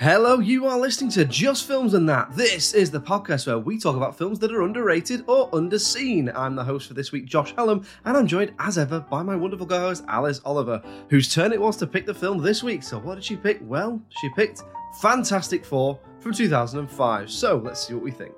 Hello, 0.00 0.38
you 0.38 0.64
are 0.64 0.80
listening 0.80 1.10
to 1.10 1.26
Just 1.26 1.66
Films 1.66 1.92
and 1.92 2.08
That. 2.08 2.34
This 2.34 2.72
is 2.72 2.90
the 2.90 3.02
podcast 3.02 3.46
where 3.46 3.58
we 3.58 3.78
talk 3.78 3.96
about 3.96 4.16
films 4.16 4.38
that 4.38 4.50
are 4.50 4.62
underrated 4.62 5.24
or 5.26 5.50
underseen. 5.50 6.34
I'm 6.34 6.56
the 6.56 6.64
host 6.64 6.88
for 6.88 6.94
this 6.94 7.12
week, 7.12 7.26
Josh 7.26 7.54
Hallam, 7.54 7.84
and 8.06 8.16
I'm 8.16 8.26
joined 8.26 8.54
as 8.58 8.78
ever 8.78 9.00
by 9.00 9.22
my 9.22 9.36
wonderful 9.36 9.66
co 9.66 9.78
host, 9.78 10.02
Alice 10.08 10.40
Oliver, 10.46 10.82
whose 11.10 11.30
turn 11.30 11.52
it 11.52 11.60
was 11.60 11.76
to 11.76 11.86
pick 11.86 12.06
the 12.06 12.14
film 12.14 12.38
this 12.38 12.62
week. 12.62 12.82
So, 12.82 12.98
what 12.98 13.16
did 13.16 13.24
she 13.24 13.36
pick? 13.36 13.60
Well, 13.60 14.00
she 14.08 14.30
picked 14.30 14.62
Fantastic 15.02 15.66
Four 15.66 16.00
from 16.20 16.32
2005. 16.32 17.30
So, 17.30 17.58
let's 17.58 17.86
see 17.86 17.92
what 17.92 18.02
we 18.02 18.10
think. 18.10 18.32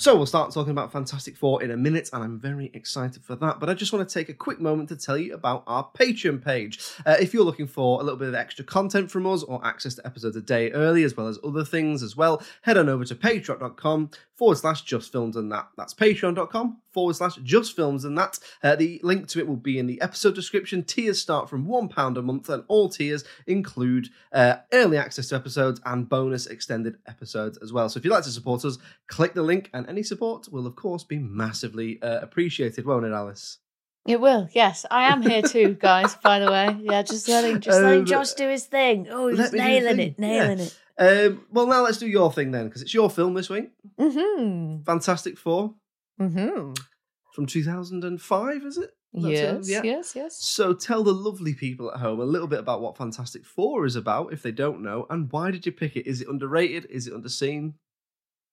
So 0.00 0.14
we'll 0.14 0.26
start 0.26 0.54
talking 0.54 0.70
about 0.70 0.92
Fantastic 0.92 1.36
Four 1.36 1.60
in 1.60 1.72
a 1.72 1.76
minute, 1.76 2.08
and 2.12 2.22
I'm 2.22 2.38
very 2.38 2.70
excited 2.72 3.24
for 3.24 3.34
that. 3.34 3.58
But 3.58 3.68
I 3.68 3.74
just 3.74 3.92
want 3.92 4.08
to 4.08 4.14
take 4.14 4.28
a 4.28 4.32
quick 4.32 4.60
moment 4.60 4.90
to 4.90 4.96
tell 4.96 5.18
you 5.18 5.34
about 5.34 5.64
our 5.66 5.90
Patreon 5.98 6.40
page. 6.40 6.78
Uh, 7.04 7.16
if 7.20 7.34
you're 7.34 7.42
looking 7.42 7.66
for 7.66 8.00
a 8.00 8.04
little 8.04 8.16
bit 8.16 8.28
of 8.28 8.34
extra 8.36 8.64
content 8.64 9.10
from 9.10 9.26
us 9.26 9.42
or 9.42 9.60
access 9.66 9.96
to 9.96 10.06
episodes 10.06 10.36
a 10.36 10.40
day 10.40 10.70
early, 10.70 11.02
as 11.02 11.16
well 11.16 11.26
as 11.26 11.40
other 11.42 11.64
things 11.64 12.04
as 12.04 12.14
well, 12.14 12.40
head 12.62 12.78
on 12.78 12.88
over 12.88 13.04
to 13.04 13.16
patreon.com 13.16 14.10
forward 14.36 14.58
slash 14.58 14.82
just 14.82 15.10
films 15.10 15.34
and 15.34 15.50
that. 15.50 15.66
That's 15.76 15.94
patreon.com 15.94 16.76
forward 16.98 17.14
slash 17.14 17.36
just 17.44 17.76
films 17.76 18.04
and 18.04 18.18
that. 18.18 18.40
Uh, 18.60 18.74
the 18.74 19.00
link 19.04 19.28
to 19.28 19.38
it 19.38 19.46
will 19.46 19.54
be 19.56 19.78
in 19.78 19.86
the 19.86 20.00
episode 20.00 20.34
description. 20.34 20.82
Tiers 20.82 21.20
start 21.20 21.48
from 21.48 21.66
£1 21.66 22.16
a 22.18 22.22
month, 22.22 22.48
and 22.48 22.64
all 22.66 22.88
tiers 22.88 23.22
include 23.46 24.08
uh, 24.32 24.56
early 24.72 24.96
access 24.96 25.28
to 25.28 25.36
episodes 25.36 25.80
and 25.86 26.08
bonus 26.08 26.46
extended 26.48 26.96
episodes 27.06 27.56
as 27.58 27.72
well. 27.72 27.88
So 27.88 27.98
if 27.98 28.04
you'd 28.04 28.10
like 28.10 28.24
to 28.24 28.30
support 28.30 28.64
us, 28.64 28.78
click 29.06 29.34
the 29.34 29.42
link, 29.42 29.70
and 29.72 29.88
any 29.88 30.02
support 30.02 30.48
will, 30.50 30.66
of 30.66 30.74
course, 30.74 31.04
be 31.04 31.18
massively 31.20 32.02
uh, 32.02 32.18
appreciated, 32.20 32.84
won't 32.84 33.04
it, 33.06 33.12
Alice? 33.12 33.58
It 34.04 34.20
will, 34.20 34.48
yes. 34.52 34.84
I 34.90 35.04
am 35.12 35.22
here 35.22 35.42
too, 35.42 35.74
guys. 35.80 36.16
by 36.16 36.40
the 36.40 36.50
way, 36.50 36.76
yeah, 36.80 37.02
just 37.02 37.28
letting 37.28 37.60
just 37.60 37.80
letting 37.80 38.00
Um, 38.00 38.06
Josh 38.06 38.32
do 38.32 38.48
his 38.48 38.64
thing. 38.64 39.06
Oh, 39.08 39.28
he's 39.28 39.38
let 39.38 39.52
me 39.52 39.58
do 39.58 39.62
the 39.64 39.68
nailing 39.68 40.00
it, 40.00 40.18
nailing 40.18 40.58
Yeah. 40.58 40.64
it. 40.64 41.26
Um, 41.28 41.46
well, 41.52 41.66
now 41.68 41.84
let's 41.84 41.98
do 41.98 42.08
your 42.08 42.32
thing 42.32 42.50
then, 42.50 42.66
because 42.66 42.82
it's 42.82 42.92
your 42.94 43.08
film 43.08 43.34
this 43.34 43.48
week. 43.48 43.70
Mm-hmm. 44.00 44.82
Fantastic 44.82 45.38
Four 45.38 45.74
Mm-hmm. 46.20 46.72
from 47.34 47.46
2005, 47.46 48.62
is 48.64 48.78
it? 48.78 48.90
That's 49.12 49.24
it, 49.26 49.30
Yes, 49.32 49.70
yeah. 49.70 49.80
yes, 49.84 50.12
yes. 50.14 50.36
So 50.38 50.74
tell 50.74 51.02
the 51.02 51.12
lovely 51.14 51.54
people 51.54 51.90
at 51.92 52.00
home 52.00 52.20
a 52.20 52.24
little 52.24 52.48
bit 52.48 52.58
about 52.58 52.82
what 52.82 52.96
Fantastic 52.98 53.44
Four 53.46 53.86
is 53.86 53.96
about, 53.96 54.32
if 54.32 54.42
they 54.42 54.52
don't 54.52 54.82
know, 54.82 55.06
and 55.08 55.32
why 55.32 55.50
did 55.50 55.64
you 55.64 55.72
pick 55.72 55.96
it? 55.96 56.06
Is 56.06 56.20
it 56.20 56.28
underrated? 56.28 56.86
Is 56.90 57.06
it 57.06 57.14
underseen? 57.14 57.74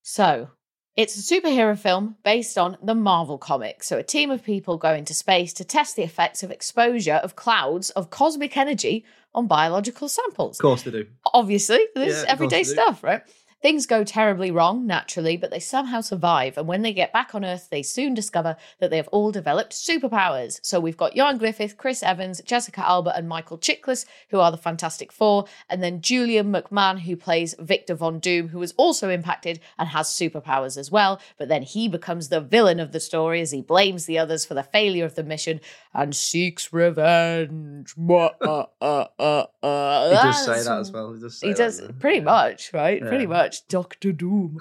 So, 0.01 0.49
it's 0.95 1.17
a 1.17 1.35
superhero 1.35 1.77
film 1.77 2.15
based 2.23 2.57
on 2.57 2.77
the 2.81 2.95
Marvel 2.95 3.37
comics. 3.37 3.87
So, 3.87 3.97
a 3.97 4.03
team 4.03 4.31
of 4.31 4.43
people 4.43 4.77
go 4.77 4.93
into 4.93 5.13
space 5.13 5.51
to 5.53 5.65
test 5.65 5.97
the 5.97 6.03
effects 6.03 6.41
of 6.41 6.51
exposure 6.51 7.15
of 7.15 7.35
clouds 7.35 7.89
of 7.89 8.09
cosmic 8.09 8.55
energy 8.55 9.03
on 9.33 9.47
biological 9.47 10.07
samples. 10.07 10.57
Of 10.57 10.61
course 10.61 10.83
they 10.83 10.91
do. 10.91 11.07
Obviously, 11.33 11.85
this 11.95 12.13
Yeah, 12.13 12.19
is 12.19 12.25
everyday 12.25 12.63
stuff, 12.63 13.03
right? 13.03 13.23
Things 13.65 13.87
go 13.87 14.03
terribly 14.03 14.51
wrong, 14.51 14.85
naturally, 14.85 15.37
but 15.37 15.49
they 15.49 15.59
somehow 15.59 16.01
survive. 16.01 16.55
And 16.55 16.67
when 16.67 16.83
they 16.83 16.93
get 16.93 17.11
back 17.11 17.33
on 17.33 17.43
Earth, 17.43 17.69
they 17.71 17.81
soon 17.81 18.13
discover 18.13 18.57
that 18.79 18.91
they 18.91 18.97
have 18.97 19.07
all 19.07 19.31
developed 19.31 19.73
superpowers. 19.73 20.59
So 20.61 20.79
we've 20.79 20.95
got 20.95 21.15
Ioan 21.15 21.39
Gruffudd, 21.39 21.75
Chris 21.75 22.03
Evans, 22.03 22.43
Jessica 22.45 22.87
Alba, 22.87 23.17
and 23.17 23.27
Michael 23.27 23.57
Chiklis, 23.57 24.05
who 24.29 24.39
are 24.39 24.51
the 24.51 24.57
Fantastic 24.57 25.11
Four. 25.11 25.45
And 25.67 25.81
then 25.81 26.01
Julian 26.01 26.53
McMahon, 26.53 26.99
who 26.99 27.15
plays 27.15 27.55
Victor 27.57 27.95
Von 27.95 28.19
Doom, 28.19 28.49
who 28.49 28.61
is 28.61 28.75
also 28.77 29.09
impacted 29.09 29.59
and 29.79 29.89
has 29.89 30.09
superpowers 30.09 30.77
as 30.77 30.91
well. 30.91 31.19
But 31.39 31.47
then 31.47 31.63
he 31.63 31.87
becomes 31.87 32.29
the 32.29 32.41
villain 32.41 32.79
of 32.79 32.91
the 32.91 32.99
story 32.99 33.41
as 33.41 33.49
he 33.49 33.63
blames 33.63 34.05
the 34.05 34.19
others 34.19 34.45
for 34.45 34.53
the 34.53 34.61
failure 34.61 35.05
of 35.05 35.15
the 35.15 35.23
mission 35.23 35.59
and 35.91 36.15
seeks 36.15 36.71
revenge. 36.71 37.95
Uh, 37.97 38.29
uh, 38.43 38.65
uh, 38.79 39.45
uh. 39.63 40.09
He 40.09 40.15
does 40.17 40.45
say 40.45 40.61
that 40.61 40.79
as 40.81 40.91
well. 40.91 41.13
He 41.13 41.19
does. 41.19 41.41
He 41.41 41.53
does 41.55 41.81
pretty 41.99 42.19
Yeah. 42.19 42.25
much, 42.25 42.71
right? 42.71 43.01
Pretty 43.01 43.23
Yeah. 43.23 43.29
Much. 43.63 43.67
Doctor 43.67 44.11
Doom. 44.11 44.59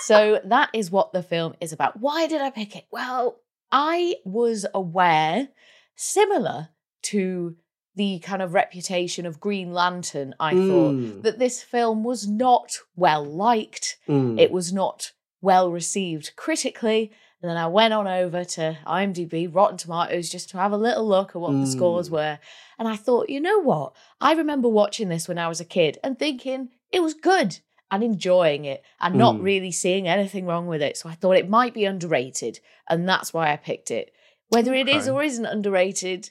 so 0.00 0.40
that 0.44 0.70
is 0.72 0.90
what 0.90 1.12
the 1.12 1.22
film 1.22 1.54
is 1.60 1.72
about. 1.72 1.98
Why 2.00 2.26
did 2.26 2.40
I 2.40 2.50
pick 2.50 2.76
it? 2.76 2.84
Well, 2.90 3.40
I 3.70 4.16
was 4.24 4.66
aware, 4.74 5.48
similar 5.94 6.68
to 7.02 7.56
the 7.94 8.18
kind 8.20 8.40
of 8.40 8.54
reputation 8.54 9.26
of 9.26 9.38
Green 9.40 9.72
Lantern, 9.72 10.34
I 10.40 10.54
thought 10.54 10.94
Mm, 10.94 11.22
that 11.22 11.38
this 11.38 11.62
film 11.62 12.04
was 12.04 12.26
not 12.26 12.78
well 12.96 13.24
liked. 13.24 13.98
mm. 14.08 14.40
It 14.40 14.50
was 14.50 14.72
not 14.72 15.12
well 15.42 15.70
received 15.70 16.34
critically. 16.36 17.12
And 17.42 17.50
then 17.50 17.56
I 17.58 17.66
went 17.66 17.92
on 17.92 18.06
over 18.06 18.44
to 18.44 18.78
IMDb, 18.86 19.52
Rotten 19.52 19.76
Tomatoes, 19.76 20.30
just 20.30 20.48
to 20.50 20.58
have 20.58 20.70
a 20.72 20.76
little 20.76 21.06
look 21.06 21.30
at 21.30 21.40
what 21.42 21.50
the 21.60 21.66
scores 21.66 22.08
Mm. 22.08 22.12
were. 22.12 22.38
And 22.78 22.86
I 22.88 22.96
thought, 22.96 23.28
you 23.28 23.40
know 23.40 23.58
what? 23.60 23.94
I 24.20 24.32
remember 24.34 24.68
watching 24.68 25.08
this 25.08 25.26
when 25.28 25.38
I 25.38 25.48
was 25.48 25.60
a 25.60 25.64
kid 25.64 25.98
and 26.04 26.16
thinking 26.18 26.70
it 26.92 27.02
was 27.02 27.14
good 27.14 27.58
and 27.92 28.02
enjoying 28.02 28.64
it 28.64 28.82
and 29.00 29.14
not 29.14 29.36
Mm. 29.36 29.42
really 29.42 29.70
seeing 29.70 30.08
anything 30.08 30.46
wrong 30.46 30.66
with 30.66 30.82
it. 30.82 30.96
So 30.96 31.08
I 31.08 31.14
thought 31.14 31.36
it 31.36 31.48
might 31.48 31.74
be 31.74 31.84
underrated. 31.84 32.58
And 32.88 33.08
that's 33.08 33.32
why 33.32 33.52
I 33.52 33.56
picked 33.56 33.90
it. 33.92 34.12
Whether 34.48 34.74
it 34.74 34.88
is 34.88 35.06
Okay. 35.06 35.10
or 35.14 35.22
isn't 35.22 35.46
underrated, 35.46 36.30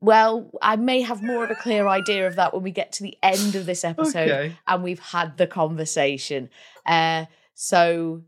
well, 0.00 0.50
I 0.62 0.76
may 0.76 1.00
have 1.02 1.22
more 1.22 1.44
of 1.44 1.50
a 1.50 1.54
clear 1.56 1.86
idea 1.88 2.26
of 2.26 2.36
that 2.36 2.54
when 2.54 2.62
we 2.62 2.70
get 2.70 2.92
to 2.92 3.02
the 3.02 3.18
end 3.22 3.54
of 3.56 3.66
this 3.66 3.84
episode 3.84 4.30
Okay. 4.30 4.56
and 4.66 4.82
we've 4.82 4.98
had 5.00 5.36
the 5.36 5.46
conversation. 5.46 6.48
Uh, 6.86 7.26
so 7.54 8.22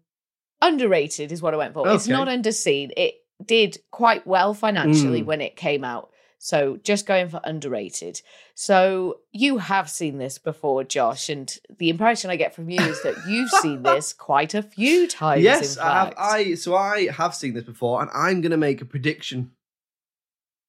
underrated 0.61 1.31
is 1.33 1.43
what 1.43 1.55
I 1.55 1.57
went 1.57 1.75
for. 1.75 1.89
It's 1.93 2.05
Okay. 2.07 2.13
not 2.13 2.29
underseen. 2.29 2.91
It 2.97 3.15
did 3.45 3.79
quite 3.91 4.27
well 4.27 4.55
financially 4.55 5.23
Mm. 5.23 5.27
when 5.27 5.41
it 5.41 5.57
came 5.57 5.85
out. 5.85 6.11
So 6.45 6.77
just 6.83 7.07
going 7.07 7.31
for 7.31 7.41
underrated. 7.43 8.21
So 8.55 9.21
you 9.33 9.57
have 9.57 9.89
seen 9.89 10.19
this 10.19 10.37
before, 10.37 10.85
Josh, 10.85 11.31
and 11.31 11.51
the 11.79 11.89
impression 11.89 12.29
I 12.29 12.37
get 12.37 12.55
from 12.55 12.69
you 12.69 12.83
is 12.83 13.03
that 13.03 13.15
you've 13.27 13.49
seen 13.49 13.83
this 13.83 14.13
quite 14.13 14.53
a 14.53 14.61
few 14.61 15.09
times. 15.09 15.43
Yes, 15.43 15.79
I 15.79 15.95
have. 15.95 16.15
I 16.19 16.55
so 16.57 16.77
I 16.77 17.07
have 17.07 17.35
seen 17.35 17.55
this 17.55 17.65
before, 17.65 18.03
and 18.03 18.11
I'm 18.13 18.43
going 18.43 18.51
to 18.51 18.59
make 18.59 18.83
a 18.83 18.85
prediction. 18.85 19.53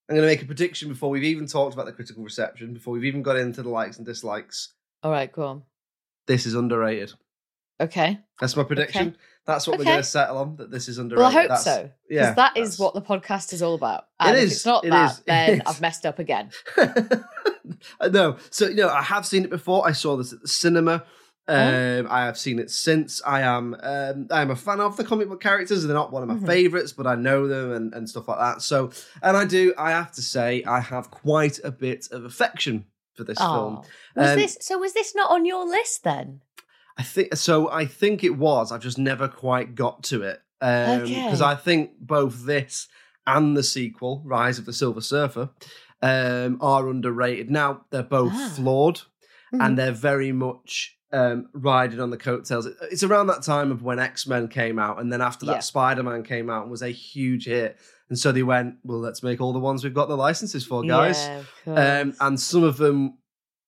I'm 0.08 0.16
going 0.16 0.26
to 0.26 0.34
make 0.34 0.44
a 0.44 0.46
prediction 0.46 0.88
before 0.88 1.10
we've 1.10 1.26
even 1.26 1.46
talked 1.46 1.74
about 1.74 1.88
the 1.88 1.92
critical 1.92 2.24
reception, 2.24 2.74
before 2.74 2.94
we've 2.94 3.04
even 3.04 3.22
got 3.22 3.36
into 3.36 3.62
the 3.62 3.68
likes 3.68 3.98
and 3.98 4.06
dislikes. 4.06 4.72
All 5.04 5.12
right, 5.12 5.30
go 5.30 5.44
on. 5.44 5.64
This 6.26 6.46
is 6.46 6.56
underrated. 6.56 7.12
Okay. 7.82 8.20
That's 8.40 8.56
my 8.56 8.64
prediction. 8.64 9.18
That's 9.46 9.68
what 9.68 9.78
we're 9.78 9.86
going 9.86 9.98
to 9.98 10.04
settle 10.04 10.38
on. 10.40 10.56
That 10.56 10.72
this 10.72 10.88
is 10.90 10.98
underrated. 10.98 11.20
Well, 11.20 11.28
I 11.30 11.34
hope 11.34 11.50
That's- 11.50 11.64
so. 11.64 11.90
Because 12.08 12.26
Yeah, 12.28 12.34
that 12.34 12.58
is 12.58 12.80
what 12.80 12.94
the 12.96 13.02
podcast 13.02 13.54
is 13.54 13.62
all 13.62 13.76
about. 13.76 14.00
It 14.20 14.26
And 14.28 14.38
if 14.38 14.44
it's 14.52 14.66
not 14.66 14.86
it 14.86 14.90
that, 14.90 15.12
is, 15.12 15.20
then. 15.28 15.62
I've 15.66 15.82
messed 15.82 16.06
up 16.06 16.18
again. 16.20 16.50
no, 18.12 18.38
so 18.50 18.68
you 18.68 18.76
know, 18.76 18.90
I 18.90 19.02
have 19.02 19.26
seen 19.26 19.44
it 19.44 19.50
before. 19.50 19.88
I 19.88 19.92
saw 19.92 20.16
this 20.18 20.34
at 20.34 20.42
the 20.42 20.48
cinema. 20.48 21.04
Oh. 21.48 21.54
Um, 22.00 22.08
I 22.10 22.26
have 22.26 22.40
seen 22.40 22.58
it 22.58 22.72
since. 22.72 23.22
I 23.24 23.42
am 23.42 23.76
um, 23.84 24.28
I 24.32 24.42
am 24.42 24.50
a 24.50 24.56
fan 24.56 24.80
of 24.80 24.98
the 24.98 25.04
comic 25.04 25.30
book 25.30 25.42
characters. 25.42 25.84
They're 25.86 25.94
not 25.94 26.12
one 26.12 26.24
of 26.24 26.30
my 26.30 26.36
Mhm. 26.36 26.48
favorites, 26.48 26.92
but 26.92 27.06
I 27.06 27.14
know 27.14 27.48
them 27.48 27.72
and, 27.72 27.94
and 27.94 28.10
stuff 28.10 28.28
like 28.28 28.40
that. 28.40 28.64
So, 28.64 28.90
and 29.22 29.38
I 29.38 29.46
do. 29.46 29.74
I 29.78 29.92
have 29.92 30.12
to 30.14 30.24
say, 30.24 30.64
I 30.64 30.80
have 30.80 31.12
quite 31.12 31.60
a 31.64 31.70
bit 31.72 32.08
of 32.12 32.26
affection 32.26 32.86
for 33.14 33.24
this 33.24 33.38
film. 33.38 33.84
Oh. 33.84 33.84
Was 34.16 34.30
Um, 34.32 34.36
this 34.40 34.58
so 34.62 34.80
was 34.80 34.94
this 34.94 35.14
not 35.16 35.30
on 35.30 35.46
your 35.46 35.68
list 35.68 36.04
then? 36.04 36.42
I 36.98 37.04
think 37.04 37.36
so. 37.36 37.70
I 37.70 37.86
think 37.86 38.24
it 38.24 38.38
was. 38.38 38.72
I've 38.72 38.82
just 38.82 38.98
never 38.98 39.28
quite 39.28 39.76
got 39.76 40.04
to 40.06 40.24
it 40.24 40.42
because 40.60 41.42
Okay. 41.42 41.52
I 41.52 41.56
think 41.56 41.92
both 42.00 42.46
this 42.46 42.88
and 43.28 43.56
the 43.58 43.64
sequel, 43.64 44.22
Rise 44.26 44.58
of 44.60 44.66
the 44.66 44.74
Silver 44.74 45.02
Surfer, 45.02 45.50
um, 46.02 46.58
are 46.62 46.88
underrated. 46.90 47.50
Now 47.52 47.82
they're 47.90 48.04
both 48.04 48.32
Ah. 48.34 48.54
flawed 48.56 49.02
Mhm. 49.54 49.66
and 49.66 49.78
they're 49.78 49.92
very 49.92 50.32
much 50.32 50.92
um, 51.14 51.48
riding 51.54 52.02
on 52.02 52.10
the 52.10 52.18
coattails. 52.18 52.66
It- 52.66 52.76
It's 52.92 53.04
around 53.04 53.28
that 53.28 53.42
time 53.42 53.72
of 53.72 53.82
when 53.82 54.00
X 54.00 54.28
Men 54.28 54.50
came 54.50 54.78
out, 54.78 55.00
and 55.00 55.14
then 55.14 55.22
after 55.22 55.46
that, 55.46 55.52
Yeah. 55.54 55.60
Spider 55.60 56.04
Man 56.04 56.24
came 56.24 56.50
out 56.50 56.64
and 56.64 56.72
was 56.72 56.82
a 56.82 56.90
huge 56.90 57.46
hit. 57.46 57.78
And 58.10 58.20
so 58.20 58.34
they 58.34 58.44
went, 58.44 58.76
well, 58.84 59.00
let's 59.00 59.24
make 59.24 59.40
all 59.40 59.54
the 59.54 59.60
ones 59.60 59.82
we've 59.84 59.94
got 59.94 60.10
the 60.10 60.18
licenses 60.18 60.66
for, 60.66 60.84
guys. 60.84 61.18
Yeah, 61.66 62.02
Um, 62.02 62.14
and 62.20 62.38
some 62.40 62.64
of 62.64 62.76
them, 62.78 63.18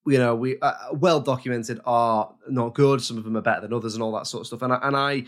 you 0.07 0.17
know, 0.17 0.35
we 0.35 0.59
uh, 0.61 0.73
well 0.93 1.19
documented 1.19 1.79
are 1.85 2.33
not 2.49 2.73
good. 2.73 3.01
Some 3.01 3.17
of 3.17 3.23
them 3.23 3.35
are 3.37 3.41
better 3.41 3.61
than 3.61 3.73
others, 3.73 3.93
and 3.93 4.03
all 4.03 4.11
that 4.13 4.27
sort 4.27 4.41
of 4.41 4.47
stuff. 4.47 4.61
And 4.61 4.73
I, 4.73 4.79
and 4.83 4.95
I, 4.95 5.23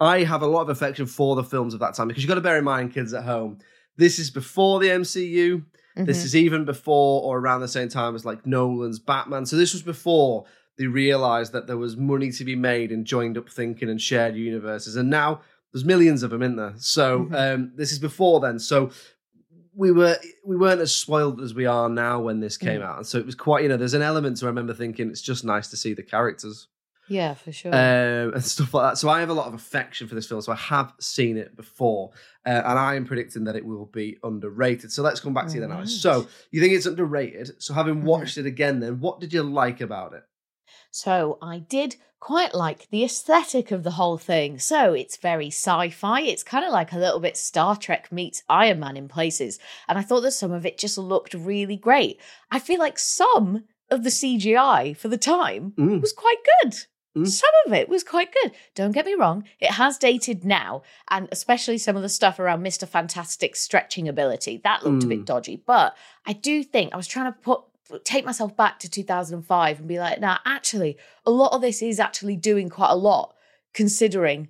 I 0.00 0.22
have 0.24 0.42
a 0.42 0.46
lot 0.46 0.62
of 0.62 0.68
affection 0.70 1.06
for 1.06 1.36
the 1.36 1.44
films 1.44 1.74
of 1.74 1.80
that 1.80 1.94
time 1.94 2.08
because 2.08 2.22
you've 2.22 2.28
got 2.28 2.34
to 2.36 2.40
bear 2.40 2.58
in 2.58 2.64
mind, 2.64 2.92
kids 2.92 3.12
at 3.14 3.24
home, 3.24 3.58
this 3.96 4.18
is 4.18 4.30
before 4.30 4.80
the 4.80 4.88
MCU. 4.88 5.64
This 5.96 6.20
Mhm. 6.20 6.24
is 6.26 6.36
even 6.36 6.64
before 6.64 7.22
or 7.24 7.38
around 7.40 7.60
the 7.60 7.66
same 7.68 7.88
time 7.88 8.14
as 8.14 8.24
like 8.24 8.46
Nolan's 8.46 9.00
Batman. 9.00 9.44
So 9.46 9.56
this 9.56 9.72
was 9.72 9.82
before 9.82 10.44
they 10.78 10.86
realized 10.86 11.52
that 11.52 11.66
there 11.66 11.76
was 11.76 11.96
money 11.96 12.30
to 12.30 12.44
be 12.44 12.54
made 12.54 12.92
in 12.92 13.04
joined 13.04 13.36
up 13.36 13.48
thinking 13.50 13.88
and 13.90 14.00
shared 14.00 14.36
universes. 14.36 14.94
And 14.94 15.10
now 15.10 15.40
there's 15.72 15.84
millions 15.84 16.22
of 16.22 16.30
them 16.30 16.42
in 16.42 16.54
there. 16.54 16.74
So 16.76 17.24
Mhm. 17.24 17.54
um, 17.54 17.72
this 17.74 17.90
is 17.90 17.98
before 17.98 18.38
then. 18.38 18.60
So 18.60 18.90
we 19.78 19.92
were 19.92 20.16
we 20.44 20.56
weren't 20.56 20.80
as 20.80 20.92
spoiled 20.94 21.40
as 21.40 21.54
we 21.54 21.64
are 21.66 21.88
now 21.88 22.20
when 22.20 22.40
this 22.40 22.56
came 22.56 22.80
Mm. 22.80 22.84
out. 22.88 22.96
And 22.98 23.06
so 23.06 23.18
it 23.18 23.26
was 23.26 23.34
quite 23.36 23.62
you 23.62 23.68
know 23.68 23.76
there's 23.76 23.94
an 23.94 24.02
element 24.02 24.36
to 24.38 24.46
I 24.46 24.48
remember 24.48 24.74
thinking 24.74 25.08
it's 25.08 25.22
just 25.22 25.44
nice 25.44 25.68
to 25.68 25.76
see 25.76 25.94
the 25.94 26.02
characters 26.02 26.66
Yeah, 27.06 27.34
for 27.34 27.52
sure. 27.52 27.72
um, 27.72 28.34
and 28.34 28.44
stuff 28.54 28.74
like 28.74 28.90
that. 28.90 28.98
So 28.98 29.08
I 29.08 29.20
have 29.20 29.30
a 29.30 29.34
lot 29.40 29.46
of 29.46 29.54
affection 29.54 30.08
for 30.08 30.14
this 30.16 30.26
film. 30.26 30.40
So 30.42 30.52
I 30.52 30.56
have 30.56 30.92
seen 31.00 31.36
it 31.36 31.54
before, 31.56 32.10
uh, 32.44 32.62
and 32.68 32.78
I 32.78 32.96
am 32.96 33.04
predicting 33.04 33.44
that 33.44 33.56
it 33.56 33.64
will 33.64 33.86
be 33.86 34.18
underrated. 34.24 34.90
So 34.92 35.02
let's 35.02 35.20
come 35.20 35.32
back 35.34 35.46
to 35.48 35.54
you 35.54 35.60
then, 35.60 35.70
Alice. 35.72 36.00
So 36.00 36.26
you 36.50 36.60
think 36.60 36.74
it's 36.74 36.86
underrated? 36.86 37.62
So 37.62 37.72
having 37.72 37.96
Mhm. 38.02 38.04
watched 38.12 38.36
it 38.36 38.46
again, 38.46 38.80
then 38.80 38.98
what 39.00 39.20
did 39.20 39.32
you 39.32 39.42
like 39.44 39.80
about 39.80 40.12
it? 40.12 40.24
So 40.90 41.38
I 41.42 41.58
did 41.58 41.96
quite 42.20 42.52
like 42.54 42.88
the 42.90 43.04
aesthetic 43.04 43.70
of 43.70 43.84
the 43.84 43.92
whole 43.92 44.18
thing. 44.18 44.58
So 44.58 44.92
it's 44.92 45.16
very 45.16 45.48
sci-fi. 45.48 46.22
It's 46.22 46.42
kind 46.42 46.64
of 46.64 46.72
like 46.72 46.92
a 46.92 46.98
little 46.98 47.20
bit 47.20 47.36
Star 47.36 47.76
Trek 47.76 48.10
meets 48.10 48.42
Iron 48.48 48.80
Man 48.80 48.96
in 48.96 49.06
places. 49.08 49.58
And 49.86 49.98
I 49.98 50.02
thought 50.02 50.22
that 50.22 50.32
some 50.32 50.50
of 50.50 50.66
it 50.66 50.78
just 50.78 50.98
looked 50.98 51.34
really 51.34 51.76
great. 51.76 52.20
I 52.50 52.58
feel 52.58 52.80
like 52.80 52.98
some 52.98 53.64
of 53.90 54.02
the 54.02 54.10
CGI 54.10 54.96
for 54.96 55.08
the 55.08 55.16
time 55.16 55.72
Mm. 55.78 56.00
was 56.00 56.12
quite 56.12 56.38
good. 56.62 56.74
Mm. 57.16 57.26
Some 57.26 57.50
of 57.66 57.72
it 57.72 57.88
was 57.88 58.04
quite 58.04 58.34
good. 58.42 58.52
Don't 58.74 58.92
get 58.92 59.06
me 59.06 59.14
wrong, 59.14 59.44
it 59.60 59.70
has 59.72 59.96
dated 59.96 60.44
now, 60.44 60.82
and 61.08 61.26
especially 61.32 61.78
some 61.78 61.96
of 61.96 62.02
the 62.02 62.08
stuff 62.08 62.38
around 62.38 62.62
Mr. 62.62 62.86
Fantastic's 62.86 63.60
stretching 63.60 64.06
ability. 64.08 64.60
That 64.62 64.84
looked 64.84 65.04
a 65.04 65.06
Mm. 65.06 65.10
bit 65.10 65.24
dodgy. 65.24 65.62
But 65.64 65.96
I 66.26 66.32
do 66.34 66.62
think 66.62 66.92
I 66.92 66.96
was 66.98 67.06
trying 67.06 67.32
to 67.32 67.38
put 67.38 67.62
take 68.04 68.24
myself 68.24 68.56
back 68.56 68.78
to 68.80 68.90
2005 68.90 69.78
and 69.78 69.88
be 69.88 69.98
like, 69.98 70.20
nah, 70.20 70.38
actually, 70.44 70.96
a 71.24 71.30
lot 71.30 71.52
of 71.54 71.60
this 71.60 71.82
is 71.82 71.98
actually 72.00 72.36
doing 72.36 72.68
quite 72.68 72.90
a 72.90 72.96
lot, 72.96 73.34
considering 73.74 74.48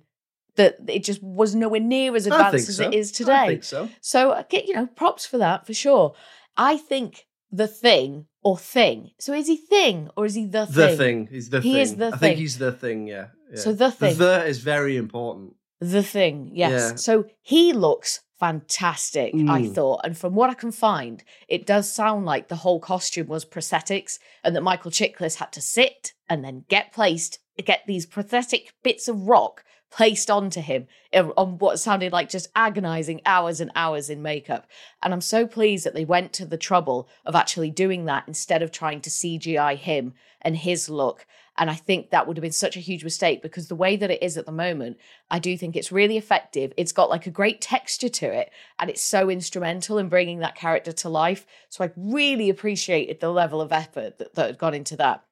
that 0.55 0.75
it 0.87 1.03
just 1.03 1.23
was 1.23 1.55
nowhere 1.55 1.79
near 1.79 2.15
as 2.15 2.25
advanced 2.25 2.51
think 2.51 2.69
as 2.69 2.75
so. 2.77 2.87
it 2.87 2.93
is 2.93 3.11
I 3.11 3.15
today. 3.15 3.47
think 3.47 3.63
so. 3.63 3.89
So 4.01 4.43
you 4.51 4.73
know, 4.73 4.87
props 4.87 5.25
for 5.25 5.37
that 5.37 5.65
for 5.65 5.73
sure. 5.73 6.13
I 6.57 6.77
think 6.77 7.25
the 7.51 7.67
thing 7.67 8.25
or 8.43 8.57
thing. 8.57 9.11
So 9.19 9.33
is 9.33 9.47
he 9.47 9.55
thing 9.57 10.09
or 10.17 10.25
is 10.25 10.35
he 10.35 10.45
the 10.45 10.65
thing? 10.65 10.75
The 10.75 10.97
thing. 10.97 11.27
He's 11.31 11.49
the 11.49 11.61
He 11.61 11.73
thing. 11.73 11.81
is 11.81 11.95
the 11.95 12.07
I 12.07 12.09
think 12.11 12.19
thing. 12.19 12.37
he's 12.37 12.57
the 12.57 12.71
thing. 12.71 13.07
Yeah. 13.07 13.27
yeah. 13.51 13.59
So 13.59 13.73
the 13.73 13.91
thing. 13.91 14.17
The 14.17 14.45
is 14.45 14.59
very 14.59 14.97
important. 14.97 15.53
The 15.79 16.03
thing, 16.03 16.51
yes. 16.53 16.71
Yeah. 16.91 16.95
So 16.95 17.25
he 17.41 17.71
looks 17.71 18.19
fantastic, 18.39 19.33
I 19.33 19.61
Mm. 19.61 19.75
thought. 19.75 20.01
And 20.03 20.17
from 20.17 20.33
what 20.33 20.49
I 20.49 20.53
can 20.53 20.71
find, 20.71 21.23
it 21.47 21.65
does 21.65 21.91
sound 21.91 22.25
like 22.25 22.47
the 22.47 22.57
whole 22.57 22.79
costume 22.79 23.27
was 23.27 23.45
prosthetics 23.45 24.17
and 24.43 24.55
that 24.55 24.61
Michael 24.63 24.91
Chiklis 24.91 25.35
had 25.35 25.51
to 25.53 25.61
sit 25.61 26.13
and 26.29 26.43
then 26.43 26.65
get 26.69 26.93
placed, 26.93 27.39
get 27.63 27.81
these 27.85 28.05
prosthetic 28.05 28.73
bits 28.83 29.07
of 29.07 29.27
rock 29.27 29.63
placed 29.91 30.29
onto 30.29 30.61
him 30.61 30.87
on 31.13 31.57
what 31.57 31.79
sounded 31.79 32.11
like 32.13 32.29
just 32.29 32.47
agonizing 32.55 33.21
hours 33.25 33.59
and 33.59 33.71
hours 33.75 34.09
in 34.09 34.21
makeup. 34.21 34.67
And 35.01 35.13
I'm 35.13 35.21
so 35.21 35.47
pleased 35.47 35.83
that 35.85 35.95
they 35.95 36.05
went 36.05 36.31
to 36.33 36.45
the 36.45 36.57
trouble 36.57 37.09
of 37.25 37.35
actually 37.35 37.71
doing 37.71 38.05
that 38.05 38.25
instead 38.27 38.61
of 38.61 38.71
trying 38.71 39.01
to 39.01 39.09
CGI 39.09 39.75
him 39.75 40.13
and 40.41 40.55
his 40.57 40.89
look. 40.89 41.25
And 41.59 41.69
I 41.69 41.75
think 41.75 42.09
that 42.09 42.25
would 42.25 42.37
have 42.37 42.41
been 42.41 42.53
such 42.53 42.77
a 42.77 42.79
huge 42.79 43.03
mistake 43.03 43.41
because 43.41 43.67
the 43.67 43.75
way 43.75 43.97
that 43.97 44.09
it 44.09 44.23
is 44.23 44.37
at 44.37 44.45
the 44.45 44.51
moment, 44.51 44.97
I 45.29 45.39
do 45.39 45.57
think 45.57 45.75
it's 45.75 45.91
really 45.91 46.15
effective. 46.15 46.71
It's 46.77 46.93
got 46.93 47.09
like 47.09 47.27
a 47.27 47.31
great 47.31 47.59
texture 47.59 48.07
to 48.07 48.25
it 48.27 48.49
and 48.79 48.89
it's 48.89 49.01
so 49.01 49.29
instrumental 49.29 49.97
in 49.97 50.07
bringing 50.07 50.39
that 50.39 50.55
character 50.55 50.93
to 50.93 51.09
life. 51.09 51.45
So 51.67 51.83
I 51.83 51.91
really 51.97 52.49
appreciated 52.49 53.19
the 53.19 53.29
level 53.29 53.59
of 53.59 53.73
effort 53.73 54.19
that, 54.19 54.35
that 54.35 54.47
had 54.47 54.57
gone 54.57 54.73
into 54.73 54.95
that. 54.95 55.25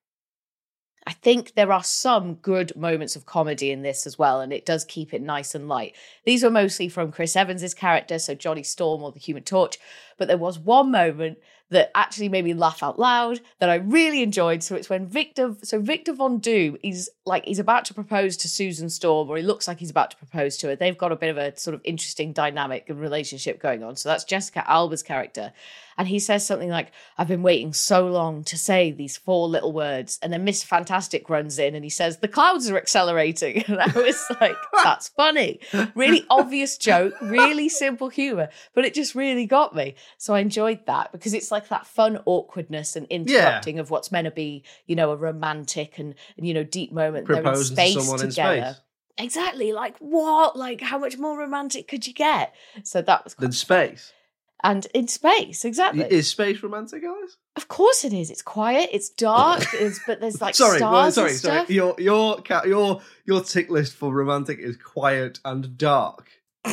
I 1.07 1.13
think 1.13 1.53
there 1.53 1.71
are 1.71 1.85
some 1.85 2.33
good 2.35 2.75
moments 2.75 3.15
of 3.15 3.25
comedy 3.25 3.71
in 3.71 3.81
this 3.81 4.05
as 4.05 4.19
well, 4.19 4.41
and 4.41 4.51
it 4.51 4.65
does 4.65 4.83
keep 4.83 5.13
it 5.13 5.21
nice 5.21 5.55
and 5.55 5.69
light. 5.69 5.95
These 6.25 6.43
were 6.43 6.51
mostly 6.51 6.89
from 6.89 7.13
Chris 7.13 7.37
Evans' 7.37 7.73
character, 7.73 8.19
so 8.19 8.35
Johnny 8.35 8.63
Storm 8.63 9.01
or 9.01 9.13
the 9.13 9.19
Human 9.19 9.43
Torch, 9.43 9.77
but 10.17 10.27
there 10.27 10.37
was 10.37 10.59
one 10.59 10.91
moment 10.91 11.37
that 11.69 11.91
actually 11.95 12.29
made 12.29 12.45
me 12.45 12.53
laugh 12.53 12.81
out 12.81 12.97
loud 12.97 13.41
that 13.59 13.69
I 13.69 13.75
really 13.75 14.23
enjoyed. 14.23 14.63
So 14.63 14.75
it's 14.75 14.89
when 14.89 15.05
Victor, 15.07 15.55
so 15.63 15.79
Victor 15.79 16.13
Von 16.13 16.39
Doom, 16.39 16.77
is 16.83 17.09
like 17.25 17.45
he's 17.45 17.59
about 17.59 17.85
to 17.85 17.93
propose 17.93 18.37
to 18.37 18.47
Susan 18.47 18.89
Storm, 18.89 19.29
or 19.29 19.37
he 19.37 19.43
looks 19.43 19.67
like 19.67 19.79
he's 19.79 19.89
about 19.89 20.11
to 20.11 20.17
propose 20.17 20.57
to 20.57 20.67
her. 20.67 20.75
They've 20.75 20.97
got 20.97 21.11
a 21.11 21.15
bit 21.15 21.29
of 21.29 21.37
a 21.37 21.57
sort 21.57 21.73
of 21.73 21.81
interesting 21.83 22.31
dynamic 22.31 22.89
and 22.89 22.99
relationship 22.99 23.61
going 23.61 23.83
on. 23.83 23.95
So 23.95 24.09
that's 24.09 24.23
Jessica 24.23 24.63
Alba's 24.69 25.03
character, 25.03 25.51
and 25.97 26.07
he 26.07 26.19
says 26.19 26.45
something 26.45 26.69
like, 26.69 26.91
"I've 27.17 27.27
been 27.27 27.43
waiting 27.43 27.73
so 27.73 28.07
long 28.07 28.43
to 28.45 28.57
say 28.57 28.91
these 28.91 29.17
four 29.17 29.47
little 29.47 29.73
words," 29.73 30.19
and 30.21 30.31
then 30.31 30.43
Miss 30.43 30.63
Fantastic 30.63 31.29
runs 31.29 31.57
in 31.59 31.75
and 31.75 31.83
he 31.83 31.89
says, 31.89 32.17
"The 32.17 32.27
clouds 32.27 32.69
are 32.69 32.77
accelerating," 32.77 33.63
and 33.67 33.79
I 33.79 33.91
was 33.95 34.23
like, 34.39 34.55
"That's 34.83 35.09
funny." 35.09 35.59
Really 35.95 36.25
obvious 36.29 36.77
joke, 36.77 37.13
really 37.21 37.69
simple 37.69 38.09
humor, 38.09 38.49
but 38.73 38.85
it 38.85 38.93
just 38.93 39.15
really 39.15 39.45
got 39.45 39.75
me. 39.75 39.95
So 40.17 40.33
I 40.33 40.39
enjoyed 40.39 40.85
that 40.85 41.11
because 41.11 41.33
it's 41.33 41.51
like 41.51 41.69
that 41.69 41.87
fun 41.87 42.19
awkwardness 42.25 42.95
and 42.95 43.07
interrupting 43.07 43.79
of 43.79 43.89
what's 43.89 44.11
meant 44.11 44.25
to 44.25 44.31
be, 44.31 44.63
you 44.85 44.95
know, 44.95 45.11
a 45.11 45.15
romantic 45.15 45.97
and, 45.99 46.13
and 46.37 46.47
you 46.47 46.53
know 46.53 46.63
deep 46.63 46.91
moment. 46.91 47.27
They're 47.27 47.37
in 47.37 47.43
Proposing 47.43 47.75
to 47.75 47.81
space 47.81 47.93
someone 47.95 48.21
in 48.23 48.29
together. 48.29 48.61
space. 48.73 48.81
Exactly. 49.19 49.73
Like 49.73 49.97
what? 49.97 50.55
Like 50.55 50.81
how 50.81 50.99
much 50.99 51.17
more 51.17 51.37
romantic 51.37 51.87
could 51.87 52.05
you 52.05 52.13
get? 52.13 52.53
So 52.83 53.01
that 53.01 53.23
was 53.23 53.33
quite, 53.33 53.53
space. 53.53 54.13
And 54.63 54.85
in 54.93 55.07
space, 55.07 55.63
exactly. 55.65 56.03
Is 56.09 56.29
space 56.29 56.61
romantic, 56.63 57.03
Alice? 57.03 57.37
of 57.55 57.67
course 57.67 58.03
it 58.05 58.13
is. 58.13 58.29
It's 58.31 58.41
quiet. 58.41 58.89
It's 58.91 59.09
dark. 59.09 59.63
it's 59.73 59.99
but 60.05 60.19
there's 60.19 60.41
like 60.41 60.55
sorry, 60.55 60.77
stars 60.77 60.91
well, 60.91 61.11
sorry, 61.11 61.29
and 61.31 61.39
sorry. 61.39 61.65
Your 61.69 61.95
your 61.97 62.41
your 62.65 63.01
your 63.25 63.41
tick 63.41 63.69
list 63.69 63.93
for 63.93 64.13
romantic 64.13 64.59
is 64.59 64.77
quiet 64.77 65.39
and 65.45 65.77
dark. 65.77 66.29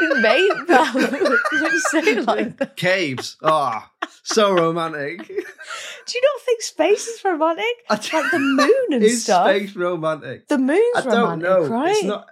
Mate, 0.00 0.50
what 0.68 1.72
you 1.72 1.80
say 1.90 2.20
like 2.20 2.56
that? 2.58 2.76
Caves. 2.76 3.36
Ah, 3.42 3.90
so 4.22 4.52
romantic. 4.52 5.26
Do 5.26 5.34
you 5.34 6.22
not 6.22 6.40
think 6.44 6.62
space 6.62 7.06
is 7.08 7.24
romantic? 7.24 7.64
I 7.90 7.94
Like 7.94 8.30
the 8.30 8.38
moon 8.38 8.86
and 8.92 9.02
is 9.02 9.24
stuff. 9.24 9.48
space 9.48 9.74
romantic? 9.74 10.46
The 10.48 10.58
moon's 10.58 10.96
I 10.96 11.00
don't 11.02 11.14
romantic, 11.40 11.48
know. 11.48 11.66
right? 11.66 11.90
It's 11.96 12.04
not. 12.04 12.28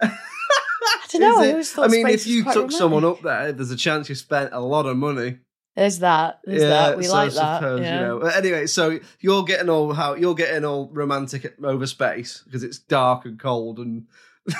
I 0.87 1.05
don't 1.11 1.21
know. 1.21 1.31
Is 1.31 1.37
I 1.39 1.45
it? 1.45 1.51
always 1.51 1.71
thought 1.71 1.85
I 1.85 1.87
mean, 1.91 2.05
space 2.05 2.13
if 2.21 2.25
was 2.25 2.27
you 2.35 2.43
quite 2.43 2.53
took 2.53 2.71
someone 2.71 3.05
up 3.05 3.21
there, 3.21 3.51
there's 3.51 3.71
a 3.71 3.75
chance 3.77 4.09
you 4.09 4.15
spent 4.15 4.51
a 4.53 4.59
lot 4.59 4.85
of 4.85 4.97
money. 4.97 5.37
There's 5.75 5.99
that. 5.99 6.39
There's 6.43 6.61
that. 6.61 6.97
We 6.97 7.03
so 7.03 7.13
like 7.13 7.31
I 7.31 7.33
that. 7.35 7.59
suppose, 7.59 7.81
yeah. 7.81 7.99
You 7.99 8.05
know. 8.07 8.19
But 8.19 8.35
Anyway, 8.35 8.65
so 8.67 8.99
you're 9.19 9.43
getting 9.43 9.69
all 9.69 9.93
how 9.93 10.15
you're 10.15 10.33
getting 10.35 10.65
all 10.65 10.89
romantic 10.91 11.55
over 11.63 11.85
space 11.85 12.41
because 12.45 12.63
it's 12.63 12.79
dark 12.79 13.25
and 13.25 13.39
cold 13.39 13.77
and 13.79 14.07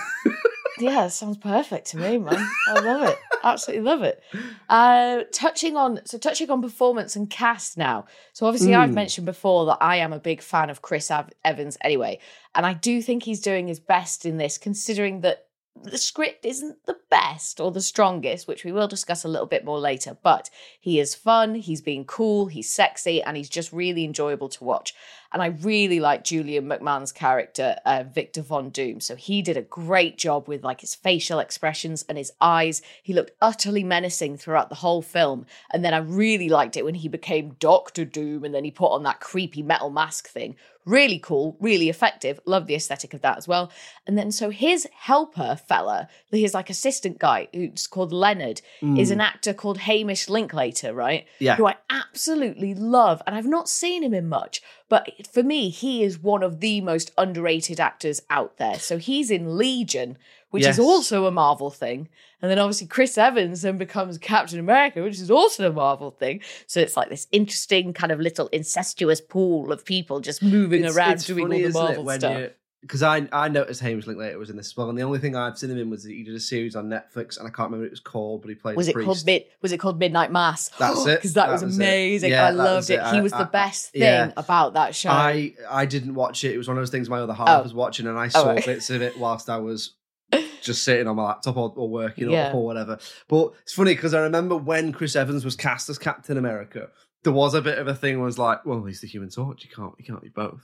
Yeah, 0.79 1.05
it 1.05 1.09
sounds 1.09 1.37
perfect 1.37 1.87
to 1.87 1.97
me, 1.97 2.19
man. 2.19 2.47
I 2.69 2.79
love 2.81 3.09
it. 3.09 3.17
Absolutely 3.43 3.83
love 3.83 4.03
it. 4.03 4.21
Uh, 4.69 5.23
touching 5.33 5.75
on 5.75 6.01
so 6.05 6.19
touching 6.19 6.51
on 6.51 6.61
performance 6.61 7.15
and 7.15 7.27
cast 7.31 7.79
now. 7.79 8.05
So 8.33 8.45
obviously 8.45 8.75
I've 8.75 8.91
Mm. 8.91 8.95
mentioned 8.95 9.25
before 9.25 9.65
that 9.67 9.79
I 9.81 9.95
am 9.97 10.13
a 10.13 10.19
big 10.19 10.39
fan 10.43 10.69
of 10.69 10.83
Chris 10.83 11.09
Av- 11.09 11.31
Evans 11.43 11.79
anyway, 11.81 12.19
and 12.53 12.63
I 12.63 12.73
do 12.73 13.01
think 13.01 13.23
he's 13.23 13.41
doing 13.41 13.67
his 13.67 13.79
best 13.79 14.23
in 14.23 14.37
this, 14.37 14.59
considering 14.59 15.21
that 15.21 15.46
the 15.83 15.97
script 15.97 16.45
isn't 16.45 16.85
the 16.85 16.97
best 17.09 17.59
or 17.59 17.71
the 17.71 17.81
strongest, 17.81 18.47
which 18.47 18.63
we 18.63 18.71
will 18.71 18.87
discuss 18.87 19.23
a 19.23 19.27
little 19.27 19.47
bit 19.47 19.65
more 19.65 19.79
later. 19.79 20.17
But 20.21 20.49
he 20.79 20.99
is 20.99 21.15
fun, 21.15 21.55
he's 21.55 21.81
being 21.81 22.05
cool, 22.05 22.47
he's 22.47 22.71
sexy, 22.71 23.21
and 23.21 23.37
he's 23.37 23.49
just 23.49 23.71
really 23.71 24.03
enjoyable 24.03 24.49
to 24.49 24.63
watch. 24.63 24.93
And 25.31 25.41
I 25.41 25.47
really 25.47 25.99
like 25.99 26.23
Julian 26.23 26.65
McMahon's 26.65 27.11
character, 27.11 27.77
uh, 27.85 28.03
Victor 28.03 28.41
Von 28.41 28.69
Doom. 28.69 28.99
So 29.01 29.15
he 29.15 29.41
did 29.41 29.57
a 29.57 29.61
great 29.61 30.17
job 30.17 30.47
with 30.47 30.63
like 30.63 30.81
his 30.81 30.95
facial 30.95 31.39
expressions 31.39 32.05
and 32.07 32.17
his 32.17 32.31
eyes. 32.39 32.81
He 33.03 33.13
looked 33.13 33.31
utterly 33.41 33.83
menacing 33.83 34.37
throughout 34.37 34.69
the 34.69 34.75
whole 34.75 35.01
film. 35.01 35.45
And 35.71 35.83
then 35.83 35.93
I 35.93 35.97
really 35.97 36.49
liked 36.49 36.77
it 36.77 36.85
when 36.85 36.95
he 36.95 37.09
became 37.09 37.55
Doctor 37.59 38.05
Doom 38.05 38.45
and 38.45 38.55
then 38.55 38.63
he 38.63 38.71
put 38.71 38.91
on 38.91 39.03
that 39.03 39.19
creepy 39.19 39.61
metal 39.61 39.89
mask 39.89 40.29
thing. 40.29 40.55
Really 40.87 41.19
cool, 41.19 41.57
really 41.59 41.89
effective. 41.89 42.39
Love 42.45 42.65
the 42.65 42.73
aesthetic 42.75 43.13
of 43.13 43.21
that 43.21 43.37
as 43.37 43.45
well. 43.45 43.69
And 44.05 44.17
then 44.17 44.31
so 44.31 44.49
his 44.51 44.87
helper 44.93 45.59
fella, 45.67 46.07
his 46.31 46.53
like 46.53 46.69
assistant 46.69 47.19
guy 47.19 47.49
who's 47.53 47.87
called 47.87 48.13
Leonard, 48.13 48.61
is 48.81 49.11
an 49.11 49.19
actor 49.19 49.53
called 49.53 49.79
Hamish 49.79 50.29
Linklater, 50.29 50.93
right? 50.93 51.25
Mm. 51.25 51.27
Yeah. 51.39 51.55
Who 51.57 51.67
I 51.67 51.75
absolutely 51.89 52.73
love. 52.73 53.21
And 53.27 53.35
I've 53.35 53.45
not 53.45 53.67
seen 53.67 54.01
him 54.01 54.13
in 54.13 54.29
much, 54.29 54.61
but 54.89 55.09
for 55.31 55.43
me, 55.43 55.69
he 55.69 56.03
is 56.03 56.17
one 56.19 56.43
of 56.43 56.59
the 56.59 56.81
most 56.81 57.11
underrated 57.17 57.79
actors 57.79 58.21
out 58.29 58.57
there. 58.57 58.79
So 58.79 58.97
he's 58.97 59.29
in 59.31 59.57
Legion, 59.57 60.17
which 60.49 60.63
Yes. 60.63 60.75
is 60.75 60.79
also 60.79 61.25
a 61.25 61.31
Marvel 61.31 61.69
thing. 61.69 62.07
And 62.41 62.49
then 62.51 62.59
obviously 62.59 62.87
Chris 62.87 63.17
Evans 63.17 63.63
then 63.63 63.77
becomes 63.77 64.17
Captain 64.17 64.59
America, 64.59 65.01
which 65.03 65.19
is 65.19 65.29
also 65.31 65.69
a 65.69 65.73
Marvel 65.73 66.11
thing. 66.11 66.39
So 66.67 66.79
it's 66.79 66.95
like 66.95 67.09
this 67.09 67.27
interesting 67.31 67.93
kind 67.93 68.11
of 68.11 68.19
little 68.19 68.47
incestuous 68.47 69.19
pool 69.19 69.71
of 69.71 69.83
people 69.83 70.19
just 70.19 70.41
moving 70.43 70.81
It's- 70.81 70.95
around 70.95 71.13
it's 71.13 71.25
doing 71.25 71.47
funny, 71.47 71.63
all 71.65 71.71
the 71.71 71.73
Marvel 71.73 72.09
stuff. 72.11 72.39
you 72.39 72.49
because 72.87 73.03
I 73.03 73.27
I 73.33 73.49
noticed 73.49 73.81
Hamish 73.81 74.07
Linklater 74.07 74.39
was 74.39 74.49
in 74.49 74.55
this 74.57 74.67
as 74.67 74.77
well, 74.77 74.89
and 74.89 74.97
the 74.97 75.01
only 75.03 75.19
thing 75.19 75.35
I'd 75.35 75.57
seen 75.57 75.69
him 75.69 75.77
in 75.77 75.89
was 75.89 76.03
that 76.03 76.11
he 76.11 76.23
did 76.23 76.33
a 76.35 76.39
series 76.39 76.75
on 76.75 76.85
Netflix, 76.89 77.37
and 77.37 77.45
I 77.47 77.51
can't 77.51 77.67
remember 77.69 77.79
what 77.79 77.87
it 77.87 77.91
was 77.91 77.99
called, 77.99 78.41
but 78.41 78.49
he 78.49 78.55
played. 78.55 78.77
Was 78.77 78.87
it 78.87 78.95
called 78.95 79.25
mid? 79.25 79.43
Was 79.61 79.71
it 79.71 79.77
called 79.79 79.99
Midnight 79.99 80.31
Mass? 80.31 80.69
That's 80.79 81.05
it. 81.05 81.17
Because 81.19 81.33
that, 81.33 81.47
That 81.47 81.51
was, 81.53 81.63
was 81.63 81.75
amazing. 81.75 82.31
Yeah, 82.31 82.45
I 82.45 82.51
loved 82.51 82.89
it. 82.89 82.95
it. 82.95 83.05
He 83.11 83.17
I- 83.17 83.21
was 83.21 83.31
the 83.33 83.39
I- 83.39 83.43
best 83.43 83.91
thing 83.91 84.01
yeah. 84.01 84.31
about 84.37 84.73
that 84.75 84.95
show. 84.95 85.09
I 85.09 85.53
I 85.69 85.85
didn't 85.85 86.15
watch 86.15 86.43
it. 86.43 86.53
It 86.53 86.57
was 86.57 86.67
one 86.67 86.77
of 86.77 86.81
those 86.81 86.89
things 86.89 87.09
my 87.09 87.19
other 87.19 87.33
half 87.33 87.49
Oh. 87.49 87.63
was 87.63 87.73
watching, 87.73 88.07
and 88.07 88.17
I 88.17 88.25
oh, 88.25 88.29
saw 88.29 88.47
right. 88.51 88.65
bits 88.65 88.89
of 88.89 89.01
it 89.01 89.17
whilst 89.19 89.49
I 89.49 89.57
was 89.57 89.93
just 90.61 90.83
sitting 90.83 91.07
on 91.07 91.15
my 91.17 91.23
laptop 91.23 91.57
or, 91.57 91.73
or 91.75 91.89
working 91.89 92.29
Yeah. 92.31 92.51
or, 92.51 92.55
or 92.57 92.65
whatever. 92.65 92.99
But 93.27 93.53
it's 93.63 93.73
funny 93.73 93.95
because 93.95 94.13
I 94.13 94.21
remember 94.21 94.55
when 94.57 94.91
Chris 94.93 95.15
Evans 95.15 95.43
was 95.45 95.55
cast 95.55 95.89
as 95.89 95.97
Captain 95.97 96.37
America, 96.37 96.87
there 97.23 97.33
was 97.33 97.53
a 97.53 97.61
bit 97.61 97.77
of 97.77 97.87
a 97.87 97.95
thing. 97.95 98.21
Was 98.21 98.37
like, 98.37 98.65
well, 98.65 98.83
he's 98.85 99.01
the 99.01 99.07
Human 99.07 99.29
Torch. 99.29 99.63
You 99.65 99.69
can't 99.75 99.93
you 99.97 100.05
can't 100.05 100.21
be 100.21 100.29
both. 100.29 100.61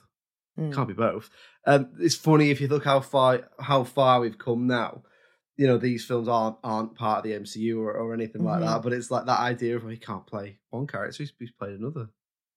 Mm. 0.60 0.74
Can't 0.74 0.88
be 0.88 0.94
both. 0.94 1.30
Um, 1.66 1.90
it's 2.00 2.16
funny 2.16 2.52
if 2.52 2.62
you 2.62 2.68
look 2.68 2.84
how 2.86 3.00
far 3.00 3.50
how 3.60 3.84
far 3.84 4.20
we've 4.22 4.38
come 4.38 4.68
now. 4.68 5.04
You 5.58 5.68
know, 5.68 5.78
these 5.78 6.06
films 6.06 6.28
aren't 6.28 6.58
aren't 6.64 6.96
part 6.96 7.20
of 7.20 7.24
the 7.24 7.32
MCU 7.38 7.78
or, 7.80 7.92
or 7.94 8.14
anything 8.14 8.44
like 8.44 8.62
Mhm. 8.62 8.66
that. 8.68 8.82
But 8.84 8.94
it's 8.94 9.10
like 9.12 9.26
that 9.26 9.40
idea 9.40 9.76
of 9.76 9.84
well, 9.84 9.92
he 9.92 9.98
can't 9.98 10.26
play 10.28 10.60
one 10.70 10.88
character; 10.88 11.24
he's, 11.24 11.34
he's 11.40 11.52
played 11.52 11.80
another. 11.80 12.10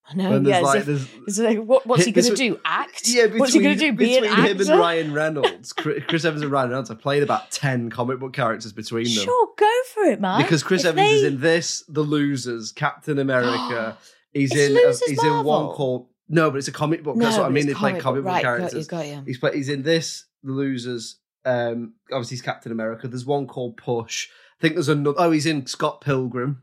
I 0.09 0.15
know. 0.15 0.39
Yeah, 0.41 0.61
like 0.61 0.87
if- 0.87 1.17
it's 1.27 1.39
like, 1.39 1.59
what, 1.59 1.85
what's 1.85 2.05
he 2.07 2.13
going 2.13 2.27
to 2.27 2.37
do? 2.37 2.61
Act? 2.65 3.09
yeah, 3.09 3.25
between, 3.25 3.41
what's 3.41 3.53
he 3.55 3.61
going 3.61 3.77
to 3.77 3.81
do? 3.91 3.93
Be 3.93 4.17
an 4.19 4.23
between 4.23 4.47
him 4.47 4.61
and 4.61 4.69
Ryan 4.81 5.13
Reynolds, 5.13 5.73
Chris 5.73 6.25
Evans 6.25 6.43
and 6.43 6.51
Ryan 6.53 6.69
Reynolds 6.71 6.91
I 6.93 6.95
played 6.95 7.23
about 7.25 7.51
ten 7.51 7.91
comic 7.91 8.21
book 8.21 8.33
characters 8.33 8.73
between 8.73 9.05
them. 9.05 9.25
Sure, 9.25 9.49
go 9.59 9.73
for 9.95 10.05
it, 10.05 10.21
man. 10.21 10.41
Because 10.43 10.63
Chris 10.63 10.83
If 10.85 10.91
Evans 10.91 11.11
is 11.11 11.23
in 11.25 11.41
this, 11.41 11.83
The 11.89 12.03
Losers, 12.03 12.71
Captain 12.73 13.19
America. 13.19 13.97
he's 14.33 14.55
Is 14.55 14.69
in 14.71 14.75
Losers 14.77 15.03
he's 15.09 15.23
in 15.25 15.29
one 15.29 15.45
Marvel? 15.45 15.75
called 15.75 16.09
no, 16.29 16.51
but 16.51 16.59
it's 16.59 16.69
a 16.69 16.73
comic 16.73 17.03
book. 17.03 17.17
That's 17.19 17.37
what 17.37 17.47
I 17.47 17.49
mean. 17.51 17.65
it's 17.65 17.67
They 17.69 17.75
play 17.75 17.99
comic 18.01 18.23
book 18.25 18.33
right, 18.33 18.43
characters. 18.43 18.87
Got 18.87 19.07
you, 19.07 19.15
got 19.15 19.19
you. 19.21 19.25
He's 19.27 19.39
play, 19.39 19.55
he's 19.55 19.69
in 19.69 19.83
this, 19.83 20.25
The 20.43 20.53
Losers. 20.53 21.17
Um, 21.45 21.95
obviously 22.11 22.37
he's 22.37 22.43
Captain 22.43 22.73
America. 22.73 23.07
There's 23.09 23.25
one 23.25 23.47
called 23.47 23.77
Push. 23.77 24.29
I 24.59 24.61
think 24.61 24.75
there's 24.75 24.89
another. 24.89 25.17
Oh, 25.21 25.31
he's 25.31 25.47
in 25.47 25.67
Scott 25.67 26.01
Pilgrim. 26.01 26.63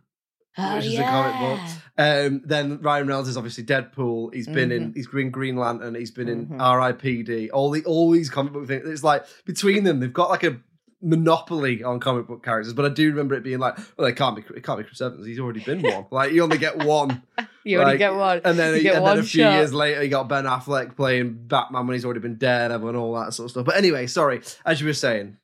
Oh, 0.57 0.75
which 0.75 0.85
is 0.85 0.99
a 0.99 1.03
comic 1.03 1.39
book. 1.39 1.59
Um, 1.97 2.41
then 2.45 2.79
Ryan 2.81 3.07
Reynolds 3.07 3.29
is 3.29 3.37
obviously 3.37 3.63
Deadpool. 3.63 4.33
He's 4.33 4.47
been 4.47 4.71
in. 4.71 4.91
Mhm. 4.91 4.95
He's 4.95 5.07
been 5.07 5.31
Green 5.31 5.55
Lantern. 5.55 5.95
He's 5.95 6.11
been 6.11 6.27
in 6.29 6.47
Mhm. 6.47 6.61
R.I.P.D. 6.61 7.49
All 7.51 7.71
the 7.71 7.83
all 7.85 8.11
these 8.11 8.29
comic 8.29 8.53
book 8.53 8.67
things. 8.67 8.87
It's 8.87 9.03
like 9.03 9.25
between 9.45 9.83
them, 9.83 9.99
they've 9.99 10.11
got 10.13 10.29
like 10.29 10.43
a 10.43 10.57
monopoly 11.03 11.83
on 11.83 11.99
comic 11.99 12.27
book 12.27 12.43
characters. 12.43 12.73
But 12.73 12.85
I 12.85 12.89
do 12.89 13.09
remember 13.09 13.35
it 13.35 13.43
being 13.43 13.59
like, 13.59 13.77
well, 13.97 14.07
it 14.07 14.15
can't 14.15 14.35
be. 14.35 14.43
It 14.55 14.63
can't 14.63 14.79
be 14.79 14.83
Chris 14.85 15.01
Evans. 15.01 15.25
He's 15.25 15.39
already 15.39 15.59
been 15.59 15.81
one. 15.81 16.05
like 16.11 16.31
you 16.31 16.43
only 16.43 16.57
get 16.57 16.83
one. 16.83 17.21
You 17.65 17.79
only 17.81 17.97
get 17.97 18.13
one. 18.13 18.41
And 18.43 18.59
then, 18.59 18.73
and 18.73 18.85
then 18.85 19.19
a 19.19 19.23
few 19.23 19.41
shot. 19.43 19.53
years 19.53 19.73
later, 19.73 20.03
you 20.03 20.09
got 20.09 20.27
Ben 20.27 20.43
Affleck 20.43 20.97
playing 20.97 21.45
Batman 21.47 21.87
when 21.87 21.93
he's 21.93 22.03
already 22.03 22.19
been 22.19 22.35
Daredevil 22.35 22.89
and 22.89 22.97
all 22.97 23.13
that 23.15 23.33
sort 23.33 23.45
of 23.45 23.51
stuff. 23.51 23.65
But 23.65 23.77
anyway, 23.77 24.05
sorry. 24.05 24.41
As 24.65 24.81
you 24.81 24.87
were 24.87 24.91
saying, 24.93 25.37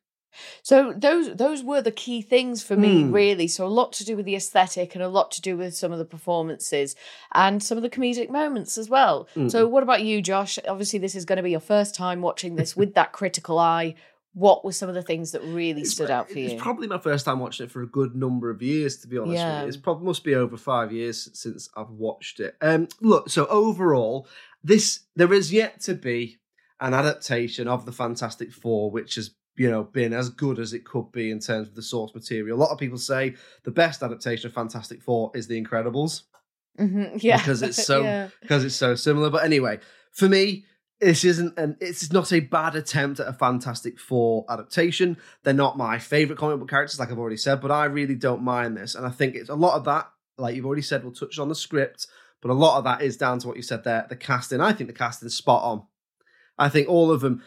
So 0.62 0.92
those 0.98 1.34
those 1.38 1.64
were 1.64 1.82
the 1.82 1.94
key 1.94 2.22
things 2.22 2.62
for 2.62 2.76
me, 2.76 3.04
Hmm. 3.04 3.14
really. 3.14 3.48
So 3.48 3.66
a 3.66 3.68
lot 3.68 3.94
to 3.94 4.04
do 4.06 4.18
with 4.18 4.26
the 4.26 4.36
aesthetic 4.36 4.96
and 4.96 5.02
a 5.04 5.08
lot 5.08 5.32
to 5.32 5.42
do 5.42 5.56
with 5.56 5.74
some 5.78 5.94
of 5.94 5.98
the 5.98 6.04
performances 6.04 6.94
and 7.34 7.64
some 7.64 7.78
of 7.78 7.84
the 7.84 7.90
comedic 7.90 8.30
moments 8.30 8.78
as 8.78 8.90
well. 8.90 9.30
Mm. 9.38 9.50
So 9.50 9.66
what 9.66 9.84
about 9.84 10.04
you, 10.04 10.22
Josh? 10.22 10.60
Obviously, 10.68 11.00
this 11.00 11.16
is 11.16 11.24
going 11.24 11.38
to 11.38 11.44
be 11.44 11.52
your 11.52 11.62
first 11.62 11.96
time 11.96 12.22
watching 12.22 12.58
this 12.58 12.76
with 12.76 12.96
that 12.96 13.14
critical 13.14 13.58
eye. 13.60 13.96
What 14.34 14.64
were 14.64 14.72
some 14.72 14.90
of 14.90 14.96
the 14.96 15.02
things 15.02 15.32
that 15.32 15.42
really 15.44 15.82
It's 15.82 15.92
stood 15.92 16.12
out 16.12 16.30
for 16.30 16.38
you? 16.38 16.50
It's 16.50 16.62
probably 16.62 16.88
my 16.88 17.00
first 17.00 17.26
time 17.26 17.40
watching 17.40 17.66
it 17.66 17.72
for 17.72 17.82
a 17.82 17.88
good 17.88 18.16
number 18.16 18.50
of 18.52 18.62
years, 18.62 18.98
to 18.98 19.08
be 19.08 19.18
honest 19.18 19.32
with 19.32 19.38
Yeah. 19.40 19.62
you. 19.64 19.68
It's 19.68 19.78
probably 19.78 20.06
must 20.06 20.24
be 20.24 20.36
over 20.36 20.56
five 20.56 20.92
years 20.92 21.30
since 21.34 21.68
I've 21.76 21.90
watched 21.90 22.40
it. 22.40 22.56
Um, 22.62 22.88
look, 23.02 23.30
so 23.30 23.48
overall, 23.48 24.28
this 24.64 25.02
there 25.16 25.34
is 25.34 25.52
yet 25.52 25.82
to 25.82 25.96
be 25.96 26.38
an 26.80 26.94
adaptation 26.94 27.68
of 27.68 27.86
the 27.86 27.92
Fantastic 27.92 28.52
Four, 28.54 28.92
which 28.92 29.16
has 29.16 29.32
you 29.58 29.70
know 29.70 29.84
been 29.84 30.14
as 30.14 30.30
good 30.30 30.60
as 30.60 30.74
it 30.74 30.86
could 30.86 31.12
be 31.12 31.32
in 31.32 31.40
terms 31.40 31.68
of 31.68 31.76
the 31.76 31.82
source 31.82 32.14
material. 32.14 32.56
A 32.58 32.62
lot 32.62 32.70
of 32.72 32.78
people 32.78 32.98
say 33.00 33.36
the 33.64 33.72
best 33.72 34.04
adaptation 34.04 34.48
of 34.48 34.54
Fantastic 34.54 35.02
Four 35.02 35.32
is 35.34 35.48
The 35.48 35.62
Incredibles 35.62 36.22
Mhm, 36.80 37.20
Yeah, 37.24 37.38
because 37.38 37.62
it's 37.64 37.84
so 37.92 38.04
Yeah. 38.04 38.30
because 38.42 38.64
it's 38.64 38.76
so 38.76 38.94
similar. 38.96 39.30
But 39.32 39.44
anyway, 39.44 39.80
for 40.14 40.30
me, 40.30 40.66
this 41.00 41.24
isn't 41.24 41.58
an 41.58 41.78
it's 41.80 42.12
not 42.12 42.32
a 42.34 42.40
bad 42.40 42.76
attempt 42.76 43.20
at 43.20 43.28
a 43.28 43.34
Fantastic 43.34 44.00
Four 44.00 44.46
adaptation. 44.50 45.18
They're 45.44 45.54
not 45.54 45.78
my 45.78 45.98
favorite 45.98 46.38
comic 46.38 46.60
book 46.60 46.70
characters, 46.70 47.00
like 47.00 47.12
I've 47.12 47.20
already 47.20 47.38
said, 47.38 47.62
but 47.62 47.72
I 47.72 47.86
really 47.86 48.16
don't 48.16 48.44
mind 48.44 48.76
this, 48.76 48.96
and 48.96 49.06
I 49.06 49.10
think 49.10 49.36
it's 49.36 49.50
a 49.50 49.56
lot 49.56 49.76
of 49.76 49.86
that. 49.86 50.10
Like 50.38 50.56
you've 50.56 50.66
already 50.66 50.82
said, 50.82 51.04
we'll 51.04 51.14
touch 51.14 51.40
on 51.40 51.50
the 51.50 51.56
script, 51.56 52.08
but 52.42 52.52
a 52.52 52.54
lot 52.54 52.78
of 52.78 52.84
that 52.86 53.02
is 53.02 53.18
down 53.18 53.40
to 53.40 53.48
what 53.48 53.58
you 53.58 53.64
said 53.64 53.84
there. 53.84 54.06
The 54.10 54.16
casting, 54.16 54.62
I 54.62 54.74
think 54.74 54.90
the 54.90 54.94
casting 54.94 55.28
is 55.28 55.36
spot 55.36 55.64
on. 55.64 55.84
I 56.58 56.70
think 56.70 56.90
all 56.90 57.12
of 57.12 57.22
them, 57.22 57.44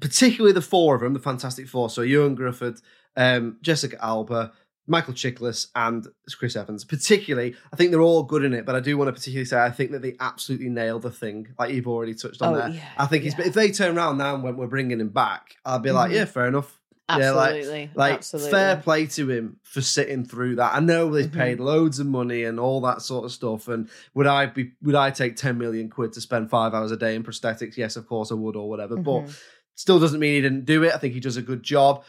particularly 0.00 0.52
the 0.52 0.60
four 0.60 0.94
of 0.94 1.00
them, 1.00 1.14
the 1.14 1.20
Fantastic 1.20 1.68
Four. 1.68 1.90
So 1.90 2.02
Ioan 2.02 2.36
Gruffudd, 2.36 2.80
um, 3.16 3.58
Jessica 3.62 3.96
Alba, 4.04 4.52
Michael 4.88 5.14
Chiklis, 5.14 5.68
and 5.76 6.06
Chris 6.38 6.56
Evans. 6.56 6.84
Particularly, 6.84 7.54
I 7.72 7.76
think 7.76 7.90
they're 7.90 8.00
all 8.00 8.22
good 8.22 8.42
in 8.44 8.54
it. 8.54 8.64
But 8.66 8.74
I 8.74 8.80
do 8.80 8.96
want 8.98 9.08
to 9.08 9.12
particularly 9.12 9.44
say 9.44 9.60
I 9.60 9.70
think 9.70 9.92
that 9.92 10.02
they 10.02 10.16
absolutely 10.18 10.68
nailed 10.70 11.02
the 11.02 11.10
thing, 11.10 11.46
like 11.58 11.72
you've 11.72 11.86
already 11.88 12.14
touched 12.14 12.42
on 12.42 12.54
Oh, 12.54 12.58
there. 12.58 12.70
yeah, 12.70 12.88
I 12.96 13.06
think 13.06 13.24
he's. 13.24 13.38
yeah. 13.38 13.46
If 13.46 13.54
they 13.54 13.70
turn 13.70 13.96
around 13.96 14.18
now 14.18 14.34
and 14.34 14.42
when 14.42 14.56
we're 14.56 14.66
bringing 14.66 14.98
him 15.00 15.10
back, 15.10 15.56
I'd 15.64 15.82
be 15.82 15.92
like, 15.92 16.10
Mhm. 16.10 16.14
yeah, 16.14 16.24
fair 16.24 16.46
enough. 16.48 16.74
Yeah, 17.10 17.30
like- 17.30 17.54
Absolutely. 17.56 17.90
Like 17.94 18.14
absolutely. 18.16 18.50
fair 18.50 18.76
play 18.76 19.06
to 19.06 19.30
him 19.30 19.56
for 19.62 19.80
sitting 19.80 20.26
through 20.26 20.56
that. 20.56 20.74
I 20.74 20.80
know 20.80 21.10
they've 21.10 21.26
Mhm. 21.26 21.32
paid 21.32 21.58
loads 21.60 21.98
of 22.00 22.06
money 22.06 22.44
and 22.44 22.60
all 22.60 22.82
that 22.82 23.00
sort 23.00 23.24
of 23.24 23.32
stuff. 23.32 23.66
And 23.68 23.88
would 24.12 24.26
I 24.26 24.44
be 24.44 24.72
would 24.82 24.94
I 24.94 25.10
take 25.10 25.36
ten 25.36 25.56
million 25.56 25.88
quid 25.88 26.12
to 26.14 26.20
spend 26.20 26.50
five 26.50 26.74
hours 26.74 26.90
a 26.90 26.98
day 26.98 27.14
in 27.14 27.22
prosthetics? 27.24 27.78
Yes, 27.78 27.96
of 27.96 28.06
course 28.06 28.30
I 28.30 28.34
would, 28.34 28.56
or 28.56 28.68
whatever. 28.68 28.96
But 28.96 29.22
Mhm. 29.22 29.38
still 29.74 29.98
doesn't 29.98 30.20
mean 30.20 30.34
he 30.34 30.40
didn't 30.42 30.66
do 30.66 30.82
it. 30.82 30.92
I 30.94 30.98
think 30.98 31.14
he 31.14 31.20
does 31.20 31.38
a 31.38 31.42
good 31.42 31.62
job 31.62 32.04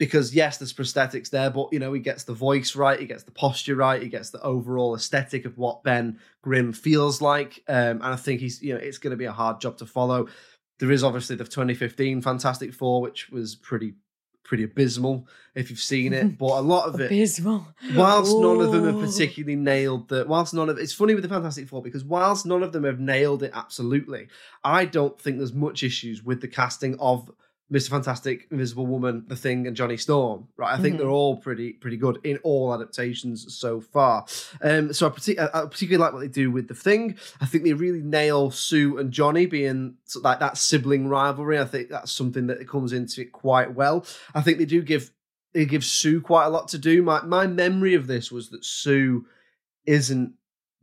because 0.00 0.34
yes, 0.34 0.56
there's 0.56 0.72
prosthetics 0.72 1.28
there, 1.28 1.50
but 1.50 1.68
you 1.72 1.78
know 1.78 1.92
he 1.92 2.00
gets 2.00 2.24
the 2.24 2.32
voice 2.32 2.74
right, 2.74 2.98
he 2.98 3.04
gets 3.06 3.22
the 3.22 3.30
posture 3.30 3.76
right, 3.76 4.02
he 4.02 4.08
gets 4.08 4.30
the 4.30 4.40
overall 4.40 4.94
aesthetic 4.94 5.44
of 5.44 5.58
what 5.58 5.84
Ben 5.84 6.18
Grimm 6.40 6.72
feels 6.72 7.20
like, 7.20 7.62
um, 7.68 7.76
and 7.76 8.04
I 8.04 8.16
think 8.16 8.40
he's 8.40 8.62
you 8.62 8.72
know 8.72 8.80
it's 8.80 8.96
going 8.96 9.10
to 9.10 9.16
be 9.18 9.26
a 9.26 9.32
hard 9.32 9.60
job 9.60 9.76
to 9.76 9.86
follow. 9.86 10.26
There 10.78 10.90
is 10.90 11.04
obviously 11.04 11.36
the 11.36 11.44
2015 11.44 12.22
Fantastic 12.22 12.72
Four, 12.72 13.02
which 13.02 13.28
was 13.28 13.54
pretty 13.54 13.92
pretty 14.42 14.64
abysmal 14.64 15.28
if 15.54 15.68
you've 15.68 15.78
seen 15.78 16.14
it, 16.14 16.38
but 16.38 16.58
a 16.58 16.62
lot 16.62 16.88
of 16.88 16.98
it 16.98 17.06
abysmal. 17.06 17.68
whilst 17.94 18.34
none 18.38 18.62
of 18.62 18.72
them 18.72 18.86
have 18.86 18.98
particularly 18.98 19.54
nailed 19.54 20.08
the 20.08 20.24
whilst 20.26 20.54
none 20.54 20.70
of 20.70 20.78
it's 20.78 20.94
funny 20.94 21.12
with 21.12 21.22
the 21.22 21.28
fantastic 21.28 21.68
four 21.68 21.82
because 21.82 22.04
whilst 22.04 22.46
none 22.46 22.62
of 22.62 22.72
them 22.72 22.84
have 22.84 22.98
nailed 22.98 23.42
it 23.44 23.52
absolutely 23.54 24.26
i 24.64 24.84
don't 24.84 25.20
think 25.20 25.36
there's 25.36 25.52
much 25.52 25.84
issues 25.84 26.24
with 26.24 26.40
the 26.40 26.48
casting 26.48 26.98
of 26.98 27.30
mr 27.72 27.88
fantastic 27.90 28.46
invisible 28.50 28.86
woman 28.86 29.24
the 29.28 29.36
thing 29.36 29.66
and 29.66 29.76
johnny 29.76 29.96
storm 29.96 30.48
right 30.56 30.72
i 30.76 30.82
think 30.82 30.96
Mhm. 30.96 30.98
they're 30.98 31.08
all 31.08 31.36
pretty 31.36 31.72
pretty 31.74 31.96
good 31.96 32.18
in 32.24 32.36
all 32.38 32.74
adaptations 32.74 33.54
so 33.54 33.80
far 33.80 34.26
um 34.62 34.92
so 34.92 35.06
I, 35.06 35.10
I 35.42 35.62
I 35.62 35.66
particularly 35.66 35.98
like 36.04 36.12
what 36.12 36.20
they 36.20 36.28
do 36.28 36.50
with 36.50 36.68
the 36.68 36.74
thing 36.74 37.16
i 37.40 37.46
think 37.46 37.64
they 37.64 37.72
really 37.72 38.02
nail 38.02 38.50
sue 38.50 38.98
and 38.98 39.12
johnny 39.12 39.46
being 39.46 39.94
sort 40.04 40.22
of 40.22 40.24
like 40.24 40.40
that 40.40 40.56
sibling 40.58 41.06
rivalry 41.08 41.58
i 41.60 41.64
think 41.64 41.88
that's 41.90 42.10
something 42.12 42.46
that 42.48 42.66
comes 42.68 42.92
into 42.92 43.20
it 43.20 43.30
quite 43.32 43.74
well 43.74 44.04
i 44.34 44.40
think 44.40 44.58
they 44.58 44.64
do 44.64 44.82
give 44.82 45.10
they 45.52 45.64
give 45.64 45.84
Sue 45.84 46.20
quite 46.20 46.44
a 46.46 46.48
lot 46.48 46.68
to 46.68 46.78
do. 46.78 47.02
My 47.02 47.22
my 47.22 47.48
memory 47.48 47.94
of 47.94 48.06
this 48.06 48.30
was 48.30 48.50
that 48.50 48.64
Sue 48.64 49.26
isn't 49.84 50.34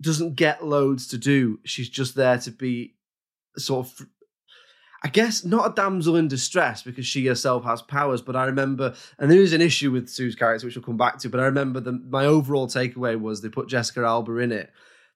doesn't 0.01 0.35
get 0.35 0.65
loads 0.65 1.07
to 1.07 1.17
do. 1.17 1.59
She's 1.63 1.87
just 1.87 2.15
there 2.15 2.37
to 2.39 2.51
be 2.51 2.95
sort 3.57 3.87
of 3.87 4.07
I 5.03 5.09
guess 5.09 5.45
not 5.45 5.71
a 5.71 5.75
damsel 5.75 6.15
in 6.15 6.27
distress 6.27 6.81
because 6.81 7.05
she 7.05 7.25
herself 7.27 7.63
has 7.65 7.81
powers, 7.83 8.21
but 8.21 8.35
I 8.35 8.45
remember, 8.45 8.95
and 9.19 9.29
there 9.29 9.39
is 9.41 9.53
an 9.53 9.61
issue 9.61 9.91
with 9.91 10.09
Sue's 10.09 10.35
character, 10.35 10.65
which 10.65 10.75
we'll 10.75 10.83
come 10.83 10.97
back 10.97 11.19
to. 11.19 11.29
But 11.29 11.39
I 11.39 11.45
remember 11.45 11.79
the 11.79 11.93
my 11.93 12.25
overall 12.25 12.67
takeaway 12.67 13.19
was 13.19 13.41
they 13.41 13.49
put 13.49 13.67
Jessica 13.69 14.01
Alba 14.03 14.37
in 14.37 14.51
it. 14.51 14.71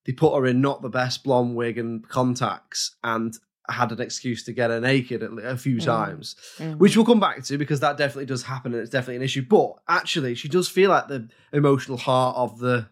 They 0.05 0.13
put 0.13 0.35
her 0.35 0.45
in 0.45 0.61
not 0.61 0.81
the 0.81 0.89
best 0.89 1.23
blonde 1.23 1.55
wig 1.55 1.77
and 1.77 2.07
contacts, 2.07 2.95
and 3.03 3.33
had 3.69 3.91
an 3.91 4.01
excuse 4.01 4.43
to 4.43 4.51
get 4.53 4.69
her 4.69 4.81
naked 4.81 5.23
a 5.23 5.55
few 5.55 5.77
Mm. 5.77 5.85
times 5.85 6.35
Mhm. 6.57 6.77
which 6.77 6.97
we'll 6.97 7.05
come 7.05 7.19
back 7.21 7.41
to 7.45 7.57
because 7.57 7.79
that 7.79 7.95
definitely 7.97 8.25
does 8.25 8.43
happen 8.43 8.73
and 8.73 8.81
it's 8.81 8.89
definitely 8.89 9.15
an 9.17 9.21
issue. 9.21 9.43
But 9.47 9.75
actually, 9.87 10.35
she 10.35 10.49
does 10.49 10.67
feel 10.67 10.89
like 10.89 11.07
the 11.07 11.29
emotional 11.53 11.97
heart 11.97 12.35
of 12.35 12.59
the 12.59 12.87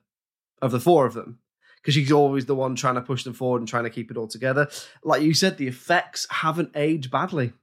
of 0.62 0.72
the 0.72 0.79
four 0.79 1.05
of 1.05 1.13
them 1.13 1.39
because 1.82 1.94
she's 1.94 2.12
always 2.12 2.46
the 2.46 2.56
one 2.56 2.76
trying 2.76 2.96
to 2.96 3.02
push 3.02 3.24
them 3.24 3.34
forward 3.34 3.60
and 3.62 3.68
trying 3.68 3.84
to 3.86 3.90
keep 3.90 4.12
it 4.12 4.18
all 4.18 4.28
together. 4.28 4.68
Like 5.04 5.22
you 5.22 5.34
said, 5.34 5.58
the 5.58 5.68
effects 5.68 6.28
haven't 6.30 6.72
aged 6.76 7.10
badly. 7.12 7.54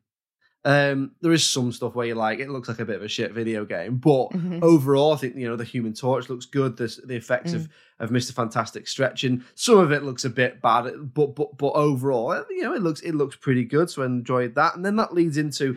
Um, 0.64 1.12
there 1.20 1.30
is 1.30 1.48
some 1.48 1.70
stuff 1.70 1.94
where 1.94 2.06
you're 2.08 2.16
like, 2.16 2.40
it 2.40 2.48
looks 2.50 2.66
like 2.68 2.80
a 2.80 2.84
bit 2.84 2.96
of 2.96 3.02
a 3.02 3.08
shit 3.08 3.30
video 3.32 3.64
game, 3.64 3.98
but 3.98 4.30
Mhm. 4.30 4.60
overall, 4.62 5.12
I 5.12 5.16
think 5.16 5.36
you 5.36 5.46
know 5.46 5.54
the 5.54 5.62
Human 5.62 5.92
Torch 5.94 6.28
looks 6.28 6.44
good. 6.44 6.76
The 6.76 6.88
the 7.04 7.14
effects 7.14 7.52
Mm. 7.52 7.54
of 7.56 7.68
of 8.00 8.10
Mister 8.10 8.32
Fantastic 8.32 8.88
stretching, 8.88 9.44
some 9.54 9.78
of 9.78 9.92
it 9.92 10.02
looks 10.02 10.24
a 10.24 10.30
bit 10.30 10.60
bad, 10.60 11.14
but 11.14 11.36
but 11.36 11.56
but 11.56 11.72
overall, 11.74 12.44
you 12.50 12.62
know, 12.62 12.74
it 12.74 12.82
looks 12.82 13.00
it 13.02 13.12
looks 13.14 13.36
pretty 13.36 13.62
good. 13.64 13.90
So 13.90 14.02
I 14.02 14.06
enjoyed 14.06 14.56
that, 14.56 14.74
and 14.74 14.84
then 14.84 14.96
that 14.96 15.14
leads 15.14 15.36
into. 15.36 15.76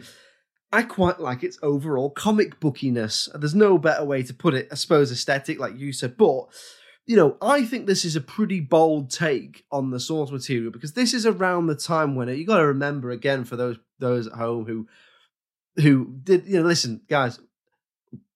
I 0.72 0.84
quite 0.84 1.20
like 1.20 1.44
its 1.44 1.58
overall 1.64 2.10
comic 2.12 2.60
bookiness. 2.60 3.28
There's 3.40 3.56
no 3.56 3.78
better 3.80 4.04
way 4.06 4.22
to 4.24 4.34
put 4.36 4.54
it, 4.54 4.68
I 4.72 4.76
suppose, 4.76 5.12
aesthetic, 5.12 5.60
like 5.60 5.78
you 5.80 5.92
said, 5.94 6.16
but 6.18 6.46
you 7.10 7.16
know, 7.16 7.38
I 7.42 7.66
think 7.66 7.88
this 7.88 8.06
is 8.06 8.16
a 8.16 8.22
pretty 8.22 8.60
bold 8.60 9.10
take 9.10 9.66
on 9.72 9.90
the 9.90 10.00
source 10.00 10.30
material 10.30 10.72
because 10.72 10.94
this 10.94 11.16
is 11.16 11.26
around 11.26 11.66
the 11.66 11.74
time 11.74 12.14
when 12.16 12.30
it, 12.30 12.38
you 12.38 12.46
got 12.46 12.60
to 12.60 12.68
remember 12.68 13.10
again 13.10 13.46
for 13.46 13.56
those 13.56 13.78
those 13.98 14.28
at 14.28 14.34
home 14.34 14.68
who 14.68 14.88
who 15.82 16.14
did 16.24 16.46
you 16.46 16.60
know 16.60 16.68
listen 16.68 17.02
guys 17.10 17.40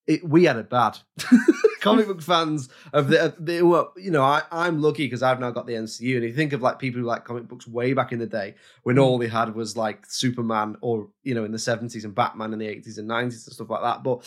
it, 0.08 0.28
we 0.28 0.44
had 0.44 0.56
it 0.56 0.68
bad. 0.68 0.98
Comic 1.80 2.08
book 2.08 2.20
fans 2.20 2.68
of 2.92 3.08
the, 3.08 3.32
they 3.38 3.62
were 3.62 3.86
you 3.96 4.10
know 4.10 4.22
I, 4.22 4.40
i'm 4.50 4.80
lucky 4.80 5.04
because 5.04 5.22
i've 5.22 5.38
now 5.38 5.50
got 5.50 5.66
the 5.66 5.74
mcu 5.74 6.14
and 6.14 6.24
you 6.24 6.32
think 6.32 6.54
of 6.54 6.62
like 6.62 6.78
people 6.78 7.02
who 7.02 7.06
like 7.06 7.26
comic 7.26 7.46
books 7.46 7.68
way 7.68 7.92
back 7.92 8.10
in 8.10 8.18
the 8.18 8.26
day 8.26 8.54
when 8.84 8.96
mm. 8.96 9.02
all 9.02 9.18
they 9.18 9.28
had 9.28 9.54
was 9.54 9.76
like 9.76 10.06
superman 10.06 10.78
or 10.80 11.10
you 11.24 11.34
know 11.34 11.44
in 11.44 11.52
the 11.52 11.58
70s 11.58 12.04
and 12.04 12.14
batman 12.14 12.54
in 12.54 12.58
the 12.58 12.66
80s 12.66 12.96
and 12.96 13.10
90s 13.10 13.22
and 13.22 13.34
stuff 13.34 13.68
like 13.68 13.82
that 13.82 14.02
but 14.02 14.22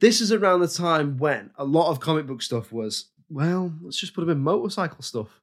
this 0.00 0.20
is 0.20 0.30
around 0.30 0.60
the 0.60 0.68
time 0.68 1.16
when 1.16 1.50
a 1.56 1.64
lot 1.64 1.90
of 1.90 2.00
comic 2.00 2.26
book 2.26 2.42
stuff 2.42 2.70
was 2.70 3.06
well 3.30 3.72
let's 3.82 3.98
just 3.98 4.14
put 4.14 4.22
them 4.22 4.30
in 4.30 4.40
motorcycle 4.42 5.02
stuff. 5.02 5.40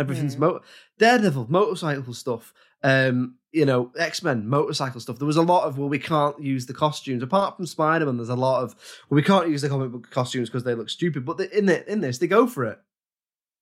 Everything's 0.00 0.34
Mhm. 0.36 0.40
motor 0.40 0.60
daredevil 0.98 1.46
motorcycle 1.48 2.12
stuff. 2.14 2.52
Um 2.82 3.36
you 3.52 3.64
know 3.64 3.92
x-men 3.96 4.48
motorcycle 4.48 5.00
stuff. 5.00 5.18
There 5.18 5.26
was 5.26 5.36
a 5.36 5.42
lot 5.42 5.64
of 5.66 5.78
well 5.78 5.88
we 5.88 5.98
can't 5.98 6.40
use 6.40 6.66
the 6.66 6.74
costumes. 6.74 7.22
Apart 7.22 7.56
from 7.56 7.66
spider-man 7.66 8.16
there's 8.16 8.28
a 8.28 8.34
lot 8.34 8.62
of 8.64 8.74
well 9.08 9.16
we 9.16 9.22
can't 9.22 9.48
use 9.48 9.62
the 9.62 9.68
comic 9.68 9.92
book 9.92 10.10
costumes 10.10 10.48
because 10.48 10.64
they 10.64 10.74
look 10.74 10.90
stupid 10.90 11.24
but 11.24 11.38
they, 11.38 11.48
in 11.52 11.66
the, 11.66 11.90
in 11.90 12.00
this 12.00 12.18
they 12.18 12.26
go 12.26 12.46
for 12.46 12.64
it. 12.64 12.80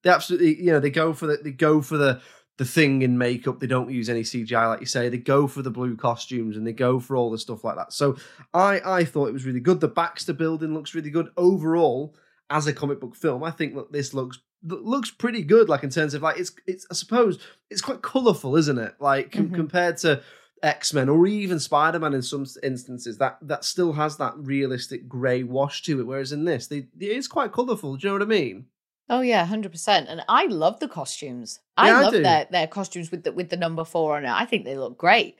They 0.03 0.09
absolutely 0.09 0.59
you 0.61 0.71
know 0.71 0.79
they 0.79 0.89
go 0.89 1.13
for 1.13 1.27
the 1.27 1.37
they 1.37 1.51
go 1.51 1.81
for 1.81 1.97
the 1.97 2.21
the 2.57 2.65
thing 2.65 3.01
in 3.01 3.17
makeup. 3.17 3.59
They 3.59 3.67
don't 3.67 3.91
use 3.91 4.07
any 4.09 4.21
cgi 4.23 4.67
like 4.69 4.79
you 4.79 4.85
say. 4.85 5.09
They 5.09 5.17
go 5.17 5.45
for 5.45 5.61
the 5.61 5.69
blue 5.71 5.95
costumes 5.97 6.55
and 6.55 6.65
they 6.65 6.71
go 6.73 6.99
for 7.01 7.15
all 7.17 7.29
the 7.29 7.37
stuff 7.37 7.63
like 7.65 7.75
that. 7.75 7.91
So 7.93 8.15
i 8.53 8.79
i 8.85 9.03
thought 9.05 9.27
it 9.27 9.33
was 9.33 9.45
really 9.45 9.59
good. 9.59 9.79
The 9.81 9.89
baxter 9.89 10.33
building 10.33 10.73
looks 10.73 10.95
really 10.95 11.09
good. 11.11 11.29
Overall 11.37 12.15
as 12.49 12.67
a 12.67 12.73
comic 12.73 12.99
book 12.99 13.15
film 13.15 13.43
i 13.43 13.51
think 13.51 13.75
that 13.75 13.91
this 13.91 14.13
looks 14.13 14.39
looks 14.63 15.11
pretty 15.11 15.43
good 15.43 15.69
like 15.69 15.83
in 15.83 15.89
terms 15.89 16.13
of 16.13 16.21
like 16.21 16.39
it's 16.39 16.51
it's 16.65 16.85
i 16.89 16.93
suppose 16.93 17.39
it's 17.69 17.81
quite 17.81 18.01
colorful 18.01 18.55
isn't 18.55 18.79
it 18.79 18.95
like 18.99 19.31
com- 19.31 19.49
Mhm. 19.49 19.55
compared 19.55 19.97
to 19.97 20.21
x-men 20.63 21.09
or 21.09 21.27
even 21.27 21.59
spider-man 21.59 22.13
in 22.13 22.21
some 22.23 22.45
instances 22.63 23.17
that 23.19 23.37
that 23.41 23.63
still 23.63 23.93
has 23.93 24.17
that 24.17 24.33
realistic 24.37 25.07
gray 25.07 25.43
wash 25.43 25.83
to 25.83 25.99
it 25.99 26.03
whereas 26.07 26.31
in 26.31 26.45
this 26.45 26.67
they, 26.67 26.77
it 26.99 27.11
is 27.11 27.27
quite 27.27 27.51
colorful 27.51 27.95
do 27.95 28.07
you 28.07 28.09
know 28.13 28.19
what 28.19 28.21
i 28.23 28.37
mean 28.39 28.65
Oh 29.07 29.21
yeah, 29.21 29.45
hundred 29.45 29.71
percent. 29.71 30.07
And 30.09 30.23
I 30.27 30.47
love 30.47 30.79
the 30.79 30.87
costumes. 30.87 31.59
I 31.77 31.91
I 31.91 32.01
love 32.01 32.13
do. 32.13 32.23
their 32.23 32.47
their 32.49 32.65
costumes 32.65 33.11
with 33.11 33.23
the 33.23 33.31
with 33.31 33.51
the 33.51 33.55
number 33.55 33.85
four 33.85 34.17
on 34.17 34.25
it. 34.25 34.31
I 34.31 34.45
think 34.45 34.65
they 34.65 34.75
look 34.79 34.97
great. 34.97 35.35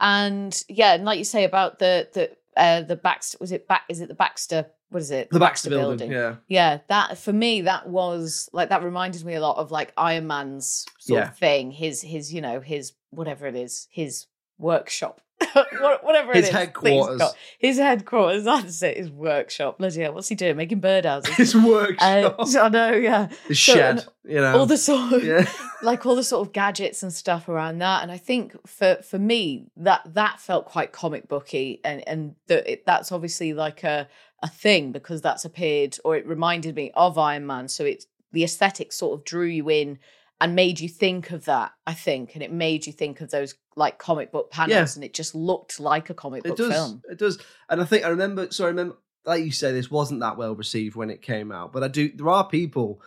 And 0.00 0.52
yeah, 0.68 0.94
and 0.94 1.04
like 1.04 1.18
you 1.18 1.24
say 1.24 1.44
about 1.44 1.78
the 1.78 2.08
the 2.12 2.30
uh 2.60 2.82
the 2.82 2.96
Baxter 2.96 3.38
was 3.40 3.52
it 3.52 3.68
back 3.68 3.82
is 3.88 4.00
it 4.00 4.08
the 4.08 4.14
Baxter 4.16 4.66
what 4.90 5.00
is 5.02 5.10
it? 5.10 5.28
The 5.30 5.38
baxter 5.40 5.70
building, 5.70 6.10
yeah. 6.12 6.36
Yeah 6.48 6.78
that 6.88 7.18
for 7.18 7.32
me 7.32 7.62
that 7.62 7.88
was 7.88 8.48
like 8.52 8.68
that 8.68 8.82
reminded 8.82 9.24
me 9.24 9.34
a 9.34 9.40
lot 9.40 9.56
of 9.56 9.70
like 9.70 9.92
iron 9.96 10.26
man's 10.26 10.86
sort 11.00 11.18
Yeah. 11.20 11.28
of 11.30 11.36
thing 11.38 11.70
his 11.70 12.00
his 12.02 12.32
you 12.32 12.40
know 12.40 12.60
his 12.60 12.92
whatever 13.10 13.46
it 13.46 13.56
is 13.56 13.88
his 13.90 14.26
workshop 14.58 15.20
What- 15.80 16.04
whatever 16.04 16.32
it 16.32 16.36
His 16.36 16.46
is 16.46 16.50
that 16.52 16.58
headquarters. 16.58 17.32
his 17.58 17.78
headquarters 17.78 18.44
that's 18.44 18.82
it 18.82 18.96
his 18.96 19.10
workshop. 19.10 19.78
Bloody 19.78 20.00
hell 20.00 20.14
what's 20.14 20.28
he 20.28 20.34
doing? 20.34 20.56
Making 20.56 20.80
birdhouses. 20.80 21.28
His 21.34 21.54
uh, 21.54 21.62
workshop. 21.66 22.36
I 22.60 22.68
know 22.68 22.92
yeah. 22.92 23.28
His 23.48 23.60
so- 23.60 23.74
shed 23.74 24.06
you 24.24 24.40
know. 24.40 24.58
all 24.58 24.66
the 24.66 24.76
sort 24.78 25.12
of 25.12 25.24
yeah. 25.24 25.48
like 25.82 26.06
all 26.06 26.16
the 26.16 26.24
sort 26.24 26.46
of 26.46 26.52
gadgets 26.52 27.02
and 27.02 27.12
stuff 27.12 27.48
around 27.48 27.78
that. 27.78 28.02
And 28.02 28.10
i 28.10 28.16
think 28.18 28.56
for 28.66 28.96
for 28.96 29.18
me 29.18 29.66
that 29.76 30.02
that 30.14 30.40
felt 30.40 30.66
quite 30.66 30.92
comic 30.92 31.28
booky 31.28 31.80
and 31.84 32.06
and 32.08 32.34
that 32.46 32.66
it, 32.70 32.86
that's 32.86 33.12
obviously 33.12 33.52
like 33.52 33.84
a 33.84 34.08
a 34.42 34.48
thing 34.48 34.92
because 34.92 35.22
that's 35.22 35.44
appeared 35.44 35.96
or 36.04 36.16
it 36.16 36.26
reminded 36.26 36.74
me 36.74 36.90
of 36.94 37.16
iron 37.16 37.46
man. 37.46 37.68
So 37.68 37.84
it's 37.84 38.06
the 38.32 38.44
aesthetic 38.44 38.92
sort 38.92 39.18
of 39.18 39.24
drew 39.24 39.46
you 39.46 39.70
in 39.70 39.98
and 40.40 40.54
made 40.54 40.80
you 40.80 40.88
think 40.88 41.30
of 41.30 41.44
that 41.44 41.72
i 41.86 41.94
think 41.94 42.34
and 42.34 42.42
it 42.42 42.52
made 42.52 42.86
you 42.86 42.92
think 42.92 43.20
of 43.20 43.30
those 43.30 43.54
like 43.76 43.98
comic 43.98 44.32
book 44.32 44.50
panels 44.50 44.70
Yeah. 44.70 44.98
and 44.98 45.04
it 45.04 45.14
just 45.14 45.34
looked 45.34 45.80
like 45.80 46.10
a 46.10 46.14
comic 46.14 46.44
it 46.44 46.48
book 46.48 46.56
does. 46.56 46.72
film. 46.72 47.02
It 47.10 47.18
does. 47.18 47.38
And 47.68 47.80
i 47.80 47.84
think 47.84 48.04
i 48.04 48.08
remember 48.08 48.48
so 48.50 48.64
i 48.64 48.68
remember 48.68 48.96
like 49.24 49.44
you 49.44 49.52
say 49.52 49.72
this 49.72 49.90
wasn't 49.90 50.20
that 50.20 50.36
well 50.36 50.54
received 50.54 50.96
when 50.96 51.10
it 51.10 51.22
came 51.22 51.50
out 51.52 51.72
but 51.72 51.82
i 51.82 51.88
do 51.88 52.10
there 52.14 52.28
are 52.28 52.46
people 52.46 53.00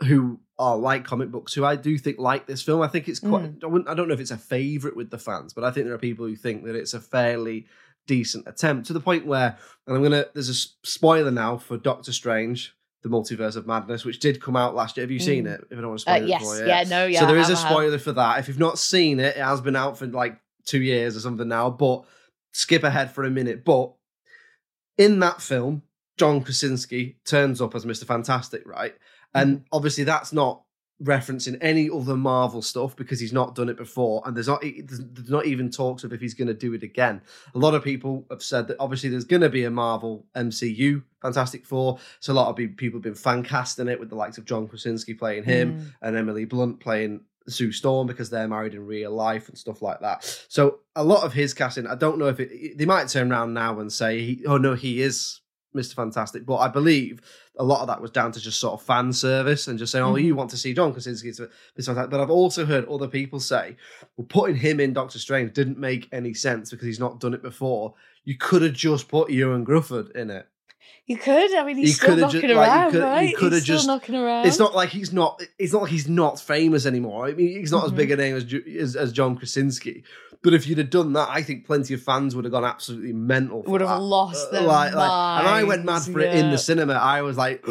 who 0.00 0.40
are 0.58 0.76
like 0.76 1.04
comic 1.04 1.30
books 1.30 1.52
who 1.54 1.64
i 1.64 1.76
do 1.76 1.96
think 1.98 2.18
like 2.18 2.46
this 2.46 2.62
film. 2.62 2.82
I 2.82 2.88
think 2.88 3.08
it's 3.08 3.20
quite 3.20 3.58
mm. 3.60 3.86
I, 3.86 3.92
I 3.92 3.94
don't 3.94 4.08
know 4.08 4.14
if 4.14 4.20
it's 4.20 4.30
a 4.30 4.36
favorite 4.38 4.96
with 4.96 5.10
the 5.10 5.18
fans 5.18 5.52
but 5.52 5.64
i 5.64 5.70
think 5.70 5.86
there 5.86 5.94
are 5.94 5.98
people 5.98 6.26
who 6.26 6.36
think 6.36 6.64
that 6.64 6.74
it's 6.74 6.94
a 6.94 7.00
fairly 7.00 7.66
decent 8.06 8.48
attempt 8.48 8.86
to 8.86 8.92
the 8.92 9.00
point 9.00 9.26
where 9.26 9.56
and 9.86 9.96
i'm 9.96 10.02
gonna 10.02 10.26
there's 10.34 10.48
a 10.48 10.86
spoiler 10.86 11.30
now 11.30 11.56
for 11.56 11.76
doctor 11.76 12.12
strange 12.12 12.74
the 13.02 13.08
multiverse 13.08 13.56
of 13.56 13.66
madness 13.66 14.04
which 14.04 14.18
did 14.20 14.42
come 14.42 14.56
out 14.56 14.74
last 14.74 14.96
year 14.96 15.04
have 15.04 15.10
you 15.10 15.18
seen 15.18 15.44
Mm. 15.44 15.54
it 15.54 15.64
if 15.70 15.78
i 15.78 15.80
don't 15.80 15.88
want 15.88 16.00
to 16.00 16.02
spoil 16.02 16.14
uh, 16.14 16.18
it 16.24 16.28
yes 16.28 16.42
for 16.42 16.58
you 16.58 16.66
yeah 16.66 16.84
no 16.86 17.06
yeah 17.06 17.20
so 17.20 17.26
there 17.26 17.38
is 17.38 17.48
a 17.48 17.56
spoiler 17.56 17.98
for 17.98 18.12
that. 18.12 18.38
If 18.38 18.48
you've 18.48 18.58
not 18.58 18.78
seen 18.78 19.18
it, 19.20 19.36
it 19.36 19.42
has 19.42 19.60
been 19.60 19.76
out 19.76 19.96
for 19.98 20.06
like 20.06 20.38
two 20.66 20.82
years 20.82 21.16
or 21.16 21.20
something 21.20 21.48
now. 21.48 21.70
But 21.70 22.04
skip 22.52 22.82
ahead 22.84 23.12
for 23.12 23.24
a 23.24 23.30
minute. 23.30 23.64
But 23.64 23.92
in 24.98 25.18
that 25.20 25.40
film, 25.40 25.82
John 26.18 26.42
Krasinski 26.42 27.16
turns 27.24 27.60
up 27.62 27.74
as 27.74 27.86
Mister 27.86 28.04
Fantastic, 28.04 28.66
right? 28.66 28.94
And 29.34 29.58
Mm-hmm. 29.58 29.64
obviously, 29.72 30.04
that's 30.04 30.32
not 30.32 30.62
referencing 31.02 31.56
any 31.60 31.88
other 31.90 32.16
Marvel 32.16 32.62
stuff 32.62 32.94
because 32.94 33.18
he's 33.20 33.32
not 33.32 33.54
done 33.54 33.68
it 33.68 33.76
before, 33.76 34.22
and 34.26 34.36
there's 34.36 34.48
not 34.48 34.60
there's 34.62 35.00
there's 35.12 35.30
not 35.30 35.46
even 35.46 35.70
talks 35.70 36.04
of 36.04 36.12
if 36.12 36.20
he's 36.20 36.34
going 36.34 36.48
to 36.48 36.54
do 36.54 36.74
it 36.74 36.82
again. 36.82 37.20
A 37.54 37.58
lot 37.58 37.74
of 37.74 37.82
people 37.82 38.26
have 38.30 38.42
said 38.42 38.68
that 38.68 38.76
obviously 38.78 39.08
there's 39.08 39.24
going 39.24 39.42
to 39.42 39.48
be 39.48 39.64
a 39.64 39.70
Marvel 39.70 40.26
MCU 40.36 41.02
Fantastic 41.22 41.64
Four, 41.64 41.98
so 42.20 42.32
a 42.32 42.34
lot 42.34 42.48
of 42.48 42.56
people 42.76 42.98
have 42.98 43.02
been 43.02 43.14
fan 43.14 43.42
casting 43.42 43.88
it 43.88 43.98
with 43.98 44.10
the 44.10 44.16
likes 44.16 44.38
of 44.38 44.44
John 44.44 44.68
Krasinski 44.68 45.14
playing 45.14 45.44
him 45.44 45.60
Mm. 45.80 45.92
and 46.02 46.16
Emily 46.16 46.44
Blunt 46.44 46.80
playing 46.80 47.20
Sue 47.48 47.72
Storm 47.72 48.06
because 48.06 48.30
they're 48.30 48.46
married 48.48 48.74
in 48.74 48.86
real 48.86 49.10
life 49.12 49.48
and 49.48 49.56
stuff 49.58 49.82
like 49.82 50.00
that. 50.00 50.24
So 50.48 50.80
a 50.94 51.02
lot 51.02 51.24
of 51.24 51.32
his 51.32 51.54
casting, 51.54 51.86
I 51.86 51.94
don't 51.94 52.18
know 52.18 52.28
if 52.28 52.38
it, 52.40 52.76
they 52.78 52.84
might 52.84 53.08
turn 53.08 53.32
around 53.32 53.54
now 53.54 53.80
and 53.80 53.92
say, 53.92 54.20
he, 54.20 54.44
"Oh 54.46 54.56
no, 54.58 54.74
he 54.74 55.00
is 55.02 55.40
Mr. 55.74 55.94
Fantastic," 55.94 56.46
but 56.46 56.56
I 56.56 56.68
believe 56.68 57.20
a 57.58 57.64
lot 57.64 57.80
of 57.80 57.88
that 57.88 58.00
was 58.00 58.10
down 58.10 58.32
to 58.32 58.40
just 58.40 58.60
sort 58.60 58.74
of 58.74 58.86
fan 58.86 59.12
service 59.12 59.68
and 59.68 59.78
just 59.78 59.92
saying, 59.92 60.04
"Oh, 60.04 60.14
mm. 60.14 60.22
you 60.22 60.34
want 60.34 60.50
to 60.50 60.56
see 60.56 60.74
John 60.74 60.92
Krasinski?" 60.92 61.28
It's 61.28 61.40
Mr. 61.40 61.86
Fantastic. 61.86 62.10
But 62.10 62.20
I've 62.20 62.30
also 62.30 62.64
heard 62.64 62.86
other 62.88 63.08
people 63.08 63.40
say, 63.40 63.76
"Well, 64.16 64.26
putting 64.28 64.56
him 64.56 64.80
in 64.80 64.92
Doctor 64.92 65.18
Strange 65.18 65.52
didn't 65.52 65.78
make 65.78 66.08
any 66.12 66.34
sense 66.34 66.70
because 66.70 66.86
he's 66.86 67.00
not 67.00 67.20
done 67.20 67.34
it 67.34 67.42
before." 67.42 67.94
You 68.24 68.36
could 68.36 68.62
have 68.62 68.74
just 68.74 69.08
put 69.08 69.30
Ioan 69.30 69.64
Gruffudd 69.64 70.10
in 70.12 70.30
it. 70.30 70.46
You 71.06 71.16
could 71.16 71.54
i 71.56 71.64
mean 71.64 71.76
he's 71.76 71.88
He 71.88 71.92
still 71.94 72.16
knocking 72.16 72.40
ju- 72.42 72.46
like, 72.48 72.66
you 72.68 72.72
around 72.72 72.90
could- 72.92 72.98
you 72.98 73.04
right 73.04 73.36
coulda 73.36 73.56
he's 73.56 73.64
still 73.64 73.76
just- 73.76 73.86
knocking 73.88 74.14
around 74.14 74.46
It's 74.46 74.58
not 74.60 74.74
like 74.76 74.90
he's 74.90 75.12
not. 75.12 75.42
It's 75.58 75.72
not 75.72 75.82
like 75.82 75.90
he's 75.90 76.08
not 76.08 76.38
famous 76.40 76.86
anymore. 76.86 77.26
I 77.26 77.32
mean, 77.32 77.58
he's 77.58 77.72
not 77.72 77.84
as 77.84 77.90
Mhm. 77.92 77.96
big 77.96 78.10
a 78.12 78.16
name 78.16 78.36
as, 78.36 78.44
as 78.80 78.94
as 78.96 79.12
John 79.12 79.36
Krasinski. 79.36 80.04
But 80.42 80.54
if 80.54 80.66
you'd 80.66 80.78
have 80.78 80.88
done 80.88 81.12
that, 81.14 81.28
I 81.30 81.42
think 81.42 81.66
plenty 81.66 81.92
of 81.92 82.00
fans 82.02 82.34
would 82.34 82.44
have 82.46 82.52
gone 82.52 82.64
absolutely 82.64 83.12
mental. 83.12 83.62
Would 83.66 83.82
have 83.82 83.90
that. 83.90 84.00
lost 84.00 84.48
Uh, 84.48 84.52
their 84.52 84.62
like, 84.62 84.94
like- 84.94 85.40
and 85.40 85.48
I 85.48 85.64
went 85.64 85.84
mad 85.84 86.00
for 86.02 86.18
it 86.20 86.34
in 86.34 86.50
the 86.50 86.56
cinema. 86.58 86.94
I 86.94 87.20
was 87.22 87.36
like, 87.36 87.62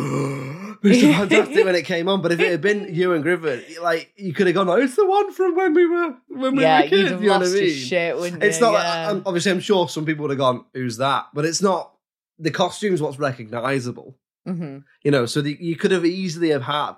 Mr. 0.84 1.14
Fantastic 1.18 1.66
when 1.66 1.76
it 1.76 1.86
came 1.86 2.08
on. 2.08 2.22
But 2.22 2.32
if 2.34 2.40
it 2.40 2.52
had 2.52 2.62
been 2.62 2.86
Ioan 2.94 3.24
Gruffudd, 3.24 3.80
like 3.82 4.12
you 4.18 4.34
could 4.34 4.48
have 4.48 4.54
gone, 4.54 4.70
oh, 4.70 4.74
it's 4.76 4.96
the 4.96 5.06
one 5.08 5.32
from 5.32 5.56
when 5.56 5.74
we 5.74 5.86
were 5.88 6.14
when 6.28 6.56
we 6.58 6.64
yeah, 6.64 6.82
were 6.84 6.88
kids. 6.90 7.12
you 7.12 7.28
know 7.28 7.40
what 7.40 7.48
I 7.48 7.52
mean? 7.52 7.74
shit, 7.74 8.16
It's 8.44 8.58
you? 8.60 8.66
not. 8.66 8.74
yeah. 8.74 9.12
Like, 9.12 9.24
obviously, 9.26 9.52
I'm 9.52 9.60
sure 9.62 9.88
some 9.90 10.06
people 10.06 10.24
would 10.24 10.32
have 10.32 10.38
gone, 10.40 10.66
"Who's 10.74 10.98
that?" 10.98 11.28
But 11.34 11.46
it's 11.46 11.62
not. 11.62 11.92
The 12.40 12.52
costume's 12.52 13.02
what's 13.02 13.20
recognizable. 13.20 14.16
Mhm. 14.48 14.84
you 15.04 15.12
know 15.12 15.26
so 15.26 15.42
the, 15.42 15.56
you 15.60 15.76
could 15.76 15.92
have 15.92 16.06
easily 16.06 16.50
have 16.50 16.62
had 16.64 16.94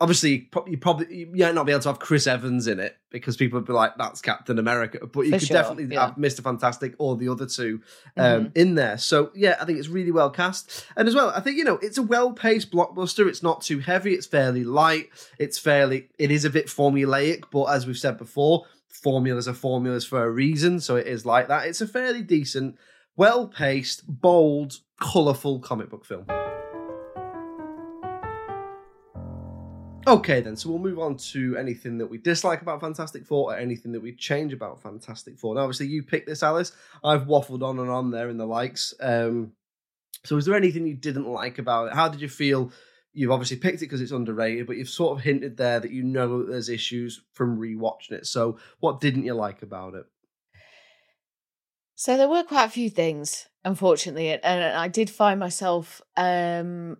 obviously 0.00 0.48
you 0.68 0.78
probably 0.78 1.14
you 1.14 1.26
might 1.44 1.54
not 1.54 1.66
be 1.66 1.72
able 1.72 1.82
to 1.82 1.88
have 1.88 1.98
chris 1.98 2.26
evans 2.28 2.66
in 2.68 2.78
it 2.78 2.96
because 3.10 3.36
people 3.36 3.58
would 3.58 3.66
be 3.66 3.72
like 3.72 3.92
that's 3.98 4.22
captain 4.22 4.58
america 4.58 5.04
but 5.04 5.22
you 5.22 5.32
For 5.32 5.38
could 5.40 5.48
sure, 5.48 5.56
definitely 5.56 5.94
yeah. 5.94 6.06
have 6.06 6.14
mr 6.14 6.42
fantastic 6.42 6.94
or 6.98 7.16
the 7.16 7.28
other 7.28 7.44
two 7.46 7.82
um, 8.16 8.46
Mhm. 8.46 8.52
in 8.56 8.74
there. 8.76 8.96
So 8.98 9.30
yeah 9.34 9.56
i 9.60 9.64
think 9.64 9.78
it's 9.80 9.88
really 9.88 10.12
well 10.12 10.30
cast. 10.30 10.86
And 10.96 11.08
as 11.08 11.14
well 11.14 11.30
i 11.34 11.40
think 11.40 11.58
you 11.58 11.64
know 11.64 11.78
it's 11.82 11.98
a 11.98 12.02
well-paced 12.02 12.70
blockbuster. 12.70 13.28
It's 13.28 13.42
not 13.42 13.60
too 13.62 13.80
heavy. 13.80 14.14
It's 14.14 14.26
fairly 14.26 14.62
light. 14.64 15.10
It's 15.38 15.58
fairly 15.58 16.08
it 16.18 16.30
is 16.30 16.44
a 16.44 16.50
bit 16.50 16.68
formulaic 16.68 17.44
but 17.50 17.64
as 17.64 17.84
we've 17.86 17.98
said 17.98 18.16
before 18.16 18.64
formulas 18.88 19.48
are 19.48 19.54
formulas 19.54 20.04
for 20.06 20.24
a 20.24 20.30
reason 20.30 20.78
so 20.80 20.96
it 20.96 21.08
is 21.08 21.26
like 21.26 21.48
that. 21.48 21.66
It's 21.66 21.80
a 21.80 21.86
fairly 21.86 22.22
decent 22.22 22.76
well-paced 23.16 24.04
bold 24.06 24.78
colourful 25.00 25.60
comic 25.60 25.90
book 25.90 26.04
film 26.04 26.26
Okay, 30.06 30.40
then. 30.40 30.56
So 30.56 30.70
we'll 30.70 30.78
move 30.78 30.98
on 30.98 31.16
to 31.18 31.56
anything 31.56 31.98
that 31.98 32.06
we 32.06 32.18
dislike 32.18 32.62
about 32.62 32.80
Fantastic 32.80 33.26
Four 33.26 33.52
or 33.52 33.56
anything 33.56 33.92
that 33.92 34.00
we 34.00 34.12
change 34.12 34.52
about 34.52 34.82
Fantastic 34.82 35.38
Four. 35.38 35.54
Now, 35.54 35.60
obviously, 35.60 35.88
you 35.88 36.02
picked 36.02 36.26
this, 36.26 36.42
Alice. 36.42 36.72
I've 37.04 37.26
waffled 37.26 37.62
on 37.62 37.78
and 37.78 37.90
on 37.90 38.10
there 38.10 38.30
in 38.30 38.38
the 38.38 38.46
likes. 38.46 38.94
Um, 39.00 39.52
so, 40.24 40.36
is 40.36 40.46
there 40.46 40.56
anything 40.56 40.86
you 40.86 40.94
didn't 40.94 41.28
like 41.28 41.58
about 41.58 41.88
it? 41.88 41.94
How 41.94 42.08
did 42.08 42.20
you 42.20 42.28
feel? 42.28 42.72
You've 43.12 43.30
obviously 43.30 43.58
picked 43.58 43.82
it 43.82 43.86
because 43.86 44.00
it's 44.00 44.12
underrated, 44.12 44.66
but 44.66 44.78
you've 44.78 44.88
sort 44.88 45.18
of 45.18 45.24
hinted 45.24 45.56
there 45.56 45.80
that 45.80 45.90
you 45.90 46.02
know 46.02 46.44
there's 46.44 46.68
issues 46.68 47.22
from 47.32 47.58
rewatching 47.58 48.12
it. 48.12 48.26
So, 48.26 48.58
what 48.80 49.00
didn't 49.00 49.26
you 49.26 49.34
like 49.34 49.62
about 49.62 49.94
it? 49.94 50.06
So 52.00 52.16
there 52.16 52.30
were 52.30 52.44
quite 52.44 52.64
a 52.64 52.70
few 52.70 52.88
things, 52.88 53.46
unfortunately, 53.62 54.30
and 54.30 54.42
and 54.42 54.74
I 54.74 54.88
did 54.88 55.10
find 55.10 55.38
myself 55.38 56.00
um 56.16 56.96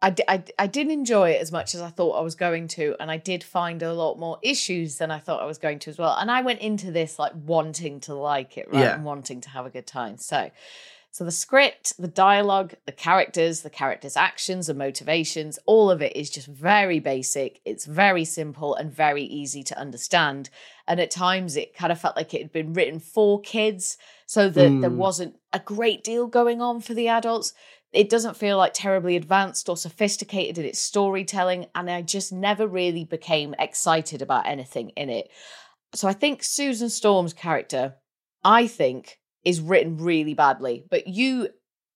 I, 0.00 0.14
I, 0.28 0.44
I 0.56 0.66
didn't 0.68 0.92
enjoy 0.92 1.30
it 1.30 1.42
as 1.42 1.50
much 1.50 1.74
as 1.74 1.80
I 1.80 1.88
thought 1.90 2.12
I 2.12 2.20
was 2.20 2.36
going 2.36 2.68
to, 2.68 2.94
and 3.00 3.10
I 3.10 3.16
did 3.16 3.42
find 3.42 3.82
a 3.82 3.92
lot 3.92 4.20
more 4.20 4.38
issues 4.40 4.98
than 4.98 5.10
I 5.10 5.18
thought 5.18 5.42
I 5.42 5.46
was 5.46 5.58
going 5.58 5.80
to 5.80 5.90
as 5.90 5.98
well. 5.98 6.16
And 6.16 6.30
I 6.30 6.42
went 6.42 6.60
into 6.60 6.92
this 6.92 7.18
like 7.18 7.32
wanting 7.34 7.98
to 8.02 8.14
like 8.14 8.56
it, 8.56 8.68
right, 8.72 8.82
Yeah. 8.82 8.94
and 8.94 9.04
wanting 9.04 9.40
to 9.40 9.50
have 9.50 9.66
a 9.66 9.70
good 9.70 9.88
time. 9.88 10.16
So, 10.16 10.52
so 11.10 11.24
the 11.24 11.32
script, 11.32 11.94
the 11.98 12.08
dialogue, 12.08 12.74
the 12.86 12.92
characters, 12.92 13.62
the 13.62 13.68
characters' 13.68 14.16
actions 14.16 14.68
and 14.68 14.78
motivations, 14.78 15.58
all 15.66 15.90
of 15.90 16.00
it 16.00 16.14
is 16.14 16.30
just 16.30 16.46
very 16.46 17.00
basic. 17.00 17.60
It's 17.64 17.84
very 17.84 18.24
simple 18.24 18.76
and 18.76 18.92
very 18.92 19.24
easy 19.24 19.64
to 19.64 19.78
understand. 19.78 20.50
And 20.86 21.00
at 21.00 21.10
times, 21.10 21.56
it 21.56 21.74
kind 21.74 21.90
of 21.92 22.00
felt 22.00 22.16
like 22.16 22.32
it 22.32 22.42
had 22.42 22.52
been 22.52 22.72
written 22.72 23.00
for 23.00 23.40
kids, 23.40 23.98
so 24.30 24.48
that 24.48 24.80
there 24.80 24.90
Mm. 24.90 24.94
wasn't 24.94 25.34
a 25.52 25.58
great 25.58 26.04
deal 26.04 26.28
going 26.28 26.62
on 26.62 26.80
for 26.80 26.94
the 26.94 27.08
adults 27.08 27.52
it 27.92 28.08
doesn't 28.08 28.36
feel 28.36 28.56
like 28.56 28.72
terribly 28.72 29.16
advanced 29.16 29.68
or 29.68 29.76
sophisticated 29.76 30.56
in 30.56 30.64
its 30.64 30.78
storytelling 30.78 31.66
and 31.74 31.90
i 31.90 32.00
just 32.00 32.32
never 32.32 32.64
really 32.68 33.04
became 33.04 33.52
excited 33.58 34.22
about 34.22 34.46
anything 34.46 34.90
in 34.90 35.10
it 35.10 35.28
so 35.94 36.06
i 36.06 36.12
think 36.12 36.44
susan 36.44 36.88
storm's 36.88 37.32
character 37.32 37.96
i 38.44 38.68
think 38.68 39.18
is 39.44 39.60
written 39.60 39.96
really 39.96 40.34
badly 40.34 40.84
but 40.88 41.08
you 41.08 41.48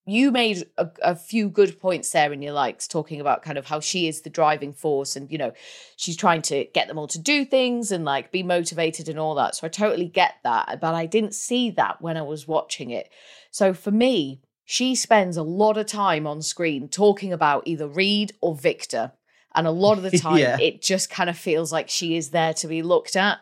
you 0.06 0.30
made 0.30 0.66
a, 0.76 0.88
a 1.02 1.16
few 1.16 1.48
good 1.48 1.80
points 1.80 2.10
there 2.12 2.32
in 2.32 2.42
your 2.42 2.52
likes 2.52 2.86
talking 2.86 3.20
about 3.20 3.42
kind 3.42 3.56
of 3.56 3.66
how 3.66 3.80
she 3.80 4.06
is 4.06 4.20
the 4.20 4.30
driving 4.30 4.72
force 4.72 5.16
and 5.16 5.30
you 5.32 5.38
know 5.38 5.52
she's 5.96 6.16
trying 6.16 6.42
to 6.42 6.64
get 6.74 6.88
them 6.88 6.98
all 6.98 7.06
to 7.08 7.18
do 7.18 7.44
things 7.44 7.90
and 7.90 8.04
like 8.04 8.30
be 8.30 8.42
motivated 8.42 9.08
and 9.08 9.18
all 9.18 9.34
that 9.34 9.54
so 9.54 9.66
i 9.66 9.68
totally 9.70 10.06
get 10.08 10.34
that 10.44 10.78
but 10.80 10.94
i 10.94 11.06
didn't 11.06 11.34
see 11.34 11.70
that 11.70 12.00
when 12.02 12.16
i 12.16 12.22
was 12.22 12.46
watching 12.46 12.90
it 12.90 13.08
so 13.50 13.72
for 13.72 13.90
me 13.90 14.40
she 14.66 14.94
spends 14.94 15.36
a 15.36 15.42
lot 15.42 15.76
of 15.76 15.86
time 15.86 16.26
on 16.26 16.40
screen 16.40 16.88
talking 16.88 17.32
about 17.34 17.64
either 17.66 17.86
Reed 17.86 18.32
or 18.40 18.54
Victor. 18.54 19.12
And 19.54 19.66
a 19.66 19.70
lot 19.70 19.98
of 19.98 20.04
the 20.10 20.18
time, 20.18 20.38
Yeah. 20.38 20.58
it 20.58 20.80
just 20.80 21.10
kind 21.10 21.28
of 21.28 21.36
feels 21.36 21.70
like 21.70 21.90
she 21.90 22.16
is 22.16 22.30
there 22.30 22.54
to 22.54 22.66
be 22.66 22.82
looked 22.82 23.14
at. 23.14 23.40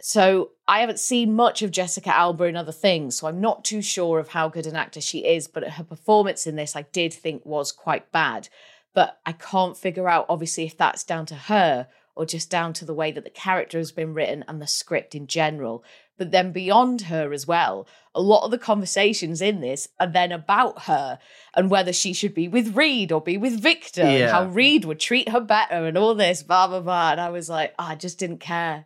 So 0.00 0.50
I 0.68 0.80
haven't 0.80 1.00
seen 1.00 1.34
much 1.34 1.62
of 1.62 1.72
Jessica 1.72 2.14
Alba 2.14 2.44
in 2.44 2.56
other 2.56 2.72
things, 2.72 3.16
so 3.16 3.26
I'm 3.26 3.40
not 3.40 3.64
too 3.64 3.82
sure 3.82 4.18
of 4.18 4.28
how 4.28 4.48
good 4.48 4.66
an 4.66 4.76
actor 4.76 5.00
she 5.00 5.26
is. 5.26 5.48
But 5.48 5.68
her 5.68 5.84
performance 5.84 6.46
in 6.46 6.56
this, 6.56 6.76
I 6.76 6.82
did 6.82 7.12
think 7.12 7.44
was 7.44 7.72
quite 7.72 8.12
bad. 8.12 8.48
But 8.94 9.18
I 9.26 9.32
can't 9.32 9.76
figure 9.76 10.08
out, 10.08 10.26
obviously, 10.28 10.64
if 10.64 10.76
that's 10.76 11.04
down 11.04 11.26
to 11.26 11.34
her 11.34 11.88
or 12.14 12.26
just 12.26 12.50
down 12.50 12.72
to 12.72 12.84
the 12.84 12.94
way 12.94 13.12
that 13.12 13.22
the 13.22 13.30
character 13.30 13.78
has 13.78 13.92
been 13.92 14.12
written 14.12 14.44
and 14.48 14.60
the 14.60 14.66
script 14.66 15.14
in 15.14 15.28
general. 15.28 15.84
But 16.16 16.32
then 16.32 16.50
beyond 16.50 17.02
her 17.02 17.32
as 17.32 17.46
well, 17.46 17.86
a 18.12 18.20
lot 18.20 18.44
of 18.44 18.50
the 18.50 18.58
conversations 18.58 19.40
in 19.40 19.60
this 19.60 19.88
are 20.00 20.06
then 20.08 20.32
about 20.32 20.82
her 20.82 21.20
and 21.54 21.70
whether 21.70 21.92
she 21.92 22.12
should 22.12 22.34
be 22.34 22.48
with 22.48 22.74
Reed 22.76 23.12
or 23.12 23.20
be 23.20 23.38
with 23.38 23.60
Victor 23.60 24.02
and 24.02 24.30
how 24.30 24.46
Reed 24.46 24.84
would 24.84 24.98
treat 24.98 25.28
her 25.28 25.40
better 25.40 25.86
and 25.86 25.96
all 25.96 26.16
this, 26.16 26.42
blah, 26.42 26.66
blah, 26.66 26.80
blah. 26.80 27.12
And 27.12 27.20
I 27.20 27.30
was 27.30 27.48
like, 27.48 27.72
oh, 27.78 27.84
I 27.84 27.94
just 27.94 28.18
didn't 28.18 28.40
care. 28.40 28.84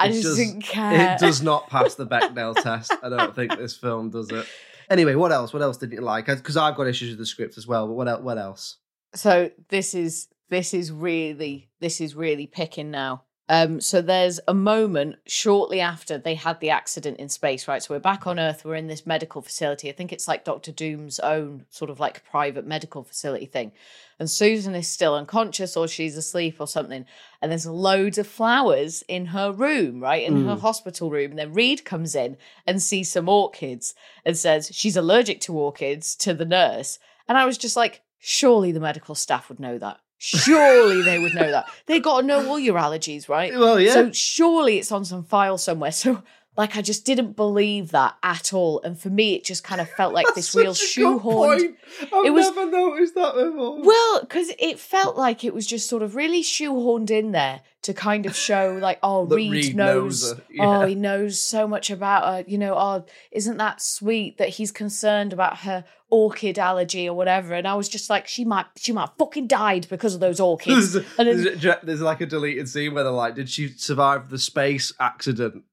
I 0.00 0.06
It 0.06 0.12
just 0.12 0.22
does- 0.24 0.36
didn't 0.36 0.62
care. 0.62 1.12
It 1.14 1.18
does 1.20 1.42
not 1.42 1.68
pass 1.68 1.94
the 1.94 2.06
Bechdel 2.06 2.60
test. 2.62 2.92
I 3.02 3.08
don't 3.08 3.34
think 3.34 3.56
this 3.58 3.76
film 3.76 4.10
does 4.10 4.30
it. 4.30 4.46
Anyway, 4.88 5.14
what 5.14 5.30
else? 5.30 5.52
What 5.52 5.62
else 5.62 5.76
didn't 5.76 5.92
you 5.92 6.00
like? 6.00 6.26
Because 6.26 6.56
I've 6.56 6.74
got 6.74 6.88
issues 6.88 7.10
with 7.10 7.18
the 7.18 7.26
script 7.26 7.56
as 7.58 7.66
well. 7.66 7.86
But 7.86 7.94
what 7.94 8.08
else? 8.08 8.22
What 8.22 8.38
else? 8.38 8.76
so 9.14 9.50
this 9.70 9.92
is 9.94 10.28
this 10.50 10.72
is 10.72 10.90
really 10.92 11.68
this 11.80 12.00
is 12.00 12.14
really 12.14 12.46
picking 12.46 12.92
now 12.92 13.24
um 13.48 13.80
so 13.80 14.00
there's 14.00 14.38
a 14.46 14.54
moment 14.54 15.16
shortly 15.26 15.80
after 15.80 16.16
they 16.16 16.36
had 16.36 16.60
the 16.60 16.70
accident 16.70 17.18
in 17.18 17.28
space 17.28 17.66
right 17.66 17.82
so 17.82 17.92
we're 17.92 17.98
back 17.98 18.24
on 18.28 18.38
earth 18.38 18.64
we're 18.64 18.76
in 18.76 18.86
this 18.86 19.04
medical 19.04 19.42
facility 19.42 19.88
i 19.88 19.92
think 19.92 20.12
it's 20.12 20.28
like 20.28 20.44
dr 20.44 20.70
doom's 20.70 21.18
own 21.18 21.66
sort 21.70 21.90
of 21.90 21.98
like 21.98 22.24
private 22.24 22.64
medical 22.64 23.02
facility 23.02 23.46
thing 23.46 23.72
and 24.20 24.30
susan 24.30 24.76
is 24.76 24.86
still 24.86 25.14
unconscious 25.14 25.76
or 25.76 25.88
she's 25.88 26.16
asleep 26.16 26.56
or 26.60 26.68
something 26.68 27.04
and 27.42 27.50
there's 27.50 27.66
loads 27.66 28.18
of 28.18 28.26
flowers 28.28 29.02
in 29.08 29.26
her 29.26 29.50
room 29.50 30.00
right 30.00 30.22
in 30.22 30.46
her 30.46 30.54
Mm. 30.54 30.60
hospital 30.60 31.10
room 31.10 31.30
and 31.30 31.38
then 31.40 31.52
reed 31.52 31.84
comes 31.84 32.14
in 32.14 32.36
and 32.68 32.80
sees 32.80 33.10
some 33.10 33.28
orchids 33.28 33.94
and 34.24 34.36
says 34.36 34.70
she's 34.72 34.96
allergic 34.96 35.40
to 35.40 35.58
orchids 35.58 36.14
to 36.16 36.32
the 36.34 36.44
nurse 36.44 37.00
and 37.26 37.36
i 37.36 37.44
was 37.44 37.58
just 37.58 37.74
like 37.76 38.02
surely 38.20 38.70
the 38.70 38.78
medical 38.80 39.14
staff 39.16 39.48
would 39.48 39.58
know 39.58 39.78
that. 39.78 39.98
Surely 40.22 41.00
they 41.00 41.18
would 41.18 41.34
know 41.34 41.50
that. 41.50 41.66
They 41.86 41.98
got 42.00 42.20
to 42.20 42.26
know 42.26 42.46
all 42.46 42.58
your 42.58 42.76
allergies, 42.78 43.30
right? 43.30 43.50
Well, 43.58 43.80
yeah. 43.80 43.94
So 43.94 44.12
surely 44.12 44.78
it's 44.78 44.92
on 44.92 45.06
some 45.06 45.24
file 45.24 45.56
somewhere. 45.56 45.90
So 46.02 46.22
like 46.60 46.76
I 46.76 46.82
just 46.82 47.06
didn't 47.06 47.36
believe 47.36 47.90
that 47.92 48.16
at 48.22 48.52
all. 48.52 48.82
And 48.82 48.98
for 49.00 49.08
me, 49.08 49.34
it 49.34 49.44
just 49.44 49.64
kind 49.64 49.80
of 49.80 49.88
felt 49.88 50.12
like 50.12 50.26
this 50.34 50.54
real 50.54 50.74
shoehorned. 50.74 51.74
I've 52.12 52.26
It 52.26 52.30
was- 52.34 52.54
never 52.54 52.70
noticed 52.70 53.14
that 53.14 53.34
before. 53.34 53.82
Well, 53.82 54.20
because 54.20 54.52
it 54.58 54.78
felt 54.78 55.16
like 55.16 55.42
it 55.42 55.54
was 55.54 55.66
just 55.66 55.88
sort 55.88 56.02
of 56.02 56.14
really 56.14 56.42
shoehorned 56.42 57.10
in 57.10 57.32
there 57.32 57.62
to 57.82 57.94
kind 57.94 58.26
of 58.26 58.36
show, 58.36 58.78
like, 58.80 58.98
oh, 59.02 59.24
Reed, 59.26 59.50
Reed 59.52 59.74
knows, 59.76 60.22
knows 60.22 60.38
her, 60.38 60.42
oh, 60.60 60.84
he 60.86 60.94
knows 60.94 61.40
so 61.40 61.66
much 61.66 61.90
about 61.90 62.24
her. 62.24 62.44
You 62.46 62.58
know, 62.58 62.74
oh, 62.74 63.06
isn't 63.32 63.56
that 63.56 63.80
sweet 63.80 64.36
that 64.36 64.50
he's 64.50 64.70
concerned 64.70 65.32
about 65.32 65.60
her 65.60 65.84
orchid 66.10 66.58
allergy 66.58 67.08
or 67.08 67.14
whatever? 67.14 67.54
And 67.54 67.66
I 67.66 67.74
was 67.74 67.88
just 67.88 68.10
like, 68.10 68.26
she 68.28 68.44
might, 68.44 68.66
she 68.76 68.92
might 68.92 69.08
have 69.08 69.16
fucking 69.18 69.46
died 69.46 69.86
because 69.88 70.12
of 70.14 70.20
those 70.20 70.40
orchids. 70.40 70.92
there's, 70.92 71.06
and 71.18 71.26
then- 71.28 71.58
there's, 71.58 71.76
there's 71.82 72.00
like 72.02 72.20
a 72.20 72.26
deleted 72.26 72.68
scene 72.68 72.92
where 72.92 73.04
they're 73.04 73.12
like, 73.12 73.34
"Did 73.34 73.48
she 73.48 73.68
survive 73.68 74.28
the 74.28 74.38
space 74.38 74.92
accident?" 75.00 75.64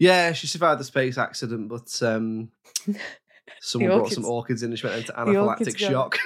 Yeah, 0.00 0.32
she 0.32 0.46
survived 0.46 0.80
the 0.80 0.84
space 0.84 1.18
accident, 1.18 1.68
but 1.68 2.02
um, 2.02 2.50
someone 3.60 3.98
brought 3.98 4.12
some 4.12 4.24
orchids 4.24 4.62
in 4.62 4.70
and 4.70 4.78
she 4.78 4.86
went 4.86 4.98
into 4.98 5.12
anaphylactic 5.12 5.76
shock. 5.76 6.18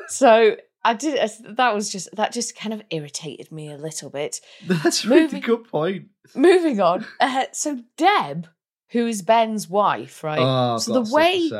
so 0.08 0.56
I 0.84 0.94
did. 0.94 1.30
That 1.48 1.74
was 1.74 1.90
just 1.90 2.14
that 2.14 2.32
just 2.32 2.54
kind 2.54 2.74
of 2.74 2.82
irritated 2.90 3.50
me 3.50 3.72
a 3.72 3.78
little 3.78 4.10
bit. 4.10 4.42
That's 4.66 5.06
a 5.06 5.08
really 5.08 5.40
good 5.40 5.64
point. 5.64 6.08
Moving 6.34 6.78
on. 6.82 7.06
Uh, 7.18 7.46
so 7.52 7.80
Deb, 7.96 8.46
who 8.90 9.06
is 9.06 9.22
Ben's 9.22 9.66
wife, 9.66 10.22
right? 10.22 10.38
Oh, 10.38 10.76
so 10.76 11.02
the 11.02 11.10
way 11.10 11.50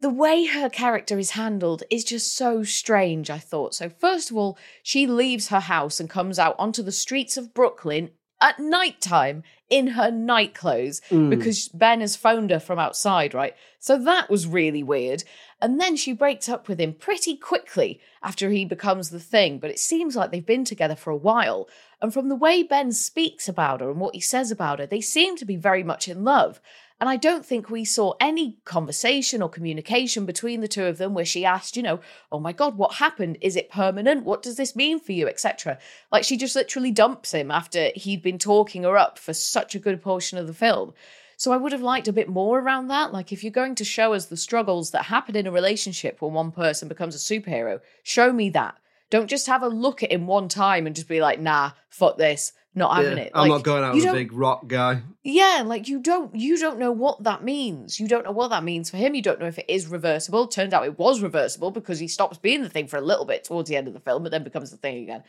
the 0.00 0.10
way 0.10 0.46
her 0.46 0.70
character 0.70 1.18
is 1.18 1.32
handled 1.32 1.82
is 1.90 2.04
just 2.04 2.34
so 2.34 2.62
strange, 2.62 3.28
I 3.30 3.38
thought. 3.38 3.74
So, 3.74 3.90
first 3.90 4.30
of 4.30 4.36
all, 4.36 4.56
she 4.82 5.06
leaves 5.06 5.48
her 5.48 5.60
house 5.60 5.98
and 6.00 6.08
comes 6.08 6.38
out 6.38 6.56
onto 6.58 6.82
the 6.82 6.92
streets 6.92 7.36
of 7.36 7.52
Brooklyn 7.52 8.10
at 8.40 8.58
night 8.58 9.00
time 9.00 9.42
in 9.68 9.88
her 9.88 10.10
night 10.10 10.54
clothes 10.54 11.00
Mm. 11.10 11.28
because 11.28 11.68
Ben 11.68 12.00
has 12.00 12.16
phoned 12.16 12.50
her 12.50 12.60
from 12.60 12.78
outside, 12.78 13.34
right? 13.34 13.54
So 13.78 13.98
that 14.04 14.30
was 14.30 14.46
really 14.46 14.82
weird. 14.82 15.24
And 15.60 15.80
then 15.80 15.96
she 15.96 16.12
breaks 16.12 16.48
up 16.48 16.68
with 16.68 16.80
him 16.80 16.94
pretty 16.94 17.36
quickly 17.36 18.00
after 18.22 18.50
he 18.50 18.64
becomes 18.64 19.10
the 19.10 19.20
thing, 19.20 19.58
but 19.58 19.70
it 19.70 19.78
seems 19.78 20.16
like 20.16 20.30
they've 20.30 20.44
been 20.44 20.64
together 20.64 20.96
for 20.96 21.10
a 21.10 21.16
while. 21.16 21.68
And 22.00 22.14
from 22.14 22.28
the 22.28 22.36
way 22.36 22.62
Ben 22.62 22.92
speaks 22.92 23.48
about 23.48 23.80
her 23.80 23.90
and 23.90 24.00
what 24.00 24.14
he 24.14 24.20
says 24.20 24.50
about 24.50 24.78
her, 24.78 24.86
they 24.86 25.00
seem 25.00 25.36
to 25.36 25.44
be 25.44 25.56
very 25.56 25.82
much 25.82 26.08
in 26.08 26.24
love. 26.24 26.60
And 27.00 27.08
I 27.08 27.16
don't 27.16 27.46
think 27.46 27.70
we 27.70 27.84
saw 27.84 28.14
any 28.20 28.58
conversation 28.64 29.40
or 29.40 29.48
communication 29.48 30.26
between 30.26 30.60
the 30.60 30.68
two 30.68 30.84
of 30.84 30.98
them 30.98 31.14
where 31.14 31.24
she 31.24 31.44
asked, 31.44 31.76
you 31.76 31.82
know, 31.82 32.00
oh 32.32 32.40
my 32.40 32.52
God, 32.52 32.76
what 32.76 32.94
happened? 32.94 33.38
Is 33.40 33.54
it 33.54 33.70
permanent? 33.70 34.24
What 34.24 34.42
does 34.42 34.56
this 34.56 34.74
mean 34.74 34.98
for 34.98 35.12
you? 35.12 35.28
Etc. 35.28 35.78
Like 36.10 36.24
she 36.24 36.36
just 36.36 36.56
literally 36.56 36.90
dumps 36.90 37.32
him 37.32 37.52
after 37.52 37.90
he'd 37.94 38.22
been 38.22 38.38
talking 38.38 38.82
her 38.82 38.98
up 38.98 39.18
for 39.18 39.32
such 39.32 39.76
a 39.76 39.78
good 39.78 40.02
portion 40.02 40.38
of 40.38 40.48
the 40.48 40.54
film. 40.54 40.92
So 41.36 41.52
I 41.52 41.56
would 41.56 41.70
have 41.70 41.82
liked 41.82 42.08
a 42.08 42.12
bit 42.12 42.28
more 42.28 42.58
around 42.58 42.88
that. 42.88 43.12
Like 43.12 43.30
if 43.30 43.44
you're 43.44 43.52
going 43.52 43.76
to 43.76 43.84
show 43.84 44.12
us 44.12 44.26
the 44.26 44.36
struggles 44.36 44.90
that 44.90 45.04
happen 45.04 45.36
in 45.36 45.46
a 45.46 45.52
relationship 45.52 46.20
when 46.20 46.32
one 46.32 46.50
person 46.50 46.88
becomes 46.88 47.14
a 47.14 47.18
superhero, 47.18 47.78
show 48.02 48.32
me 48.32 48.50
that. 48.50 48.76
Don't 49.08 49.30
just 49.30 49.46
have 49.46 49.62
a 49.62 49.68
look 49.68 50.02
at 50.02 50.10
him 50.10 50.26
one 50.26 50.48
time 50.48 50.84
and 50.84 50.96
just 50.96 51.08
be 51.08 51.20
like, 51.20 51.40
nah, 51.40 51.70
fuck 51.88 52.18
this, 52.18 52.52
not 52.78 52.96
having 52.96 53.18
Yeah, 53.18 53.24
it. 53.24 53.32
I'm 53.34 53.48
not 53.48 53.62
going 53.62 53.84
out 53.84 53.94
with 53.94 54.04
a 54.06 54.12
big 54.12 54.32
rock 54.32 54.66
guy. 54.66 55.02
yeah, 55.22 55.62
like 55.66 55.88
you 55.88 56.00
don't 56.00 56.34
you 56.34 56.56
don't 56.58 56.78
know 56.78 56.92
what 56.92 57.22
that 57.24 57.44
means. 57.44 58.00
You 58.00 58.08
don't 58.08 58.24
know 58.24 58.32
what 58.32 58.48
that 58.48 58.64
means 58.64 58.88
for 58.90 58.96
him. 58.96 59.14
You 59.14 59.22
don't 59.22 59.38
know 59.40 59.46
if 59.46 59.58
it 59.58 59.66
is 59.68 59.86
reversible. 59.86 60.46
Turns 60.46 60.72
out 60.72 60.86
it 60.86 60.98
was 60.98 61.20
reversible 61.20 61.70
because 61.70 61.98
he 61.98 62.08
stops 62.08 62.38
being 62.38 62.62
the 62.62 62.68
thing 62.70 62.86
for 62.86 62.96
a 62.96 63.00
little 63.02 63.24
bit 63.26 63.44
towards 63.44 63.68
the 63.68 63.76
end 63.76 63.86
of 63.88 63.94
the 63.94 64.00
film, 64.00 64.22
but 64.22 64.32
then 64.32 64.44
becomes 64.44 64.70
the 64.70 64.76
thing 64.78 65.02
again. 65.02 65.22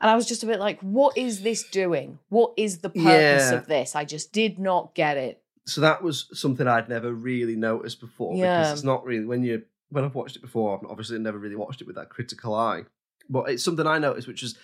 And 0.00 0.10
I 0.10 0.14
was 0.14 0.26
just 0.26 0.42
a 0.42 0.46
bit 0.46 0.60
like, 0.60 0.80
what 0.80 1.16
is 1.18 1.42
this 1.42 1.64
doing? 1.68 2.18
What 2.28 2.52
is 2.56 2.78
the 2.78 2.90
purpose 2.90 3.50
Yeah. 3.50 3.54
of 3.54 3.66
this? 3.66 3.96
I 3.96 4.04
just 4.04 4.32
did 4.32 4.58
not 4.58 4.94
get 4.94 5.16
it. 5.16 5.42
So 5.66 5.80
that 5.80 6.02
was 6.02 6.28
something 6.32 6.66
I'd 6.68 6.88
never 6.88 7.12
really 7.12 7.56
noticed 7.56 8.00
before 8.00 8.36
Yeah. 8.36 8.60
because 8.60 8.72
it's 8.78 8.84
not 8.84 9.04
really 9.04 9.24
when 9.24 9.42
you 9.42 9.62
when 9.90 10.04
I've 10.04 10.14
watched 10.14 10.36
it 10.36 10.42
before. 10.42 10.76
I've 10.78 10.88
obviously 10.90 11.18
never 11.18 11.38
really 11.38 11.56
watched 11.56 11.80
it 11.80 11.86
with 11.86 11.96
that 11.96 12.10
critical 12.10 12.54
eye, 12.54 12.82
but 13.28 13.48
it's 13.50 13.64
something 13.64 13.86
I 13.86 13.98
noticed, 13.98 14.28
which 14.28 14.42
is 14.42 14.56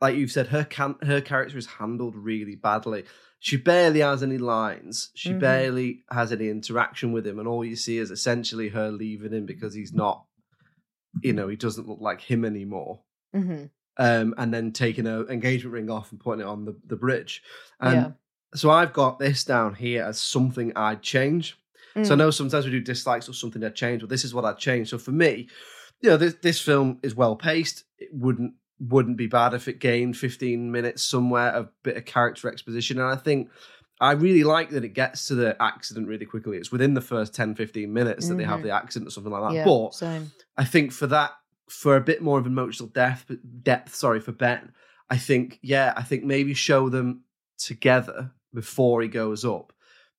like 0.00 0.16
you've 0.16 0.32
said, 0.32 0.48
her 0.48 0.64
can 0.64 0.96
her 1.02 1.20
character 1.20 1.58
is 1.58 1.66
handled 1.66 2.16
really 2.16 2.56
badly. 2.56 3.04
She 3.38 3.56
barely 3.56 4.00
has 4.00 4.22
any 4.22 4.38
lines. 4.38 5.10
She 5.14 5.32
Mhm. 5.34 5.40
barely 5.40 6.04
has 6.10 6.30
any 6.32 6.48
interaction 6.48 7.12
with 7.12 7.26
him, 7.26 7.38
and 7.38 7.48
all 7.48 7.64
you 7.64 7.76
see 7.76 7.98
is 7.98 8.10
essentially 8.10 8.68
her 8.70 8.90
leaving 8.90 9.32
him 9.32 9.46
because 9.46 9.72
he's 9.74 9.92
not, 9.94 10.26
you 11.22 11.32
know, 11.32 11.48
he 11.48 11.56
doesn't 11.56 11.88
look 11.88 12.00
like 12.00 12.20
him 12.20 12.44
anymore. 12.44 13.02
hmm 13.32 13.64
Um, 13.96 14.34
and 14.38 14.52
then 14.54 14.72
taking 14.72 15.04
her 15.04 15.28
engagement 15.28 15.74
ring 15.74 15.90
off 15.90 16.10
and 16.10 16.20
putting 16.20 16.40
it 16.40 16.46
on 16.46 16.64
the, 16.64 16.74
the 16.86 16.96
bridge. 16.96 17.42
And 17.80 17.94
Yeah. 18.00 18.10
so 18.54 18.70
I've 18.70 18.92
got 18.94 19.18
this 19.18 19.44
down 19.44 19.74
here 19.74 20.04
as 20.04 20.18
something 20.18 20.72
I'd 20.74 21.02
change. 21.02 21.58
So 22.02 22.14
I 22.14 22.16
Mm. 22.16 22.18
know 22.18 22.30
sometimes 22.30 22.64
we 22.64 22.70
do 22.70 22.80
dislikes 22.80 23.28
or 23.28 23.34
something 23.34 23.62
I'd 23.62 23.74
change, 23.74 24.00
but 24.00 24.08
this 24.08 24.24
is 24.24 24.32
what 24.32 24.44
I'd 24.46 24.58
change. 24.58 24.88
So 24.88 24.96
for 24.98 25.10
me, 25.12 25.48
you 26.00 26.08
know, 26.08 26.16
this 26.16 26.34
this 26.40 26.60
film 26.60 26.98
is 27.02 27.14
well 27.14 27.36
paced. 27.36 27.84
It 27.98 28.08
wouldn't 28.14 28.54
wouldn't 28.80 29.16
be 29.18 29.26
bad 29.26 29.54
if 29.54 29.68
it 29.68 29.78
gained 29.78 30.16
15 30.16 30.72
minutes 30.72 31.02
somewhere 31.02 31.50
of 31.50 31.68
bit 31.82 31.96
of 31.96 32.04
character 32.06 32.48
exposition. 32.48 32.98
And 32.98 33.08
I 33.08 33.16
think 33.16 33.50
I 34.00 34.12
really 34.12 34.44
like 34.44 34.70
that 34.70 34.84
it 34.84 34.94
gets 34.94 35.26
to 35.26 35.34
the 35.34 35.54
accident 35.62 36.08
really 36.08 36.24
quickly. 36.24 36.56
It's 36.56 36.72
within 36.72 36.94
the 36.94 37.02
first 37.02 37.34
10, 37.34 37.54
15 37.54 37.92
minutes 37.92 38.28
that 38.28 38.36
they 38.36 38.44
have 38.44 38.60
Mhm. 38.60 38.64
the 38.64 38.70
accident 38.70 39.08
or 39.08 39.10
something 39.10 39.30
like 39.32 39.42
that. 39.50 39.54
Yeah, 39.56 39.64
But 39.66 39.94
same. 39.94 40.32
I 40.56 40.64
think 40.64 40.92
for 40.92 41.06
that, 41.08 41.32
for 41.68 41.96
a 41.96 42.00
bit 42.00 42.22
more 42.22 42.38
of 42.38 42.46
emotional 42.46 42.88
depth, 42.88 43.30
depth, 43.62 43.94
sorry, 43.94 44.18
for 44.20 44.32
Ben, 44.32 44.72
I 45.10 45.18
think, 45.18 45.58
yeah, 45.62 45.92
I 45.96 46.02
think 46.02 46.24
maybe 46.24 46.54
show 46.54 46.88
them 46.88 47.24
together 47.58 48.32
before 48.54 49.02
he 49.02 49.08
goes 49.08 49.44
up. 49.44 49.72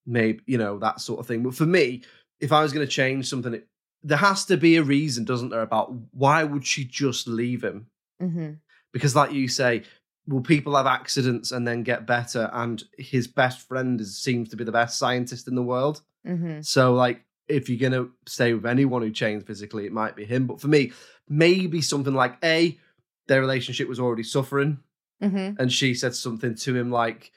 Maybe, 0.06 0.40
you 0.46 0.58
know, 0.58 0.78
that 0.78 1.00
sort 1.00 1.18
of 1.20 1.26
thing. 1.26 1.42
But 1.42 1.54
for 1.54 1.66
me, 1.66 2.02
if 2.40 2.52
I 2.52 2.62
was 2.62 2.72
going 2.72 2.86
to 2.86 2.92
change 2.92 3.28
something, 3.28 3.54
it, 3.54 3.68
there 4.02 4.18
has 4.18 4.44
to 4.46 4.56
be 4.56 4.76
a 4.76 4.82
reason, 4.82 5.24
doesn't 5.24 5.50
there, 5.50 5.62
about 5.62 5.92
why 6.12 6.44
would 6.44 6.64
she 6.66 6.84
just 6.84 7.26
leave 7.26 7.62
him? 7.64 7.86
Hmm 8.30 8.52
Because, 8.92 9.16
like 9.16 9.32
you 9.32 9.48
say, 9.48 9.82
will 10.26 10.40
people 10.42 10.76
have 10.76 10.86
accidents 10.86 11.50
and 11.52 11.66
then 11.66 11.82
get 11.82 12.06
better? 12.06 12.50
And 12.52 12.82
his 12.96 13.26
best 13.26 13.66
friend 13.66 14.00
is, 14.00 14.16
seems 14.16 14.48
to 14.50 14.56
be 14.56 14.64
the 14.64 14.72
best 14.72 14.98
scientist 14.98 15.48
in 15.48 15.54
the 15.54 15.62
world. 15.62 16.02
hmm 16.24 16.60
So, 16.60 16.94
like, 16.94 17.24
if 17.48 17.68
you're 17.68 17.90
going 17.90 18.04
to 18.04 18.12
stay 18.26 18.54
with 18.54 18.64
anyone 18.66 19.02
who 19.02 19.10
changed 19.10 19.46
physically, 19.46 19.84
it 19.84 19.92
might 19.92 20.14
be 20.16 20.24
him. 20.24 20.46
But 20.46 20.60
for 20.60 20.68
me, 20.68 20.92
maybe 21.28 21.80
something 21.82 22.14
like 22.14 22.36
A, 22.44 22.78
their 23.26 23.40
relationship 23.40 23.88
was 23.88 23.98
already 24.00 24.22
suffering. 24.22 24.78
hmm 25.20 25.50
And 25.58 25.72
she 25.72 25.94
said 25.94 26.14
something 26.14 26.54
to 26.54 26.76
him 26.76 26.90
like, 26.90 27.32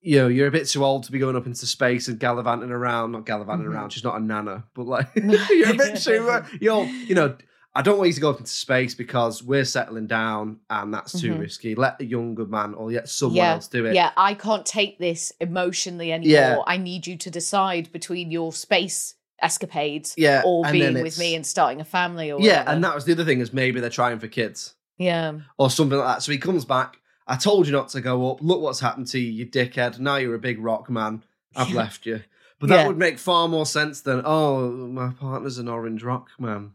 you 0.00 0.18
know, 0.18 0.28
you're 0.28 0.46
a 0.46 0.52
bit 0.52 0.68
too 0.68 0.84
old 0.84 1.04
to 1.04 1.12
be 1.12 1.18
going 1.18 1.36
up 1.36 1.46
into 1.46 1.66
space 1.66 2.08
and 2.08 2.18
gallivanting 2.20 2.70
around. 2.70 3.12
Not 3.12 3.26
gallivanting 3.26 3.66
Mhm. 3.66 3.72
around, 3.72 3.90
she's 3.90 4.04
not 4.04 4.16
a 4.16 4.20
nana, 4.24 4.64
but 4.74 4.86
like, 4.86 5.08
you're 5.50 5.70
a 5.70 5.74
bit 5.74 5.96
too, 6.00 6.28
uh, 6.30 6.44
you're, 6.60 6.88
you 7.08 7.14
know, 7.14 7.36
I 7.76 7.82
don't 7.82 7.98
want 7.98 8.08
you 8.08 8.14
to 8.14 8.20
go 8.20 8.30
up 8.30 8.38
into 8.38 8.50
space 8.50 8.94
because 8.94 9.42
we're 9.42 9.64
settling 9.64 10.06
down 10.06 10.60
and 10.70 10.92
that's 10.94 11.20
too 11.20 11.34
Mhm. 11.34 11.40
risky. 11.40 11.74
Let 11.74 11.98
the 11.98 12.06
younger 12.06 12.46
man 12.46 12.72
or 12.74 12.90
yet 12.90 13.08
someone 13.08 13.36
Yeah, 13.36 13.52
else 13.54 13.68
do 13.68 13.84
it. 13.86 13.94
Yeah, 13.94 14.12
I 14.16 14.34
can't 14.34 14.64
take 14.64 14.98
this 14.98 15.32
emotionally 15.40 16.10
anymore. 16.12 16.30
Yeah. 16.32 16.58
I 16.66 16.78
need 16.78 17.06
you 17.06 17.16
to 17.18 17.30
decide 17.30 17.92
between 17.92 18.30
your 18.30 18.52
space 18.52 19.14
escapades 19.42 20.14
Yeah, 20.16 20.42
or 20.44 20.64
being 20.72 21.02
with 21.02 21.18
me 21.18 21.34
and 21.34 21.46
starting 21.46 21.80
a 21.80 21.84
family 21.84 22.32
or 22.32 22.40
Yeah, 22.40 22.60
whatever. 22.60 22.70
and 22.70 22.84
that 22.84 22.94
was 22.94 23.04
the 23.04 23.12
other 23.12 23.24
thing 23.24 23.40
is 23.40 23.52
maybe 23.52 23.80
they're 23.80 23.90
trying 23.90 24.18
for 24.18 24.28
kids. 24.28 24.74
yeah. 24.98 25.34
or 25.58 25.68
something 25.68 25.98
like 25.98 26.06
that. 26.16 26.22
So 26.22 26.32
he 26.32 26.38
comes 26.38 26.64
back. 26.64 26.96
I 27.26 27.36
told 27.36 27.66
you 27.66 27.72
not 27.72 27.90
to 27.90 28.00
go 28.00 28.30
up. 28.30 28.38
Look 28.40 28.62
what's 28.62 28.80
happened 28.80 29.08
to 29.08 29.18
you, 29.18 29.30
you 29.30 29.44
dickhead. 29.46 29.98
Now 29.98 30.16
you're 30.16 30.34
a 30.34 30.38
big 30.38 30.58
rock 30.58 30.88
man. 30.88 31.22
I've 31.54 31.72
left 31.74 32.06
you. 32.06 32.22
But 32.58 32.70
that 32.70 32.76
Yeah. 32.76 32.86
would 32.86 32.96
make 32.96 33.18
far 33.18 33.46
more 33.48 33.66
sense 33.66 34.00
than, 34.00 34.22
oh, 34.24 34.70
my 34.70 35.10
partner's 35.10 35.58
an 35.58 35.68
orange 35.68 36.02
rock 36.02 36.30
man. 36.38 36.70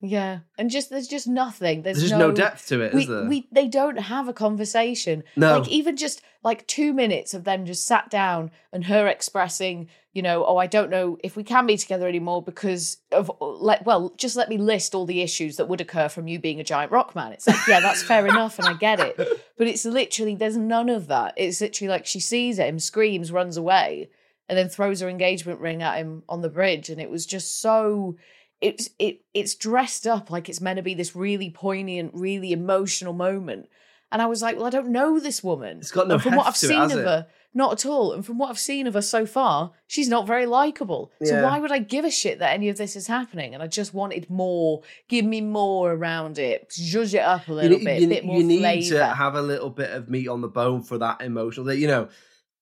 Yeah. 0.00 0.40
And 0.58 0.70
just 0.70 0.90
there's 0.90 1.08
just 1.08 1.26
nothing. 1.26 1.82
There's, 1.82 1.98
There's 1.98 2.10
just 2.10 2.18
no, 2.18 2.30
depth 2.30 2.68
to 2.68 2.80
it, 2.82 2.92
we, 2.92 3.06
there? 3.06 3.24
we 3.24 3.48
they 3.50 3.66
don't 3.66 3.98
have 3.98 4.28
a 4.28 4.32
conversation. 4.32 5.24
no. 5.36 5.58
Like 5.58 5.68
even 5.68 5.96
just 5.96 6.22
like 6.42 6.66
two 6.66 6.92
minutes 6.92 7.34
of 7.34 7.44
them 7.44 7.64
just 7.64 7.86
sat 7.86 8.10
down 8.10 8.50
and 8.72 8.84
her 8.84 9.06
expressing, 9.08 9.88
you 10.12 10.22
know, 10.22 10.44
oh, 10.44 10.58
I 10.58 10.66
don't 10.66 10.90
know 10.90 11.18
if 11.24 11.34
we 11.34 11.42
can 11.42 11.66
be 11.66 11.76
together 11.76 12.06
anymore 12.06 12.42
because 12.42 12.98
of 13.10 13.30
like, 13.40 13.84
well, 13.86 14.12
just 14.16 14.36
let 14.36 14.48
me 14.48 14.58
list 14.58 14.94
all 14.94 15.06
the 15.06 15.22
issues 15.22 15.56
that 15.56 15.68
would 15.68 15.80
occur 15.80 16.08
from 16.08 16.28
you 16.28 16.38
being 16.38 16.60
a 16.60 16.64
giant 16.64 16.92
rock 16.92 17.14
man. 17.16 17.32
It's 17.32 17.46
like, 17.46 17.66
yeah, 17.66 17.80
that's 17.80 18.02
fair 18.02 18.26
enough, 18.26 18.58
and 18.58 18.68
I 18.68 18.74
get 18.74 19.00
it. 19.00 19.18
But 19.58 19.68
it's 19.68 19.86
literally 19.86 20.34
there's 20.34 20.58
none 20.58 20.90
of 20.90 21.06
that. 21.06 21.32
It's 21.38 21.62
literally 21.62 21.88
like 21.88 22.04
she 22.04 22.20
sees 22.20 22.58
him, 22.58 22.78
screams, 22.78 23.32
runs 23.32 23.56
away, 23.56 24.10
and 24.50 24.58
then 24.58 24.68
throws 24.68 25.00
her 25.00 25.08
engagement 25.08 25.60
ring 25.60 25.82
at 25.82 25.96
him 25.96 26.24
on 26.28 26.42
the 26.42 26.50
bridge. 26.50 26.90
And 26.90 27.00
it 27.00 27.08
was 27.08 27.24
just 27.24 27.62
so 27.62 28.16
it's 28.60 28.90
it 28.98 29.20
it's 29.34 29.54
dressed 29.54 30.06
up 30.06 30.30
like 30.30 30.48
it's 30.48 30.60
meant 30.60 30.76
to 30.78 30.82
be 30.82 30.94
this 30.94 31.14
really 31.16 31.50
poignant, 31.50 32.12
really 32.14 32.52
emotional 32.52 33.12
moment. 33.12 33.68
And 34.12 34.22
I 34.22 34.26
was 34.26 34.40
like, 34.40 34.56
well, 34.56 34.66
I 34.66 34.70
don't 34.70 34.90
know 34.90 35.18
this 35.18 35.42
woman. 35.42 35.78
It's 35.78 35.90
got 35.90 36.06
no 36.06 36.14
and 36.14 36.22
from 36.22 36.36
what 36.36 36.46
I've 36.46 36.54
it, 36.54 36.58
seen 36.58 36.80
of 36.80 36.92
it? 36.92 37.04
her, 37.04 37.26
not 37.52 37.72
at 37.72 37.84
all. 37.86 38.12
And 38.12 38.24
from 38.24 38.38
what 38.38 38.50
I've 38.50 38.58
seen 38.58 38.86
of 38.86 38.94
her 38.94 39.02
so 39.02 39.26
far, 39.26 39.72
she's 39.88 40.08
not 40.08 40.28
very 40.28 40.46
likable. 40.46 41.10
So 41.24 41.34
Yeah. 41.34 41.42
why 41.42 41.58
would 41.58 41.72
I 41.72 41.80
give 41.80 42.04
a 42.04 42.10
shit 42.10 42.38
that 42.38 42.54
any 42.54 42.68
of 42.68 42.76
this 42.76 42.94
is 42.94 43.08
happening? 43.08 43.52
And 43.52 43.64
I 43.64 43.66
just 43.66 43.92
wanted 43.92 44.30
more. 44.30 44.82
Give 45.08 45.24
me 45.24 45.40
more 45.40 45.90
around 45.92 46.38
it. 46.38 46.70
Judge 46.70 47.14
it 47.14 47.18
up 47.20 47.48
a 47.48 47.52
little 47.52 47.78
ne- 47.78 47.84
bit. 47.84 48.00
you, 48.00 48.06
a 48.06 48.10
bit 48.10 48.24
more 48.24 48.38
you 48.38 48.44
need 48.44 48.60
flavor. 48.60 48.98
to 48.98 49.06
have 49.06 49.34
a 49.34 49.42
little 49.42 49.70
bit 49.70 49.90
of 49.90 50.08
meat 50.08 50.28
on 50.28 50.40
the 50.40 50.48
bone 50.48 50.82
for 50.84 50.98
that 50.98 51.20
emotional. 51.20 51.66
That 51.66 51.78
you 51.78 51.88
know, 51.88 52.08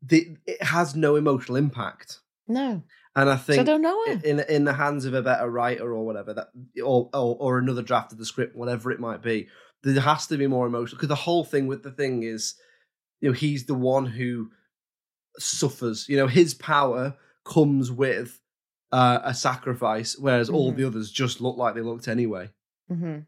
the, 0.02 0.36
it 0.46 0.62
has 0.62 0.96
no 0.96 1.16
emotional 1.16 1.56
impact. 1.56 2.20
no, 2.48 2.82
And 3.16 3.30
I 3.30 3.36
so 3.36 3.40
I 3.52 3.56
think 3.56 3.66
don't 3.66 3.82
know 3.82 3.98
her. 4.06 4.20
in 4.24 4.40
in 4.40 4.64
the 4.64 4.72
hands 4.74 5.04
of 5.04 5.14
a 5.14 5.22
better 5.22 5.48
writer 5.50 5.92
or 5.92 6.04
whatever 6.04 6.34
that 6.34 6.48
or 6.82 7.08
or, 7.14 7.36
or 7.38 7.58
another 7.58 7.82
draft 7.82 8.12
of 8.12 8.18
the 8.18 8.24
script 8.26 8.56
whatever 8.56 8.90
it 8.90 8.98
might 9.00 9.22
be 9.22 9.48
there 9.82 10.00
has 10.00 10.26
to 10.28 10.36
be 10.38 10.46
more 10.46 10.66
emotional 10.66 10.96
because 10.96 11.08
the 11.08 11.14
whole 11.14 11.44
thing 11.44 11.66
with 11.66 11.82
the 11.82 11.92
thing 11.92 12.22
is 12.22 12.54
you 13.20 13.28
know 13.28 13.34
he's 13.34 13.66
the 13.66 13.74
one 13.74 14.06
who 14.06 14.50
suffers 15.38 16.08
you 16.08 16.16
know 16.16 16.26
his 16.26 16.54
power 16.54 17.14
comes 17.44 17.90
with 17.90 18.40
uh, 18.92 19.18
a 19.24 19.34
sacrifice 19.34 20.16
whereas 20.16 20.48
all 20.48 20.72
Mhm. 20.72 20.76
the 20.76 20.84
others 20.84 21.10
just 21.10 21.40
look 21.40 21.56
like 21.56 21.74
they 21.74 21.80
looked 21.82 22.08
anyway 22.08 22.50
hmm 22.88 23.20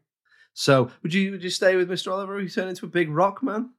so 0.53 0.89
would 1.03 1.13
you 1.13 1.31
would 1.31 1.43
you 1.43 1.49
stay 1.49 1.75
with 1.75 1.89
mr 1.89 2.11
oliver 2.11 2.39
who 2.39 2.47
turned 2.49 2.69
into 2.69 2.85
a 2.85 2.89
big 2.89 3.09
rock 3.09 3.43
man 3.43 3.71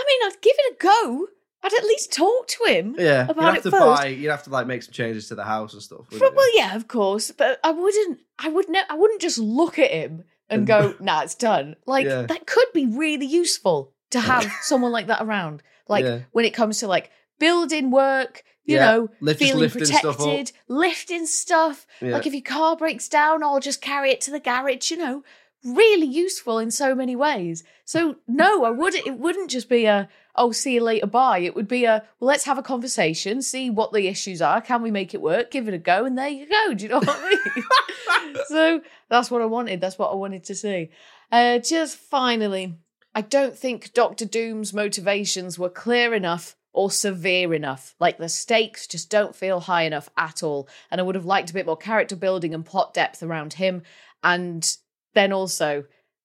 I 0.00 0.04
mean, 0.06 0.30
I'd 0.32 0.40
give 0.40 0.54
it 0.56 0.74
a 0.74 0.82
go. 0.82 1.26
I'd 1.62 1.72
at 1.74 1.84
least 1.84 2.12
talk 2.12 2.46
to 2.48 2.64
him. 2.72 2.94
yeah 2.98 3.26
you'd 3.28 3.36
have 3.36 3.56
it 3.56 3.62
to 3.64 3.70
first. 3.70 4.02
buy 4.02 4.06
you'd 4.06 4.30
have 4.30 4.44
to 4.44 4.50
like 4.50 4.66
make 4.66 4.82
some 4.82 4.92
changes 4.92 5.28
to 5.28 5.34
the 5.34 5.44
house 5.44 5.72
and 5.72 5.82
stuff 5.82 6.06
Well, 6.12 6.56
yeah, 6.56 6.76
of 6.76 6.86
course, 6.88 7.30
but 7.32 7.58
I 7.64 7.70
wouldn't. 7.72 8.20
I 8.38 8.48
would. 8.48 8.68
Ne- 8.68 8.88
I 8.88 8.94
wouldn't 8.94 9.20
just 9.20 9.38
look 9.38 9.78
at 9.78 9.90
him 9.90 10.24
and 10.48 10.66
go, 10.66 10.94
"Nah, 11.00 11.22
it's 11.22 11.34
done." 11.34 11.76
Like 11.86 12.06
Yeah. 12.06 12.22
that 12.22 12.46
could 12.46 12.68
be 12.72 12.86
really 12.86 13.26
useful 13.26 13.92
to 14.10 14.20
have 14.20 14.50
someone 14.62 14.92
like 14.92 15.08
that 15.08 15.20
around. 15.22 15.62
Like 15.88 16.04
Yeah. 16.04 16.20
when 16.32 16.44
it 16.44 16.54
comes 16.54 16.78
to 16.78 16.86
like 16.86 17.10
building 17.40 17.90
work, 17.90 18.42
you 18.64 18.76
Yeah, 18.76 18.86
know, 18.86 19.08
lift- 19.20 19.40
feeling 19.40 19.60
lifting 19.60 19.84
stuff 19.86 20.16
protected, 20.18 20.52
lifting 20.68 21.26
stuff. 21.26 21.86
Like 22.00 22.26
if 22.26 22.32
your 22.34 22.42
car 22.42 22.76
breaks 22.76 23.08
down, 23.08 23.42
I'll 23.42 23.60
just 23.60 23.80
carry 23.80 24.10
it 24.10 24.20
to 24.22 24.30
the 24.30 24.40
garage. 24.40 24.90
You 24.90 24.96
know, 24.98 25.24
really 25.64 26.06
useful 26.06 26.58
in 26.58 26.70
so 26.70 26.94
many 26.94 27.16
ways. 27.16 27.64
So 27.84 28.16
no, 28.26 28.64
I 28.64 28.70
wouldn't. 28.70 29.06
It 29.06 29.18
wouldn't 29.18 29.50
just 29.50 29.68
be 29.68 29.86
a 29.86 30.08
oh, 30.38 30.52
see 30.52 30.74
you 30.74 30.80
later, 30.80 31.06
bye. 31.06 31.38
It 31.38 31.54
would 31.54 31.68
be 31.68 31.84
a 31.84 32.04
well, 32.20 32.28
let's 32.28 32.44
have 32.44 32.58
a 32.58 32.62
conversation, 32.62 33.42
see 33.42 33.68
what 33.68 33.92
the 33.92 34.06
issues 34.06 34.40
are, 34.40 34.60
can 34.60 34.82
we 34.82 34.90
make 34.90 35.12
it 35.12 35.20
work, 35.20 35.50
give 35.50 35.68
it 35.68 35.74
a 35.74 35.78
go, 35.78 36.04
and 36.04 36.16
there 36.16 36.28
you 36.28 36.48
go. 36.48 36.74
Do 36.74 36.84
you 36.84 36.88
know 36.88 36.98
what 36.98 37.08
I 37.10 37.30
mean? 37.30 38.36
so 38.46 38.80
that's 39.08 39.30
what 39.30 39.42
I 39.42 39.46
wanted. 39.46 39.80
That's 39.80 39.98
what 39.98 40.12
I 40.12 40.14
wanted 40.14 40.44
to 40.44 40.54
see. 40.54 40.90
Uh, 41.30 41.58
just 41.58 41.96
finally, 41.96 42.74
I 43.14 43.20
don't 43.20 43.56
think 43.58 43.92
Doctor 43.92 44.24
Doom's 44.24 44.72
motivations 44.72 45.58
were 45.58 45.68
clear 45.68 46.14
enough 46.14 46.56
or 46.72 46.90
severe 46.90 47.52
enough. 47.52 47.94
Like 47.98 48.18
the 48.18 48.28
stakes 48.28 48.86
just 48.86 49.10
don't 49.10 49.34
feel 49.34 49.60
high 49.60 49.82
enough 49.82 50.08
at 50.16 50.42
all. 50.42 50.68
And 50.90 51.00
I 51.00 51.04
would 51.04 51.16
have 51.16 51.24
liked 51.24 51.50
a 51.50 51.54
bit 51.54 51.66
more 51.66 51.76
character 51.76 52.14
building 52.14 52.54
and 52.54 52.64
plot 52.64 52.94
depth 52.94 53.22
around 53.22 53.54
him. 53.54 53.82
And 54.22 54.76
then 55.18 55.32
also, 55.32 55.84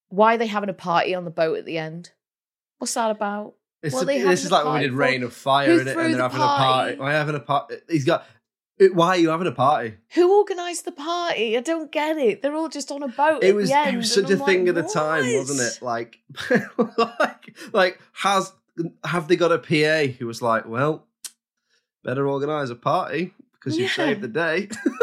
why 0.10 0.36
are 0.36 0.38
they 0.38 0.48
having 0.48 0.70
a 0.70 0.74
party 0.74 1.14
on 1.16 1.26
the 1.26 1.32
boat 1.32 1.58
at 1.58 1.66
the 1.66 1.78
end? 1.78 2.12
What's 2.78 2.94
that 2.94 3.12
about? 3.12 3.56
It's 3.82 3.94
What 3.94 4.02
a- 4.02 4.04
are 4.04 4.06
they 4.06 4.22
this 4.22 4.46
is 4.46 4.52
like 4.52 4.64
when 4.64 4.74
we 4.74 4.78
party 4.80 4.88
did? 4.90 4.96
Reign 4.98 5.24
of 5.24 5.34
Fire, 5.34 5.66
Who 5.72 5.80
and 5.80 5.88
they're 5.88 5.96
the 5.96 6.02
having 6.02 6.20
a 6.20 6.30
party. 6.30 6.40
party? 6.40 6.96
Why 7.00 7.12
having 7.14 7.36
a 7.36 7.40
party? 7.40 7.76
He's 7.90 8.06
got. 8.06 8.26
Why 8.94 9.10
are 9.10 9.18
you 9.18 9.30
having 9.30 9.48
a 9.48 9.52
party? 9.52 9.94
Who 10.16 10.40
organised 10.40 10.86
the 10.86 10.92
party? 10.92 11.56
I 11.56 11.62
don't 11.62 11.92
get 11.92 12.18
it. 12.18 12.42
They're 12.42 12.56
all 12.56 12.70
just 12.70 12.92
on 12.92 13.04
a 13.04 13.08
boat. 13.08 13.44
It 13.44 13.50
at 13.50 13.56
was 13.56 13.70
the 13.70 13.78
end, 13.78 13.94
it 13.96 13.98
was 13.98 14.14
such 14.14 14.30
a 14.32 14.34
I'm 14.34 14.40
thing 14.46 14.66
like, 14.66 14.70
at 14.70 14.76
the 14.76 14.90
time, 14.92 15.26
"What?" 15.26 15.38
wasn't 15.38 15.62
it? 15.62 15.82
Like, 15.82 16.18
like, 16.98 17.56
like 17.72 18.00
has 18.14 18.52
have 19.06 19.28
they 19.28 19.36
got 19.36 19.52
a 19.52 19.60
PA 19.60 20.12
who 20.18 20.26
was 20.28 20.42
like, 20.42 20.66
well, 20.68 21.06
better 22.04 22.28
organise 22.28 22.70
a 22.72 22.76
party 22.76 23.34
because 23.54 23.78
you 23.78 23.84
Yeah. 23.86 23.90
saved 23.92 24.22
the 24.22 24.28
day. 24.28 24.70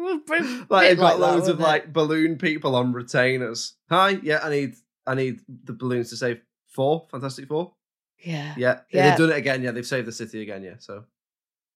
yeah. 0.00 0.04
Well, 0.04 0.20
br- 0.26 0.64
like 0.74 0.88
they've 0.88 0.98
got 0.98 1.18
that, 1.18 1.20
loads 1.20 1.48
of 1.48 1.58
wasn't 1.58 1.60
it? 1.60 1.62
like 1.62 1.92
balloon 1.92 2.36
people 2.38 2.74
on 2.76 2.92
retainers. 2.92 3.74
Hi, 3.88 4.18
yeah, 4.22 4.40
I 4.42 4.50
need 4.50 4.74
I 5.06 5.14
need 5.14 5.40
the 5.64 5.72
balloons 5.72 6.10
to 6.10 6.16
save 6.16 6.40
four. 6.68 7.06
Fantastic 7.10 7.48
Four. 7.48 7.74
yeah. 8.22 8.54
Yeah, 8.56 8.80
Yeah. 8.92 9.10
they've 9.10 9.18
done 9.18 9.30
it 9.30 9.38
again. 9.38 9.62
Yeah, 9.62 9.72
they've 9.72 9.86
saved 9.86 10.06
the 10.06 10.12
city 10.12 10.42
again. 10.42 10.62
Yeah, 10.62 10.74
so 10.78 11.04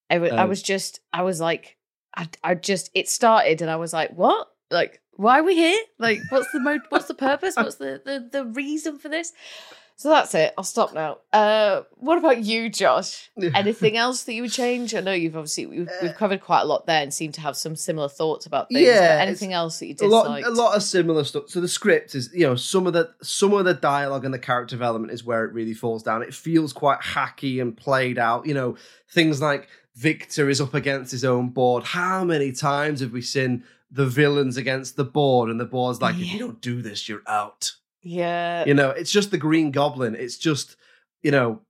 I 0.09 0.15
I 0.17 0.43
Um, 0.43 0.49
was 0.49 0.61
just, 0.61 0.99
I 1.11 1.23
was 1.23 1.39
like, 1.41 1.77
I, 2.15 2.29
I 2.43 2.55
just, 2.55 2.89
it 2.93 3.09
started, 3.09 3.61
and 3.61 3.69
I 3.71 3.75
was 3.75 3.91
like, 3.93 4.11
what? 4.11 4.47
Like, 4.71 5.01
why 5.13 5.39
are 5.39 5.43
we 5.43 5.55
here? 5.55 5.77
Like, 5.99 6.19
what's 6.29 6.51
the 6.51 6.59
mo- 6.59 6.79
what's 6.89 7.07
the 7.07 7.13
purpose? 7.13 7.55
What's 7.57 7.75
the, 7.75 8.01
the 8.05 8.29
the 8.31 8.45
reason 8.45 8.97
for 8.99 9.09
this? 9.09 9.31
So 9.97 10.09
that's 10.09 10.35
it. 10.35 10.53
I'll 10.57 10.65
stop 10.65 10.93
now. 10.93 11.19
Uh, 11.31 11.83
what 11.93 12.17
about 12.17 12.43
you, 12.43 12.69
Josh? 12.69 13.31
Anything 13.41 13.95
else 13.95 14.23
that 14.23 14.33
you 14.33 14.41
would 14.41 14.51
change? 14.51 14.93
I 14.93 14.99
know 14.99 15.13
you've 15.13 15.37
obviously 15.37 15.67
we've, 15.67 15.89
we've 16.01 16.15
covered 16.15 16.41
quite 16.41 16.61
a 16.61 16.65
lot 16.65 16.85
there 16.85 17.01
and 17.01 17.13
seem 17.13 17.31
to 17.31 17.41
have 17.41 17.55
some 17.55 17.77
similar 17.77 18.09
thoughts 18.09 18.45
about 18.45 18.67
things. 18.67 18.81
Yeah, 18.81 19.15
but 19.15 19.21
anything 19.21 19.53
else 19.53 19.79
that 19.79 19.87
you 19.87 19.95
a 20.01 20.07
lot, 20.07 20.43
a 20.43 20.49
lot 20.49 20.75
of 20.75 20.83
similar 20.83 21.23
stuff. 21.23 21.45
So 21.47 21.61
the 21.61 21.69
script 21.69 22.13
is, 22.13 22.29
you 22.33 22.45
know, 22.45 22.55
some 22.55 22.87
of 22.87 22.93
the 22.93 23.13
some 23.21 23.53
of 23.53 23.63
the 23.63 23.73
dialogue 23.73 24.25
and 24.25 24.33
the 24.33 24.39
character 24.39 24.75
development 24.75 25.13
is 25.13 25.23
where 25.23 25.45
it 25.45 25.53
really 25.53 25.73
falls 25.73 26.03
down. 26.03 26.23
It 26.23 26.33
feels 26.33 26.73
quite 26.73 26.99
hacky 26.99 27.61
and 27.61 27.75
played 27.75 28.17
out. 28.17 28.45
You 28.45 28.53
know, 28.53 28.75
things 29.09 29.41
like 29.41 29.69
Victor 29.95 30.49
is 30.49 30.59
up 30.59 30.73
against 30.73 31.11
his 31.11 31.23
own 31.23 31.49
board. 31.49 31.85
How 31.85 32.25
many 32.25 32.51
times 32.51 32.99
have 32.99 33.13
we 33.13 33.21
seen 33.21 33.63
the 33.89 34.05
villains 34.05 34.57
against 34.57 34.97
the 34.97 35.05
board, 35.05 35.49
and 35.49 35.57
the 35.57 35.65
board's 35.65 36.01
like, 36.01 36.15
if 36.15 36.33
you 36.33 36.39
don't 36.39 36.59
do 36.59 36.81
this, 36.81 37.07
you're 37.07 37.23
out. 37.27 37.71
Yeah. 38.05 38.63
You 38.65 38.75
know, 38.75 38.91
it's 38.91 39.11
just 39.11 39.31
the 39.31 39.37
Green 39.37 39.71
Goblin. 39.71 40.15
It's 40.15 40.37
just, 40.37 40.75
you 41.23 41.31
know, 41.31 41.61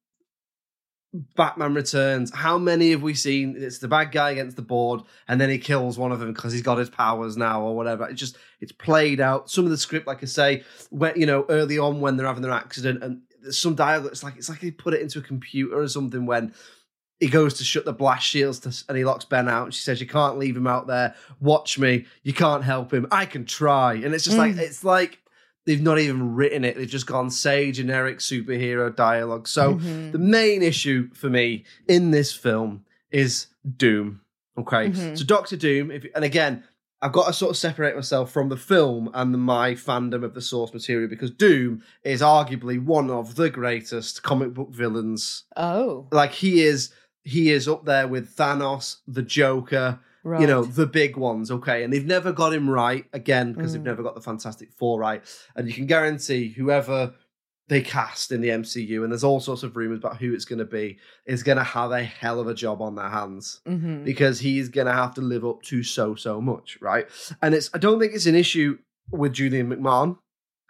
Batman 1.37 1.73
Returns. 1.73 2.33
How 2.35 2.57
many 2.57 2.91
have 2.91 3.01
we 3.01 3.13
seen? 3.13 3.55
It's 3.57 3.79
the 3.79 3.87
bad 3.87 4.11
guy 4.11 4.31
against 4.31 4.57
the 4.57 4.61
board, 4.61 5.01
and 5.29 5.39
then 5.39 5.49
he 5.49 5.57
kills 5.57 5.97
one 5.97 6.11
of 6.11 6.19
them 6.19 6.33
because 6.33 6.51
he's 6.51 6.61
got 6.61 6.77
his 6.77 6.89
powers 6.89 7.37
now 7.37 7.61
or 7.61 7.73
whatever. 7.73 8.05
It's 8.09 8.19
just 8.19 8.37
it's 8.59 8.73
played 8.73 9.21
out. 9.21 9.49
Some 9.49 9.63
of 9.63 9.71
the 9.71 9.77
script, 9.77 10.07
like 10.07 10.21
I 10.23 10.25
say, 10.25 10.63
when 10.89 11.13
you 11.15 11.25
know 11.25 11.45
early 11.47 11.79
on 11.79 12.01
when 12.01 12.17
they're 12.17 12.27
having 12.27 12.41
their 12.43 12.51
accident, 12.51 13.01
and 13.01 13.21
there's 13.41 13.57
some 13.57 13.75
dialogue. 13.75 14.11
It's 14.11 14.23
like 14.23 14.35
it's 14.35 14.49
like 14.49 14.59
they 14.59 14.71
put 14.71 14.93
it 14.93 15.01
into 15.01 15.19
a 15.19 15.23
computer 15.23 15.79
or 15.79 15.87
something 15.87 16.25
when. 16.25 16.53
He 17.21 17.29
goes 17.29 17.53
to 17.55 17.63
shut 17.63 17.85
the 17.85 17.93
blast 17.93 18.27
shields 18.27 18.59
to, 18.59 18.83
and 18.89 18.97
he 18.97 19.05
locks 19.05 19.23
Ben 19.23 19.47
out. 19.47 19.63
And 19.63 19.73
she 19.73 19.81
says, 19.81 20.01
"You 20.01 20.05
can't 20.05 20.37
leave 20.37 20.57
him 20.57 20.67
out 20.67 20.87
there. 20.87 21.15
Watch 21.39 21.79
me. 21.79 22.07
You 22.23 22.33
can't 22.33 22.61
help 22.61 22.93
him. 22.93 23.07
I 23.09 23.25
can 23.25 23.45
try." 23.45 23.93
And 23.93 24.13
it's 24.13 24.25
just 24.25 24.37
like 24.37 24.55
Mm. 24.55 24.59
it's 24.59 24.83
like 24.83 25.19
they've 25.65 25.81
not 25.81 25.99
even 25.99 26.35
written 26.35 26.63
it. 26.63 26.75
They've 26.77 26.87
just 26.87 27.07
gone 27.07 27.29
say 27.29 27.71
generic 27.71 28.19
superhero 28.19 28.95
dialogue. 28.95 29.47
So 29.47 29.75
Mhm. 29.75 30.11
the 30.11 30.19
main 30.19 30.61
issue 30.61 31.09
for 31.13 31.29
me 31.29 31.63
in 31.87 32.11
this 32.11 32.31
film 32.33 32.85
is 33.11 33.47
Doom. 33.77 34.21
Okay, 34.57 34.89
Mhm. 34.89 35.17
so 35.17 35.25
Doctor 35.25 35.57
Doom, 35.57 35.91
if, 35.91 36.05
and 36.15 36.23
again, 36.23 36.63
I've 37.01 37.11
got 37.11 37.27
to 37.27 37.33
sort 37.33 37.51
of 37.51 37.57
separate 37.57 37.93
myself 37.95 38.31
from 38.31 38.49
the 38.49 38.57
film 38.57 39.09
and 39.13 39.31
my 39.33 39.73
fandom 39.73 40.23
of 40.23 40.33
the 40.33 40.41
source 40.41 40.73
material 40.73 41.09
because 41.09 41.29
Doom 41.29 41.83
is 42.03 42.21
arguably 42.21 42.81
one 42.81 43.11
of 43.11 43.35
the 43.35 43.49
greatest 43.49 44.23
comic 44.23 44.53
book 44.53 44.71
villains. 44.73 45.43
Oh. 45.57 46.07
Like 46.11 46.31
he 46.31 46.61
is, 46.63 46.91
he 47.23 47.51
is 47.51 47.67
up 47.67 47.85
there 47.85 48.07
with 48.07 48.35
Thanos, 48.35 48.97
the 49.07 49.21
Joker, 49.23 49.99
Right. 50.27 50.41
you 50.41 50.47
know 50.47 50.63
the 50.63 50.87
big 50.87 51.17
ones 51.17 51.51
okay 51.51 51.83
and 51.83 51.93
they've 51.93 52.03
never 52.05 52.31
got 52.33 52.51
him 52.51 52.67
right 52.67 53.05
again 53.13 53.53
because 53.53 53.73
they've 53.73 53.81
Mm. 53.81 53.85
never 53.85 54.01
got 54.03 54.15
the 54.15 54.21
fantastic 54.21 54.71
four 54.73 54.99
right 54.99 55.21
and 55.55 55.67
you 55.67 55.73
can 55.73 55.85
guarantee 55.85 56.49
whoever 56.49 57.13
they 57.67 57.81
cast 57.81 58.31
in 58.31 58.41
the 58.41 58.49
mcu 58.49 59.03
and 59.03 59.11
there's 59.11 59.23
all 59.23 59.39
sorts 59.39 59.61
of 59.61 59.75
rumors 59.77 59.99
about 59.99 60.17
who 60.17 60.33
it's 60.33 60.45
going 60.45 60.57
to 60.59 60.65
be 60.65 60.97
is 61.27 61.43
going 61.43 61.59
to 61.59 61.63
have 61.63 61.91
a 61.91 62.03
hell 62.03 62.39
of 62.39 62.47
a 62.47 62.55
job 62.55 62.81
on 62.81 62.95
their 62.95 63.09
hands 63.09 63.61
Mhm. 63.67 64.03
because 64.03 64.39
he's 64.39 64.67
going 64.69 64.87
to 64.87 64.93
have 64.93 65.13
to 65.13 65.21
live 65.21 65.45
up 65.45 65.61
to 65.63 65.83
so 65.83 66.15
so 66.15 66.41
much 66.41 66.77
right 66.81 67.05
and 67.43 67.53
it's 67.53 67.69
i 67.75 67.77
don't 67.77 67.99
think 67.99 68.13
it's 68.15 68.25
an 68.25 68.33
issue 68.35 68.79
with 69.11 69.31
julian 69.33 69.69
mcmahon 69.69 70.17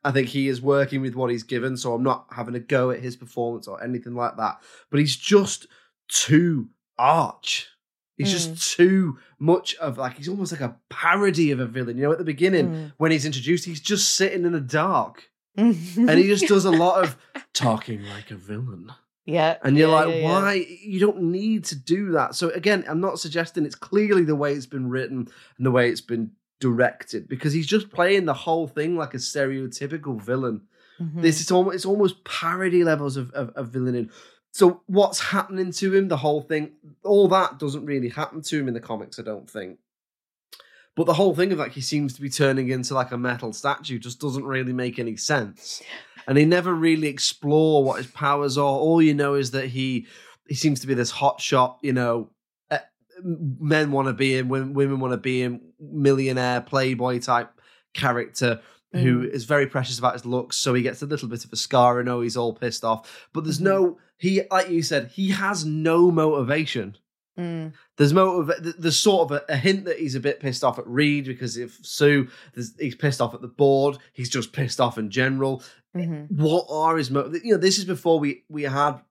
I 0.03 0.11
think 0.11 0.27
he 0.27 0.49
is 0.49 0.61
working 0.61 1.01
with 1.01 1.15
what 1.15 1.31
he's 1.31 1.41
given, 1.41 1.75
so 1.77 1.95
I'm 1.95 2.03
not 2.03 2.27
having 2.31 2.53
a 2.53 2.59
go 2.59 2.91
at 2.91 2.99
his 2.99 3.15
performance 3.15 3.67
or 3.67 3.83
anything 3.83 4.13
like 4.13 4.37
that. 4.37 4.61
But 4.91 4.99
he's 4.99 5.15
just 5.15 5.65
too 6.09 6.69
arch. 6.99 7.67
He's 8.17 8.31
just 8.31 8.75
too 8.77 9.17
much 9.39 9.75
of 9.75 9.97
like 9.97 10.15
he's 10.17 10.29
almost 10.29 10.51
like 10.53 10.61
a 10.61 10.77
parody 10.89 11.51
of 11.51 11.59
a 11.59 11.65
villain. 11.65 11.97
You 11.97 12.03
know, 12.03 12.11
at 12.13 12.17
the 12.17 12.23
beginning 12.23 12.69
Mm. 12.69 12.93
when 12.97 13.11
he's 13.11 13.25
introduced, 13.25 13.65
he's 13.65 13.81
just 13.81 14.13
sitting 14.13 14.45
in 14.45 14.51
the 14.53 14.61
dark 14.61 15.29
Mm. 15.57 15.97
and 16.09 16.19
he 16.19 16.27
just 16.27 16.47
does 16.47 16.65
a 16.65 16.71
lot 16.71 17.03
of 17.03 17.17
talking 17.53 18.03
like 18.03 18.29
a 18.31 18.35
villain. 18.35 18.91
yeah. 19.25 19.55
And 19.63 19.77
you're 19.77 19.87
yeah, 19.89 19.95
like, 19.95 20.07
yeah, 20.09 20.15
yeah. 20.15 20.23
why? 20.25 20.53
You 20.81 20.99
don't 20.99 21.23
need 21.23 21.63
to 21.65 21.75
do 21.75 22.11
that. 22.11 22.35
So 22.35 22.49
again, 22.49 22.83
I'm 22.89 22.99
not 22.99 23.19
suggesting 23.19 23.65
it's 23.65 23.73
clearly 23.75 24.23
the 24.25 24.35
way 24.35 24.53
it's 24.53 24.65
been 24.65 24.89
written 24.89 25.27
and 25.57 25.65
the 25.65 25.71
way 25.71 25.89
it's 25.89 26.01
been 26.01 26.31
directed 26.59 27.27
because 27.27 27.53
he's 27.53 27.67
just 27.67 27.89
playing 27.89 28.25
the 28.25 28.33
whole 28.33 28.67
thing 28.67 28.97
like 28.97 29.13
a 29.13 29.17
stereotypical 29.17 30.21
villain. 30.21 30.61
Mhm. 30.99 31.21
This 31.21 31.41
is 31.41 31.51
almost 31.51 31.75
it's 31.75 31.85
almost 31.85 32.23
parody 32.23 32.83
levels 32.83 33.17
of, 33.17 33.31
of, 33.31 33.49
of 33.55 33.69
villaining. 33.69 34.09
So 34.55 34.83
what's 34.85 35.19
happening 35.19 35.73
to 35.73 35.93
him, 35.93 36.07
the 36.07 36.15
whole 36.15 36.39
thing, 36.39 36.71
all 37.03 37.27
that 37.27 37.59
doesn't 37.59 37.85
really 37.85 38.07
happen 38.07 38.41
to 38.43 38.57
him 38.57 38.69
in 38.69 38.73
the 38.73 38.79
comics, 38.79 39.19
I 39.19 39.23
don't 39.23 39.49
think. 39.49 39.79
But 40.95 41.07
the 41.07 41.13
whole 41.13 41.35
thing 41.35 41.51
of 41.51 41.57
like 41.57 41.73
he 41.73 41.81
seems 41.81 42.13
to 42.13 42.21
be 42.21 42.29
turning 42.29 42.69
into 42.69 42.93
like 42.93 43.11
a 43.11 43.17
metal 43.17 43.51
statue 43.51 43.99
just 43.99 44.21
doesn't 44.21 44.45
really 44.45 44.71
make 44.71 44.97
any 44.97 45.17
sense. 45.17 45.83
And 46.25 46.37
he 46.37 46.45
never 46.45 46.73
really 46.73 47.09
explore 47.09 47.83
what 47.83 47.97
his 47.97 48.07
powers 48.07 48.57
are. 48.57 48.63
All 48.63 49.01
you 49.01 49.13
know 49.13 49.33
is 49.33 49.51
that 49.51 49.67
he 49.67 50.07
he 50.47 50.55
seems 50.55 50.79
to 50.79 50.87
be 50.87 50.93
this 50.93 51.11
hot 51.11 51.41
shot, 51.41 51.77
you 51.81 51.91
know, 51.91 52.29
uh, 52.71 52.77
men 53.25 53.91
want 53.91 54.07
to 54.07 54.13
be 54.13 54.37
him, 54.37 54.47
women, 54.47 54.73
women 54.73 55.01
want 55.01 55.11
to 55.11 55.17
be 55.17 55.41
him, 55.41 55.59
millionaire 55.81 56.61
playboy 56.61 57.19
type 57.19 57.51
character 57.93 58.61
who 58.93 59.23
is 59.23 59.43
very 59.43 59.67
precious 59.67 59.99
about 59.99 60.13
his 60.13 60.25
looks. 60.25 60.55
So 60.55 60.73
he 60.73 60.81
gets 60.81 61.01
a 61.01 61.05
little 61.05 61.27
bit 61.27 61.43
of 61.43 61.51
a 61.51 61.57
scar. 61.57 61.99
I 61.99 62.03
know 62.03 62.21
he's 62.21 62.37
all 62.37 62.53
pissed 62.53 62.85
off, 62.85 63.27
but 63.33 63.43
there's 63.43 63.59
no 63.59 63.97
he 64.17 64.41
like 64.51 64.69
you 64.69 64.81
said 64.83 65.07
he 65.13 65.29
has 65.31 65.65
no 65.65 66.11
motivation. 66.11 66.97
Mm. 67.37 67.73
There's 67.97 68.13
motive. 68.13 68.75
There's 68.79 68.97
sort 68.97 69.29
of 69.29 69.37
a, 69.49 69.53
a 69.53 69.57
hint 69.57 69.83
that 69.85 69.99
he's 69.99 70.15
a 70.15 70.21
bit 70.21 70.39
pissed 70.39 70.63
off 70.63 70.79
at 70.79 70.87
Reed 70.87 71.25
because 71.25 71.57
if 71.57 71.77
Sue, 71.83 72.29
there's- 72.53 72.73
he's 72.79 72.95
pissed 72.95 73.19
off 73.19 73.33
at 73.33 73.41
the 73.41 73.49
board. 73.49 73.97
He's 74.13 74.29
just 74.29 74.53
pissed 74.53 74.79
off 74.79 74.97
in 74.97 75.09
general. 75.09 75.61
Mhm. 75.93 76.31
What 76.31 76.65
are 76.69 76.95
his 76.97 77.11
motives? 77.11 77.43
You 77.43 77.51
know, 77.53 77.57
this 77.59 77.77
is 77.77 77.83
before 77.85 78.19
we 78.19 78.43
we 78.49 78.63
had. 78.63 79.01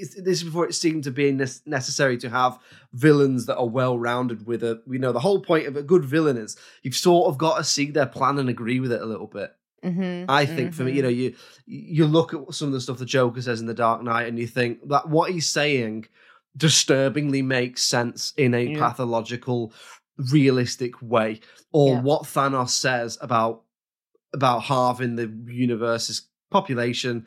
This 0.00 0.38
is 0.38 0.42
before 0.42 0.66
it 0.66 0.74
seemed 0.74 1.04
to 1.04 1.10
be 1.12 1.30
necessary 1.30 2.16
to 2.18 2.28
have 2.30 2.58
villains 2.92 3.46
that 3.46 3.56
are 3.56 3.68
well 3.68 3.96
rounded. 3.96 4.46
With 4.46 4.64
a, 4.64 4.82
you 4.88 4.98
know, 4.98 5.12
the 5.12 5.20
whole 5.20 5.40
point 5.40 5.66
of 5.66 5.76
a 5.76 5.82
good 5.82 6.04
villain 6.04 6.36
is 6.36 6.56
you've 6.82 6.96
sort 6.96 7.28
of 7.28 7.38
got 7.38 7.58
to 7.58 7.64
see 7.64 7.90
their 7.90 8.06
plan 8.06 8.38
and 8.38 8.48
agree 8.48 8.80
with 8.80 8.90
it 8.92 9.00
a 9.00 9.06
little 9.06 9.28
bit. 9.28 9.52
Mhm. 9.84 10.26
I 10.28 10.46
think 10.46 10.74
for 10.74 10.84
me, 10.84 10.92
you 10.92 11.02
know, 11.02 11.08
you 11.08 11.34
you 11.66 12.06
look 12.06 12.32
at 12.34 12.54
some 12.54 12.68
of 12.68 12.74
the 12.74 12.80
stuff 12.80 12.98
the 12.98 13.04
Joker 13.06 13.42
says 13.42 13.60
in 13.60 13.66
The 13.66 13.74
Dark 13.74 14.02
Knight, 14.02 14.28
and 14.28 14.38
you 14.38 14.46
think 14.46 14.88
that 14.88 15.08
what 15.08 15.32
he's 15.32 15.48
saying 15.48 16.06
disturbingly 16.56 17.42
makes 17.42 17.82
sense 17.82 18.32
in 18.36 18.54
a 18.54 18.64
Yeah. 18.66 18.78
pathological, 18.78 19.72
realistic 20.30 21.00
way, 21.02 21.40
or 21.72 21.94
Yeah. 21.94 22.00
what 22.02 22.22
Thanos 22.24 22.70
says 22.70 23.18
about 23.20 23.62
about 24.34 24.62
halving 24.62 25.16
the 25.16 25.26
universe's 25.46 26.22
population 26.50 27.26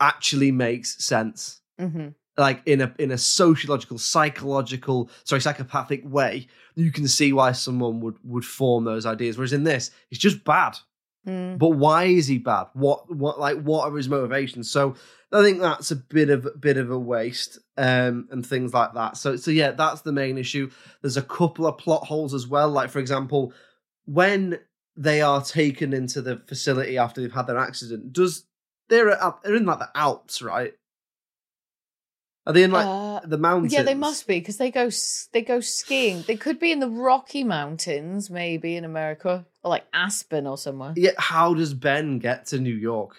actually 0.00 0.50
makes 0.52 1.04
sense. 1.04 1.60
Mhm. 1.78 2.14
Like 2.38 2.62
in 2.66 2.80
a 2.82 2.94
in 2.98 3.10
a 3.10 3.18
sociological, 3.18 3.98
psychological, 3.98 5.10
sorry, 5.24 5.40
psychopathic 5.40 6.02
way, 6.04 6.46
you 6.74 6.92
can 6.92 7.08
see 7.08 7.32
why 7.32 7.52
someone 7.52 8.00
would 8.00 8.16
would 8.22 8.44
form 8.44 8.84
those 8.84 9.06
ideas. 9.06 9.36
Whereas 9.36 9.52
in 9.52 9.64
this, 9.64 9.90
it's 10.10 10.20
just 10.20 10.44
bad. 10.44 10.76
Mm. 11.26 11.58
But 11.58 11.70
why 11.70 12.04
is 12.04 12.26
he 12.28 12.38
bad? 12.38 12.66
What 12.74 13.14
what 13.14 13.40
like 13.40 13.60
what 13.62 13.90
are 13.90 13.96
his 13.96 14.08
motivations? 14.08 14.70
So 14.70 14.94
I 15.32 15.42
think 15.42 15.60
that's 15.60 15.90
a 15.90 15.96
bit 15.96 16.30
of 16.30 16.48
bit 16.60 16.76
of 16.76 16.90
a 16.90 16.98
waste 16.98 17.58
um, 17.76 18.28
and 18.30 18.46
things 18.46 18.72
like 18.72 18.94
that. 18.94 19.16
So 19.16 19.36
so 19.36 19.50
yeah, 19.50 19.72
that's 19.72 20.02
the 20.02 20.12
main 20.12 20.38
issue. 20.38 20.70
There's 21.02 21.16
a 21.16 21.22
couple 21.22 21.66
of 21.66 21.78
plot 21.78 22.06
holes 22.06 22.32
as 22.32 22.46
well. 22.46 22.70
Like 22.70 22.90
for 22.90 23.00
example, 23.00 23.52
when 24.04 24.60
they 24.96 25.20
are 25.20 25.42
taken 25.42 25.92
into 25.92 26.22
the 26.22 26.38
facility 26.46 26.96
after 26.96 27.20
they've 27.20 27.32
had 27.32 27.48
their 27.48 27.58
accident, 27.58 28.12
does 28.12 28.44
they're 28.88 29.18
they're 29.42 29.56
in 29.56 29.66
like 29.66 29.80
the 29.80 29.90
Alps, 29.94 30.42
right? 30.42 30.74
Are 32.46 32.52
they 32.52 32.62
in 32.62 32.70
like 32.70 32.86
Uh, 32.86 33.20
the 33.26 33.38
mountains? 33.38 33.72
Yeah, 33.72 33.82
they 33.82 33.94
must 33.94 34.26
be 34.26 34.38
because 34.38 34.56
they 34.56 34.70
go 34.70 34.88
they 35.32 35.42
go 35.42 35.60
skiing. 35.60 36.22
They 36.26 36.36
could 36.36 36.58
be 36.60 36.70
in 36.70 36.78
the 36.80 36.88
Rocky 36.88 37.42
Mountains, 37.44 38.30
maybe 38.30 38.76
in 38.76 38.84
America, 38.84 39.44
or 39.64 39.70
like 39.70 39.84
Aspen 39.92 40.46
or 40.46 40.56
somewhere. 40.56 40.92
Yeah. 40.96 41.10
How 41.18 41.54
does 41.54 41.74
Ben 41.74 42.18
get 42.20 42.46
to 42.46 42.58
New 42.60 42.74
York? 42.74 43.16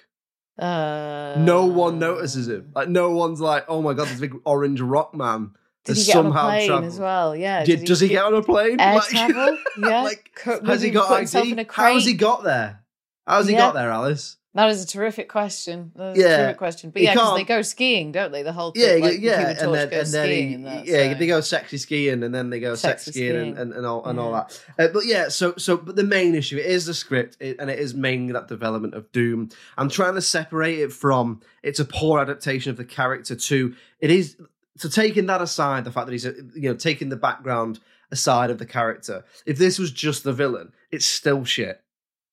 Uh, 0.57 1.35
no 1.37 1.65
one 1.65 1.99
notices 1.99 2.47
him. 2.47 2.71
Like 2.73 2.89
no 2.89 3.11
one's 3.11 3.41
like, 3.41 3.65
oh 3.67 3.81
my 3.81 3.93
god, 3.93 4.07
this 4.07 4.19
big 4.19 4.33
orange 4.45 4.81
rock 4.81 5.13
man. 5.13 5.51
Did 5.85 5.95
has 5.97 6.05
he 6.05 6.11
get 6.13 6.17
on 6.19 6.25
a 6.25 6.29
somehow 6.29 6.47
plane 6.47 6.67
travelled. 6.67 6.85
as 6.85 6.99
well? 6.99 7.35
Yeah. 7.35 7.63
Did, 7.63 7.85
does 7.85 7.99
he 7.99 8.07
get 8.09 8.23
on 8.25 8.33
a 8.33 8.41
plane? 8.41 8.79
air 8.79 8.95
Like- 8.95 9.03
travel? 9.09 9.57
Yeah. 9.79 10.01
like, 10.03 10.31
has 10.65 10.81
he 10.81 10.89
got 10.89 11.11
ID? 11.11 11.51
in 11.51 11.59
a 11.59 11.65
How 11.69 11.93
has 11.93 12.05
he 12.05 12.13
got 12.13 12.43
there? 12.43 12.83
How 13.25 13.37
has 13.37 13.47
he 13.47 13.53
Yeah. 13.53 13.59
got 13.59 13.73
there, 13.75 13.91
Alice? 13.91 14.37
That 14.57 14.71
is 14.71 14.83
a 14.83 14.87
terrific 14.87 15.29
question. 15.29 15.91
That 15.95 16.17
is 16.17 16.23
Yeah. 16.23 16.25
a 16.25 16.37
terrific 16.37 16.57
question. 16.57 16.89
But 16.89 17.03
yeah, 17.03 17.13
because 17.13 17.37
they 17.37 17.43
go 17.43 17.61
skiing, 17.61 18.11
don't 18.11 18.31
they? 18.31 18.41
The 18.41 18.51
whole 18.51 18.71
thing, 18.71 18.81
Yeah, 19.01 19.05
like, 19.07 19.21
yeah, 19.21 19.49
and 19.49 19.71
then 19.71 19.93
and 19.93 20.07
then 20.07 20.29
he, 20.29 20.53
and 20.55 20.65
that, 20.65 20.85
yeah, 20.87 21.13
so- 21.13 21.19
they 21.19 21.27
go 21.27 21.41
sexy 21.41 21.77
skiing, 21.77 22.23
and 22.23 22.33
then 22.33 22.49
they 22.49 22.59
go 22.59 22.73
sex 22.73 23.05
Sexy 23.05 23.11
skiing, 23.19 23.29
skiing. 23.33 23.47
And, 23.49 23.57
and, 23.59 23.73
and 23.73 23.85
all 23.85 24.03
and 24.03 24.19
all 24.19 24.31
that. 24.31 24.59
Uh, 24.79 24.87
but 24.91 25.05
yeah, 25.05 25.29
so 25.29 25.53
so 25.57 25.77
but 25.77 25.95
the 25.95 26.03
main 26.03 26.33
issue 26.33 26.57
it 26.57 26.65
is 26.65 26.87
the 26.87 26.95
script, 26.95 27.37
it, 27.39 27.57
and 27.59 27.69
it 27.69 27.77
is 27.77 27.93
mainly 27.93 28.33
that 28.33 28.47
development 28.47 28.95
of 28.95 29.11
Doom. 29.11 29.49
I'm 29.77 29.89
trying 29.89 30.15
to 30.15 30.21
separate 30.23 30.79
it 30.79 30.91
from 30.91 31.39
it's 31.61 31.79
a 31.79 31.85
poor 31.85 32.19
adaptation 32.19 32.71
of 32.71 32.77
the 32.77 32.85
character 32.85 33.35
to 33.35 33.75
it 33.99 34.09
is 34.09 34.37
so 34.75 34.89
taking 34.89 35.27
that 35.27 35.41
aside, 35.41 35.83
the 35.85 35.91
fact 35.91 36.07
that 36.07 36.13
he's 36.13 36.25
a, 36.25 36.33
you 36.55 36.69
know 36.69 36.73
taking 36.75 37.09
the 37.09 37.15
background 37.15 37.79
aside 38.11 38.49
of 38.49 38.57
the 38.57 38.65
character. 38.65 39.23
If 39.45 39.59
this 39.59 39.77
was 39.77 39.91
just 39.91 40.23
the 40.23 40.33
villain, 40.33 40.71
it's 40.89 41.05
still 41.05 41.45
shit 41.45 41.79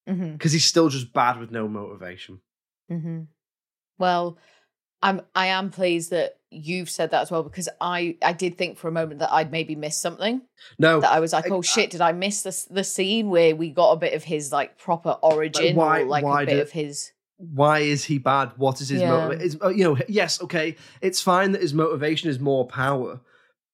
Mhm. 0.07 0.33
because 0.33 0.51
he's 0.51 0.65
still 0.65 0.89
just 0.89 1.13
bad 1.13 1.39
with 1.39 1.51
no 1.51 1.67
motivation. 1.67 2.39
hmm 2.89 3.21
Well, 3.97 4.37
I'm 5.01 5.21
I 5.35 5.47
am 5.47 5.69
pleased 5.71 6.11
that 6.11 6.37
you've 6.51 6.89
said 6.89 7.11
that 7.11 7.21
as 7.21 7.31
well 7.31 7.43
because 7.43 7.67
I 7.81 8.17
I 8.21 8.33
did 8.33 8.57
think 8.57 8.77
for 8.77 8.87
a 8.87 8.91
moment 8.91 9.19
that 9.19 9.31
I'd 9.33 9.51
maybe 9.51 9.75
missed 9.75 10.01
something. 10.01 10.41
No, 10.79 11.01
That 11.01 11.11
I 11.11 11.19
was 11.19 11.33
like, 11.33 11.45
I- 11.51 11.55
oh 11.55 11.61
shit, 11.61 11.89
did 11.91 12.01
I 12.01 12.11
miss 12.11 12.43
the 12.43 12.73
the 12.73 12.83
scene 12.83 13.29
where 13.29 13.55
we 13.55 13.69
got 13.71 13.91
a 13.91 13.97
bit 13.97 14.13
of 14.13 14.23
his 14.23 14.51
like 14.51 14.77
proper 14.77 15.11
origin 15.21 15.75
why- 15.75 16.01
or 16.01 16.05
like 16.05 16.23
why 16.23 16.43
a 16.43 16.45
bit 16.45 16.53
did- 16.55 16.61
of 16.61 16.71
his 16.71 17.11
why 17.37 17.79
is 17.79 18.05
he 18.05 18.17
bad? 18.17 18.51
What 18.57 18.79
is 18.81 18.87
his 18.89 19.01
Yeah. 19.01 19.09
motivation? 19.27 19.59
You 19.77 19.83
know, 19.83 19.97
yes, 20.07 20.41
okay, 20.41 20.75
it's 21.01 21.21
fine 21.21 21.51
that 21.51 21.61
his 21.61 21.73
motivation 21.73 22.29
is 22.29 22.39
more 22.39 22.65
power, 22.67 23.19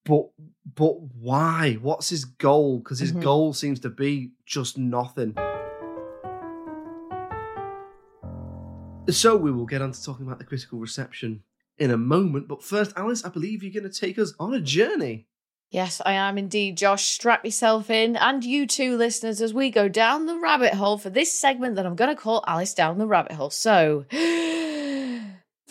but 0.05 0.29
but 0.75 0.99
why? 1.01 1.73
What's 1.81 2.09
his 2.09 2.25
goal? 2.25 2.79
Because 2.79 2.99
his 2.99 3.13
Mhm. 3.13 3.21
goal 3.21 3.53
seems 3.53 3.79
to 3.81 3.89
be 3.89 4.31
just 4.45 4.77
nothing. 4.77 5.35
So 9.09 9.35
we 9.35 9.51
will 9.51 9.65
get 9.65 9.81
on 9.81 9.91
to 9.91 10.03
talking 10.03 10.25
about 10.25 10.39
the 10.39 10.45
critical 10.45 10.79
reception 10.79 11.43
in 11.77 11.91
a 11.91 11.97
moment. 11.97 12.47
But 12.47 12.63
first, 12.63 12.93
Alice, 12.95 13.25
I 13.25 13.29
believe 13.29 13.63
you're 13.63 13.73
going 13.73 13.91
to 13.91 13.99
take 13.99 14.17
us 14.19 14.33
on 14.39 14.53
a 14.53 14.61
journey. 14.61 15.27
Yes, 15.71 16.01
I 16.05 16.13
am 16.13 16.37
indeed, 16.37 16.77
Josh. 16.77 17.05
Strap 17.05 17.45
yourself 17.45 17.89
in, 17.89 18.15
and 18.17 18.43
you 18.43 18.67
too, 18.67 18.97
listeners, 18.97 19.41
as 19.41 19.53
we 19.53 19.71
go 19.71 19.87
down 19.87 20.25
the 20.25 20.37
rabbit 20.37 20.73
hole 20.73 20.97
for 20.97 21.09
this 21.09 21.33
segment 21.33 21.75
that 21.75 21.85
I'm 21.85 21.95
going 21.95 22.13
to 22.13 22.21
call 22.21 22.43
Alice 22.45 22.73
Down 22.73 22.97
the 22.97 23.07
Rabbit 23.07 23.31
Hole. 23.33 23.49
So, 23.49 24.05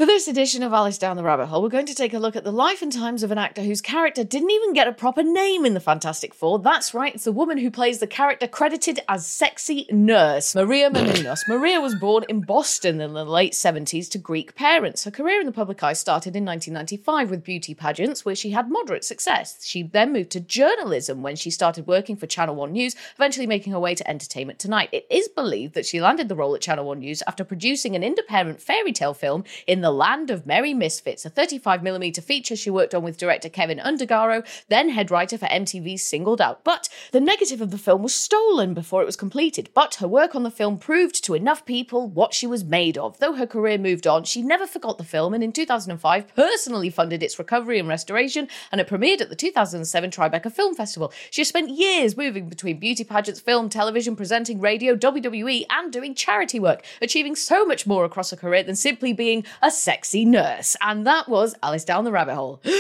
for 0.01 0.07
this 0.07 0.29
edition 0.29 0.63
of 0.63 0.73
Alice 0.73 0.97
Down 0.97 1.19
the 1.19 1.23
Rabbit 1.23 1.49
Hole, 1.49 1.61
we're 1.63 1.69
going 1.69 1.85
to 1.85 1.95
take 1.95 2.15
a 2.15 2.19
look 2.19 2.35
at 2.35 2.43
the 2.43 2.51
life 2.51 2.81
and 2.81 2.91
times 2.91 3.23
of 3.23 3.31
an 3.31 3.37
actor 3.37 3.63
whose 3.63 3.83
character 3.83 4.25
didn't 4.25 4.51
even 4.51 4.73
get 4.73 4.89
a 4.89 4.95
proper 4.95 5.23
name 5.23 5.67
in 5.67 5.75
the 5.75 5.79
Fantastic 5.79 6.33
Four. 6.33 6.59
That's 6.59 6.95
right, 6.95 7.15
it's 7.15 7.25
the 7.25 7.33
woman 7.33 7.59
who 7.59 7.71
plays 7.71 7.99
the 7.99 8.07
character 8.07 8.47
credited 8.47 9.01
as 9.11 9.27
Sexy 9.27 9.87
Nurse, 9.91 10.55
Maria 10.55 10.89
Menounos. 10.89 11.41
Maria 11.49 11.83
was 11.83 11.95
born 11.97 12.25
in 12.31 12.41
Boston 12.41 12.99
in 13.03 13.13
the 13.13 13.27
late 13.27 13.53
70s 13.53 14.09
to 14.13 14.17
Greek 14.17 14.55
parents. 14.55 15.05
Her 15.05 15.11
career 15.11 15.39
in 15.39 15.45
the 15.45 15.53
public 15.53 15.83
eye 15.83 15.93
started 15.93 16.35
in 16.35 16.47
1995 16.47 17.29
with 17.29 17.45
beauty 17.45 17.75
pageants, 17.75 18.25
where 18.25 18.35
she 18.35 18.53
had 18.53 18.71
moderate 18.71 19.05
success. 19.05 19.59
She 19.67 19.83
then 19.83 20.15
moved 20.15 20.31
to 20.31 20.41
journalism 20.41 21.21
when 21.21 21.37
she 21.37 21.51
started 21.51 21.87
working 21.87 22.17
for 22.17 22.27
Channel 22.27 22.55
1 22.55 22.73
News, 22.73 22.97
eventually 23.17 23.47
making 23.47 23.75
her 23.75 23.79
way 23.79 23.95
to 23.95 24.09
Entertainment 24.09 24.59
Tonight. 24.59 24.89
It 24.93 25.07
is 25.11 25.29
believed 25.29 25.75
that 25.75 25.85
she 25.85 26.01
landed 26.01 26.31
the 26.31 26.37
role 26.37 26.55
at 26.55 26.63
Channel 26.63 26.87
1 26.87 27.01
News 27.01 27.23
after 27.27 27.45
producing 27.45 27.95
an 27.95 28.03
independent 28.03 28.63
fairy 28.63 28.95
tale 28.95 29.13
film 29.13 29.45
in 29.67 29.83
the 29.83 29.90
Land 29.93 30.31
of 30.31 30.47
Merry 30.47 30.75
Misfits, 30.75 31.25
a 31.25 31.31
35mm 31.31 32.23
feature 32.23 32.57
she 32.57 32.71
worked 32.71 32.95
on 32.95 33.03
with 33.03 33.17
director 33.17 33.49
Kevin 33.49 33.79
Undergaro, 33.79 34.47
then 34.69 34.91
head 34.91 35.11
writer 35.11 35.39
for 35.39 35.47
MTV's 35.47 36.03
Singled 36.03 36.41
Out. 36.41 36.65
But 36.65 36.89
the 37.13 37.21
negative 37.21 37.61
of 37.61 37.71
the 37.71 37.79
film 37.79 38.03
was 38.03 38.15
stolen 38.15 38.75
before 38.75 39.03
it 39.03 39.07
was 39.07 39.17
completed. 39.17 39.71
But 39.75 39.97
her 39.97 40.09
work 40.09 40.35
on 40.35 40.43
the 40.43 40.51
film 40.51 40.79
proved 40.79 41.25
to 41.25 41.35
enough 41.35 41.65
people 41.65 42.09
what 42.09 42.35
she 42.35 42.47
was 42.47 42.65
made 42.65 42.97
of. 42.97 43.19
Though 43.19 43.35
her 43.35 43.47
career 43.47 43.79
moved 43.79 44.07
on, 44.07 44.25
she 44.25 44.43
never 44.43 44.67
forgot 44.67 44.99
the 44.99 45.05
film 45.05 45.35
and 45.35 45.43
in 45.43 45.53
2005 45.53 46.35
personally 46.35 46.91
funded 46.91 47.23
its 47.23 47.39
recovery 47.39 47.79
and 47.79 47.89
restoration, 47.89 48.49
and 48.71 48.81
it 48.81 48.89
premiered 48.89 49.21
at 49.21 49.29
the 49.29 49.37
2007 49.37 50.11
Tribeca 50.11 50.53
Film 50.53 50.75
Festival. 50.75 51.13
She 51.31 51.41
has 51.41 51.49
spent 51.49 51.71
years 51.71 52.17
moving 52.17 52.49
between 52.49 52.79
beauty 52.79 53.05
pageants, 53.05 53.41
film, 53.41 53.69
television, 53.69 54.17
presenting, 54.17 54.61
radio, 54.61 54.95
WWE, 54.95 55.65
and 55.71 55.93
doing 55.93 56.15
charity 56.15 56.61
work, 56.61 56.85
achieving 57.01 57.37
so 57.37 57.65
much 57.65 57.87
more 57.87 58.05
across 58.05 58.31
her 58.31 58.37
career 58.37 58.63
than 58.63 58.77
simply 58.77 59.13
being 59.13 59.45
a 59.63 59.70
sexy 59.71 60.25
nurse. 60.25 60.77
And 60.83 61.07
that 61.07 61.29
was 61.29 61.55
Alice 61.63 61.85
Down 61.85 62.05
the 62.05 62.13
Rabbit 62.13 62.35
Hole. 62.35 62.61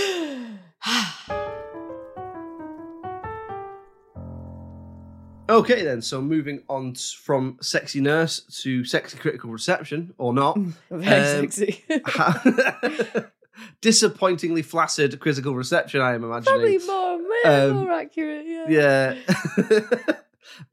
Okay, 5.48 5.82
then. 5.82 6.00
So 6.00 6.20
moving 6.22 6.62
on 6.68 6.94
from 6.94 7.58
sexy 7.60 8.00
nurse 8.00 8.40
to 8.62 8.84
sexy 8.84 9.18
critical 9.18 9.50
reception, 9.50 10.14
or 10.16 10.32
not. 10.32 10.56
Very 10.90 11.38
Um, 11.40 11.50
sexy. 11.50 11.84
Disappointingly 13.80 14.62
flaccid 14.62 15.18
critical 15.18 15.54
reception, 15.56 16.00
I 16.00 16.14
am 16.14 16.22
imagining. 16.24 16.78
Probably 16.78 16.78
more, 16.86 17.20
Um, 17.44 17.70
more 17.84 17.92
accurate, 17.92 18.46
yeah. 18.46 18.66
Yeah. 18.68 19.14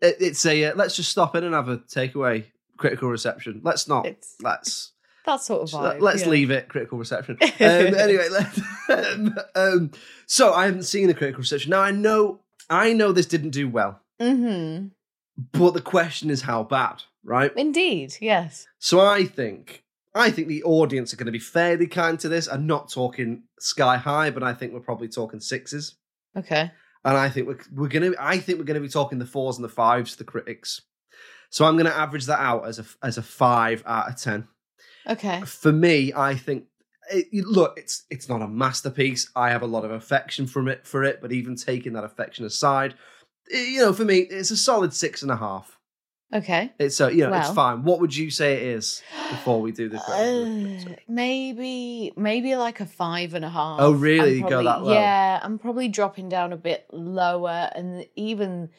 It- 0.02 0.18
it's 0.20 0.46
a 0.46 0.66
uh, 0.66 0.76
let's 0.76 0.96
just 0.96 1.10
stop 1.10 1.36
in 1.36 1.44
and 1.44 1.54
have 1.56 1.70
a 1.70 1.78
takeaway 1.78 2.46
critical 2.78 3.10
reception. 3.10 3.62
Let's 3.64 3.88
not. 3.88 4.06
It's 4.06 4.36
Let's 4.42 4.92
that 5.28 5.42
sort 5.42 5.62
of 5.62 5.70
vibe. 5.70 6.02
let's 6.02 6.24
yeah. 6.24 6.30
leave 6.30 6.50
it 6.52 6.68
critical 6.70 6.98
reception. 6.98 7.38
Um, 7.42 7.96
anyway, 7.96 8.28
let, 8.32 8.60
um, 8.90 9.36
um, 9.56 9.92
so 10.26 10.54
I 10.54 10.66
haven't 10.66 10.84
seen 10.84 11.08
the 11.08 11.14
critical 11.14 11.40
reception. 11.42 11.70
Now 11.72 11.82
I 11.82 11.92
know 11.92 12.40
I 12.70 12.94
know 12.94 13.12
this 13.12 13.28
didn't 13.28 13.52
do 13.52 13.70
well, 13.70 14.02
Mm-hmm. 14.20 14.88
but 15.54 15.74
the 15.74 15.82
question 15.82 16.30
is 16.30 16.42
how 16.42 16.64
bad, 16.64 17.04
right? 17.24 17.52
Indeed, 17.56 18.16
yes. 18.20 18.68
So 18.80 19.00
I 19.00 19.26
think 19.26 19.84
I 20.16 20.32
think 20.32 20.48
the 20.48 20.64
audience 20.64 21.14
are 21.14 21.18
going 21.18 21.28
to 21.28 21.32
be 21.32 21.40
fairly 21.40 21.86
kind 21.88 22.20
to 22.20 22.30
this. 22.30 22.48
I'm 22.48 22.66
not 22.66 22.90
talking 22.90 23.44
sky 23.60 23.98
high, 23.98 24.32
but 24.32 24.42
I 24.44 24.54
think 24.54 24.74
we're 24.74 24.80
probably 24.80 25.08
talking 25.08 25.40
sixes. 25.40 25.96
Okay. 26.36 26.72
And 27.06 27.16
I 27.18 27.30
think 27.30 27.48
we're, 27.48 27.60
we're 27.74 27.88
gonna 27.88 28.12
I 28.20 28.38
think 28.40 28.58
we're 28.60 28.66
gonna 28.66 28.80
be 28.82 28.90
talking 28.90 29.20
the 29.20 29.26
fours 29.26 29.56
and 29.58 29.64
the 29.64 29.70
fives 29.70 30.12
to 30.14 30.18
the 30.20 30.24
critics. 30.24 30.82
So 31.50 31.66
I'm 31.66 31.78
gonna 31.78 31.90
average 31.90 32.26
that 32.26 32.40
out 32.40 32.68
as 32.68 32.80
a 32.80 32.86
as 33.02 33.18
a 33.18 33.24
five 33.24 33.82
out 33.86 34.10
of 34.10 34.20
ten. 34.22 34.48
Okay. 35.10 35.42
For 35.42 35.72
me, 35.72 36.14
I 36.14 36.36
think 36.36 36.66
it, 37.12 37.46
look, 37.46 37.78
it's 37.78 38.04
it's 38.10 38.28
not 38.28 38.42
a 38.42 38.48
masterpiece. 38.48 39.30
I 39.36 39.50
have 39.50 39.62
a 39.62 39.68
lot 39.68 39.86
of 39.86 39.92
affection 39.92 40.48
from 40.48 40.68
it 40.68 40.86
for 40.86 41.04
it, 41.04 41.22
but 41.22 41.32
even 41.32 41.56
taking 41.56 41.94
that 41.94 42.04
affection 42.04 42.46
aside, 42.46 42.96
eh, 43.52 43.64
you 43.64 43.80
know, 43.82 43.94
for 43.94 44.06
me, 44.06 44.20
it's 44.20 44.52
a 44.52 44.58
solid 44.58 44.94
six 44.94 45.22
and 45.22 45.32
a 45.32 45.38
half. 45.38 45.78
Okay. 46.34 46.74
It's 46.78 46.98
so 46.98 47.08
you 47.08 47.26
know, 47.26 47.34
it's 47.34 47.52
fine. 47.52 47.84
What 47.84 48.02
would 48.02 48.16
you 48.16 48.30
say 48.30 48.56
it 48.56 48.64
is 48.64 49.02
before 49.30 49.62
we 49.62 49.72
do 49.72 49.88
the 49.88 49.98
Uh, 49.98 50.96
maybe 51.08 52.12
maybe 52.18 52.56
like 52.58 52.82
a 52.82 52.86
five 52.86 53.34
and 53.34 53.46
a 53.46 53.50
half. 53.50 53.80
Oh, 53.80 53.92
really? 53.92 54.32
I'm 54.32 54.44
You 54.44 54.50
go 54.50 54.64
that 54.64 54.84
low? 54.84 54.94
Yeah, 54.94 55.40
I'm 55.42 55.58
probably 55.58 55.88
dropping 55.88 56.28
down 56.28 56.52
a 56.52 56.58
bit 56.58 56.86
lower, 56.92 57.70
and 57.74 58.06
even 58.16 58.70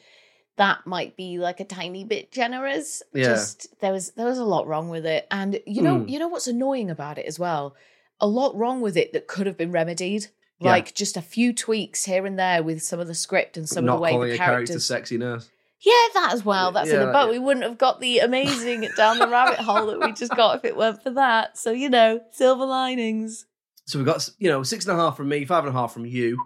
that 0.59 0.85
might 0.85 1.17
be 1.17 1.39
like 1.39 1.59
a 1.59 1.65
tiny 1.65 2.03
bit 2.03 2.31
generous. 2.31 3.01
Yeah. 3.13 3.23
Just 3.29 3.67
there 3.81 3.91
was 3.91 4.11
there 4.11 4.27
was 4.27 4.37
a 4.37 4.43
lot 4.45 4.67
wrong 4.67 4.89
with 4.89 5.05
it, 5.05 5.25
and 5.31 5.59
you 5.65 5.81
know 5.81 5.99
Hmm. 5.99 6.07
you 6.07 6.19
know 6.19 6.27
what's 6.27 6.47
annoying 6.47 6.89
about 6.91 7.17
it 7.17 7.25
as 7.25 7.39
well. 7.39 7.75
A 8.21 8.27
lot 8.27 8.55
wrong 8.55 8.81
with 8.81 8.95
it 8.97 9.13
that 9.13 9.27
could 9.27 9.47
have 9.47 9.57
been 9.57 9.71
remedied. 9.71 10.27
Yeah. 10.59 10.71
Like 10.71 10.93
just 10.93 11.15
a 11.17 11.21
few 11.21 11.53
tweaks 11.53 12.03
here 12.03 12.25
and 12.25 12.37
there 12.37 12.61
with 12.61 12.83
some 12.83 12.99
of 12.99 13.07
the 13.07 13.15
script 13.15 13.55
and 13.57 13.67
some 13.67 13.85
not 13.85 13.93
of 13.93 13.99
the 13.99 14.03
way 14.03 14.11
calling 14.11 14.29
the 14.29 14.35
a 14.35 14.37
character 14.37 14.55
characters 14.65 14.85
sexy 14.85 15.17
nurse. 15.17 15.49
yeah, 15.81 15.93
that 16.15 16.31
as 16.33 16.43
well. 16.43 16.73
That's 16.73 16.89
in 16.89 16.95
Yeah, 16.99 17.09
it. 17.09 17.13
But 17.13 17.25
yeah. 17.27 17.31
we 17.31 17.39
wouldn't 17.39 17.63
have 17.65 17.77
got 17.77 18.01
the 18.01 18.19
amazing 18.19 18.89
down 18.97 19.19
the 19.19 19.27
rabbit 19.29 19.59
hole 19.59 19.85
that 19.87 20.01
we 20.01 20.11
just 20.11 20.35
got 20.35 20.57
if 20.57 20.65
it 20.65 20.75
weren't 20.75 21.01
for 21.01 21.11
that. 21.11 21.57
So, 21.57 21.71
you 21.71 21.89
know, 21.89 22.19
silver 22.31 22.65
linings. 22.65 23.45
So 23.85 23.97
we've 23.99 24.05
got 24.05 24.29
you 24.37 24.49
know 24.49 24.61
six 24.63 24.85
and 24.85 24.99
a 24.99 25.01
half 25.01 25.15
from 25.15 25.29
me, 25.29 25.45
five 25.45 25.63
and 25.65 25.73
a 25.73 25.79
half 25.79 25.93
from 25.93 26.05
you. 26.05 26.37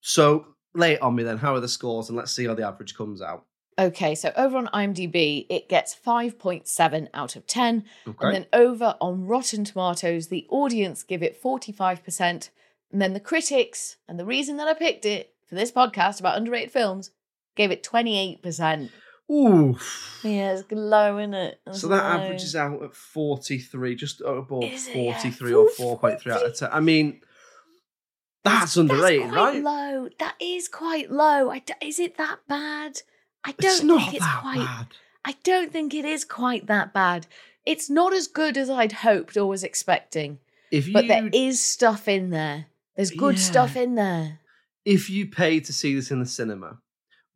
So 0.00 0.46
lay 0.74 0.94
it 0.94 1.02
on 1.02 1.14
me 1.14 1.22
then. 1.22 1.36
How 1.36 1.54
are 1.54 1.60
the 1.60 1.68
scores? 1.68 2.08
And 2.08 2.16
let's 2.16 2.32
see 2.32 2.46
how 2.46 2.54
the 2.54 2.66
average 2.66 2.96
comes 2.96 3.20
out. 3.20 3.44
Okay, 3.78 4.14
so 4.16 4.32
over 4.36 4.56
on 4.58 4.66
IMDb, 4.68 5.46
it 5.48 5.68
gets 5.68 5.94
5.7 5.94 7.08
out 7.14 7.36
of 7.36 7.46
10. 7.46 7.84
Okay. 8.08 8.26
And 8.26 8.34
then 8.34 8.46
over 8.52 8.96
on 9.00 9.24
Rotten 9.26 9.64
Tomatoes, 9.64 10.26
the 10.28 10.46
audience 10.50 11.02
give 11.04 11.22
it 11.22 11.40
45%. 11.40 12.20
And 12.90 13.00
then 13.02 13.12
the 13.12 13.20
critics, 13.20 13.96
and 14.08 14.18
the 14.18 14.24
reason 14.24 14.56
that 14.56 14.66
I 14.66 14.74
picked 14.74 15.04
it 15.04 15.32
for 15.46 15.54
this 15.54 15.70
podcast 15.70 16.18
about 16.18 16.36
underrated 16.36 16.72
films, 16.72 17.10
gave 17.54 17.70
it 17.70 17.84
28%. 17.84 18.90
Ooh. 19.30 19.78
Yeah, 20.24 20.54
it's 20.54 20.64
low, 20.72 21.18
isn't 21.18 21.34
it? 21.34 21.60
It's 21.66 21.80
So 21.82 21.88
that 21.88 22.02
low. 22.02 22.20
averages 22.22 22.56
out 22.56 22.82
at 22.82 22.94
43, 22.96 23.94
just 23.94 24.20
above 24.22 24.64
Is 24.64 24.88
it? 24.88 24.96
Yeah. 24.96 25.12
43 25.20 25.52
or 25.54 25.68
4.3 25.68 26.32
out 26.32 26.44
of 26.46 26.56
10. 26.56 26.68
I 26.72 26.80
mean, 26.80 27.20
that's 28.42 28.76
underrated, 28.76 29.24
That's 29.24 29.32
quite 29.34 29.52
right? 29.54 29.62
low. 29.62 30.08
That 30.18 30.34
is 30.40 30.68
quite 30.68 31.10
low. 31.10 31.50
I 31.50 31.58
d- 31.58 31.74
is 31.82 31.98
it 31.98 32.16
that 32.16 32.38
bad? 32.48 33.02
I 33.44 33.52
don't 33.52 33.70
It's 33.72 33.82
not 33.82 34.00
think 34.02 34.14
it's 34.14 34.24
that 34.24 34.40
quite. 34.42 34.56
bad. 34.58 34.86
I 35.24 35.34
don't 35.44 35.72
think 35.72 35.94
it 35.94 36.04
is 36.04 36.24
quite 36.24 36.66
that 36.66 36.92
bad. 36.92 37.26
It's 37.66 37.90
not 37.90 38.12
as 38.12 38.26
good 38.28 38.56
as 38.56 38.70
I'd 38.70 38.92
hoped 38.92 39.36
or 39.36 39.46
was 39.46 39.62
expecting, 39.64 40.38
If 40.70 40.86
you 40.86 40.92
but 40.94 41.06
there 41.08 41.28
is 41.32 41.60
stuff 41.62 42.08
in 42.08 42.30
there. 42.30 42.66
There's 42.96 43.10
good 43.10 43.36
Yeah. 43.36 43.42
stuff 43.42 43.76
in 43.76 43.94
there. 43.94 44.40
if 44.84 45.10
you 45.10 45.26
paid 45.26 45.64
to 45.66 45.72
see 45.72 45.94
this 45.94 46.10
in 46.10 46.18
the 46.20 46.26
cinema, 46.26 46.78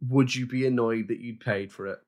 would 0.00 0.34
you 0.34 0.46
be 0.46 0.66
annoyed 0.66 1.08
that 1.08 1.20
you'd 1.20 1.40
paid 1.40 1.70
for 1.70 1.86
it? 1.86 1.98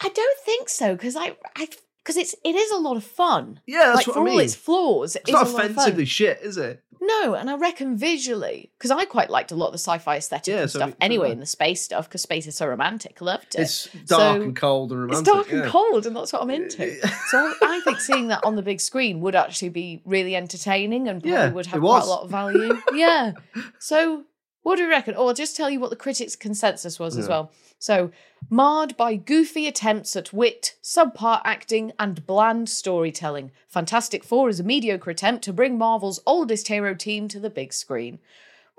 I 0.00 0.08
don't 0.08 0.38
think 0.40 0.68
so 0.68 0.94
because 0.94 1.16
I, 1.16 1.36
I, 1.54 1.68
because 1.98 2.16
it's 2.16 2.34
it 2.44 2.54
is 2.54 2.70
a 2.70 2.78
lot 2.78 2.96
of 2.96 3.04
fun. 3.04 3.60
Yeah, 3.66 3.86
that's 3.86 3.96
like 3.98 4.06
what 4.08 4.14
for 4.14 4.20
I 4.20 4.24
mean. 4.24 4.32
all 4.34 4.38
its 4.40 4.54
flaws, 4.54 5.16
it's 5.16 5.30
not 5.30 5.46
a 5.46 5.50
lot 5.50 5.50
of 5.50 5.56
fun. 5.56 5.70
offensively 5.72 6.04
shit, 6.06 6.40
is 6.42 6.56
it? 6.56 6.82
No, 7.00 7.34
and 7.34 7.48
I 7.50 7.56
reckon 7.56 7.96
visually, 7.96 8.70
because 8.78 8.90
I 8.90 9.04
quite 9.04 9.30
liked 9.30 9.52
a 9.52 9.54
lot 9.54 9.66
of 9.66 9.72
the 9.72 9.78
sci-fi 9.78 10.16
aesthetic 10.16 10.46
Yeah, 10.52 10.62
and 10.62 10.70
so 10.70 10.78
stuff. 10.78 10.90
did 10.90 10.96
anyway, 11.00 11.28
I. 11.28 11.32
and 11.32 11.42
the 11.42 11.46
space 11.46 11.82
stuff, 11.82 12.08
because 12.08 12.22
space 12.22 12.46
is 12.46 12.56
so 12.56 12.66
romantic. 12.66 13.20
Loved 13.20 13.54
it. 13.54 13.60
It's 13.62 13.84
dark 14.06 14.36
So, 14.38 14.42
and 14.42 14.56
cold 14.56 14.92
and 14.92 15.02
romantic. 15.02 15.18
it's 15.26 15.34
dark 15.34 15.52
and 15.52 15.64
cold, 15.70 16.06
and 16.06 16.16
that's 16.16 16.32
what 16.32 16.42
I'm 16.42 16.50
into. 16.50 16.98
So 17.30 17.52
I 17.62 17.80
think 17.84 18.00
seeing 18.00 18.28
that 18.28 18.44
on 18.44 18.56
the 18.56 18.62
big 18.62 18.80
screen 18.80 19.20
would 19.20 19.34
actually 19.34 19.68
be 19.70 20.00
really 20.04 20.34
entertaining 20.36 21.08
and 21.08 21.22
probably 21.22 21.30
Yeah, 21.38 21.50
would 21.50 21.66
have 21.66 21.80
quite 21.80 22.02
a 22.02 22.06
lot 22.06 22.22
of 22.22 22.30
value. 22.30 22.80
yeah. 22.94 23.32
So 23.78 24.24
what 24.66 24.78
do 24.78 24.82
you 24.82 24.90
reckon? 24.90 25.14
Oh, 25.16 25.28
I'll 25.28 25.32
just 25.32 25.54
tell 25.54 25.70
you 25.70 25.78
what 25.78 25.90
the 25.90 25.96
critics' 25.96 26.34
consensus 26.34 26.98
was 26.98 27.16
as 27.16 27.26
Yeah. 27.26 27.30
well. 27.30 27.52
So 27.78 28.10
marred 28.50 28.96
by 28.96 29.14
goofy 29.14 29.68
attempts 29.68 30.16
at 30.16 30.32
wit, 30.32 30.74
subpar 30.82 31.40
acting, 31.44 31.92
and 32.00 32.26
bland 32.26 32.68
storytelling, 32.68 33.52
Fantastic 33.68 34.24
Four 34.24 34.48
is 34.48 34.58
a 34.58 34.64
mediocre 34.64 35.08
attempt 35.08 35.44
to 35.44 35.52
bring 35.52 35.78
Marvel's 35.78 36.18
oldest 36.26 36.66
hero 36.66 36.96
team 36.96 37.28
to 37.28 37.38
the 37.38 37.48
big 37.48 37.72
screen. 37.72 38.18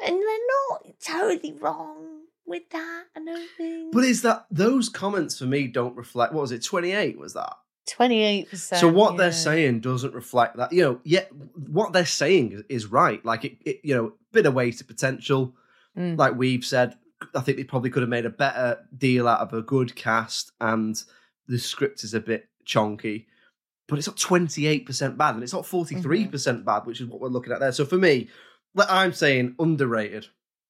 And 0.05 0.17
they're 0.17 0.47
not 0.69 0.99
totally 0.99 1.53
wrong 1.53 2.23
with 2.45 2.69
that, 2.71 3.05
I 3.15 3.23
don't 3.23 3.49
think. 3.55 3.93
But 3.93 4.03
is 4.03 4.23
that 4.23 4.45
those 4.51 4.89
comments 4.89 5.39
for 5.39 5.45
me 5.45 5.67
don't 5.67 5.95
reflect 5.95 6.33
what 6.33 6.41
was 6.41 6.51
it, 6.51 6.65
28 6.65 7.17
was 7.17 7.33
that? 7.35 7.53
28%. 7.87 8.75
So 8.75 8.89
what 8.89 9.13
yeah. 9.13 9.17
they're 9.19 9.31
saying 9.31 9.79
doesn't 9.79 10.13
reflect 10.13 10.57
that. 10.57 10.73
You 10.73 10.83
know, 10.83 11.01
yet 11.05 11.31
what 11.55 11.93
they're 11.93 12.05
saying 12.05 12.51
is, 12.51 12.63
is 12.67 12.85
right. 12.87 13.23
Like 13.23 13.45
it, 13.45 13.57
it, 13.63 13.79
you 13.83 13.95
know, 13.95 14.11
bit 14.33 14.45
of 14.45 14.53
wasted 14.53 14.89
potential. 14.89 15.55
Mm. 15.97 16.17
Like 16.17 16.35
we've 16.35 16.63
said, 16.65 16.95
I 17.35 17.41
think 17.41 17.57
they 17.57 17.63
probably 17.63 17.89
could 17.89 18.03
have 18.03 18.09
made 18.09 18.25
a 18.25 18.29
better 18.29 18.79
deal 18.97 19.27
out 19.27 19.39
of 19.41 19.53
a 19.53 19.61
good 19.61 19.95
cast, 19.95 20.51
and 20.61 21.01
the 21.47 21.57
script 21.57 22.03
is 22.03 22.13
a 22.13 22.19
bit 22.19 22.47
chonky. 22.65 23.25
But 23.87 23.97
it's 23.97 24.07
not 24.07 24.17
28% 24.17 25.17
bad, 25.17 25.35
and 25.35 25.43
it's 25.43 25.53
not 25.53 25.63
43% 25.63 26.01
Mm-hmm. 26.03 26.63
bad, 26.65 26.85
which 26.85 26.99
is 27.01 27.07
what 27.07 27.21
we're 27.21 27.29
looking 27.29 27.53
at 27.53 27.59
there. 27.59 27.71
So 27.71 27.85
for 27.85 27.97
me, 27.97 28.27
I'm 28.77 29.13
saying 29.13 29.55
underrated. 29.59 30.27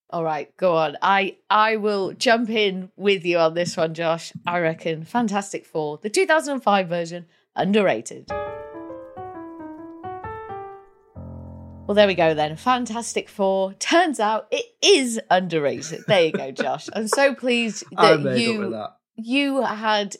All 0.09 0.23
right, 0.23 0.55
go 0.55 0.77
on. 0.77 0.95
I 1.01 1.35
I 1.49 1.75
will 1.75 2.13
jump 2.13 2.49
in 2.49 2.91
with 2.95 3.25
you 3.25 3.39
on 3.39 3.55
this 3.55 3.75
one, 3.75 3.93
Josh. 3.93 4.31
I 4.45 4.59
reckon 4.59 5.03
Fantastic 5.03 5.65
Four, 5.65 5.97
the 6.01 6.09
2005 6.09 6.87
version, 6.87 7.25
underrated. 7.57 8.31
Well, 11.87 11.95
there 11.95 12.07
we 12.07 12.15
go 12.15 12.33
then. 12.33 12.57
Fantastic 12.57 13.29
Four. 13.29 13.73
Turns 13.75 14.19
out 14.19 14.47
it 14.51 14.65
is 14.83 15.21
underrated. 15.31 16.03
There 16.05 16.25
you 16.25 16.31
go, 16.33 16.51
Josh. 16.63 16.89
I'm 16.93 17.07
so 17.07 17.33
pleased 17.33 17.85
that 17.91 18.19
made 18.19 18.27
up 18.27 18.33
with 18.33 18.39
you 18.41 18.69
that. 18.71 18.97
you 19.15 19.61
had 19.63 20.17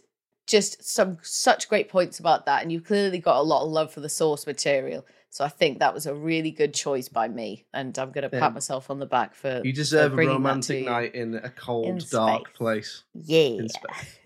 just 0.48 0.82
some 0.90 1.18
such 1.24 1.68
great 1.68 1.90
points 1.90 2.20
about 2.20 2.46
that, 2.46 2.62
and 2.62 2.72
you 2.72 2.80
clearly 2.80 3.20
got 3.20 3.38
a 3.38 3.42
lot 3.44 3.64
of 3.66 3.70
love 3.70 3.92
for 3.92 4.00
the 4.00 4.08
source 4.08 4.48
material. 4.48 5.06
So 5.30 5.44
I 5.44 5.50
think 5.50 5.80
that 5.80 5.94
was 5.94 6.06
a 6.06 6.16
really 6.16 6.52
good 6.52 6.74
choice 6.74 7.10
by 7.10 7.28
me, 7.28 7.66
and 7.74 7.96
I'm 8.00 8.12
going 8.12 8.28
to 8.28 8.34
Yeah. 8.34 8.40
pat 8.40 8.54
myself 8.54 8.90
on 8.90 9.00
the 9.00 9.06
back 9.06 9.36
for 9.36 9.62
You 9.64 9.74
deserve 9.74 10.14
a 10.14 10.16
that 10.16 10.22
to 10.22 10.28
romantic 10.30 10.86
night 10.86 11.16
in 11.16 11.36
a 11.36 11.50
cold, 11.50 11.86
In 11.86 12.00
dark 12.10 12.54
place. 12.54 13.04
Yeah. 13.14 13.58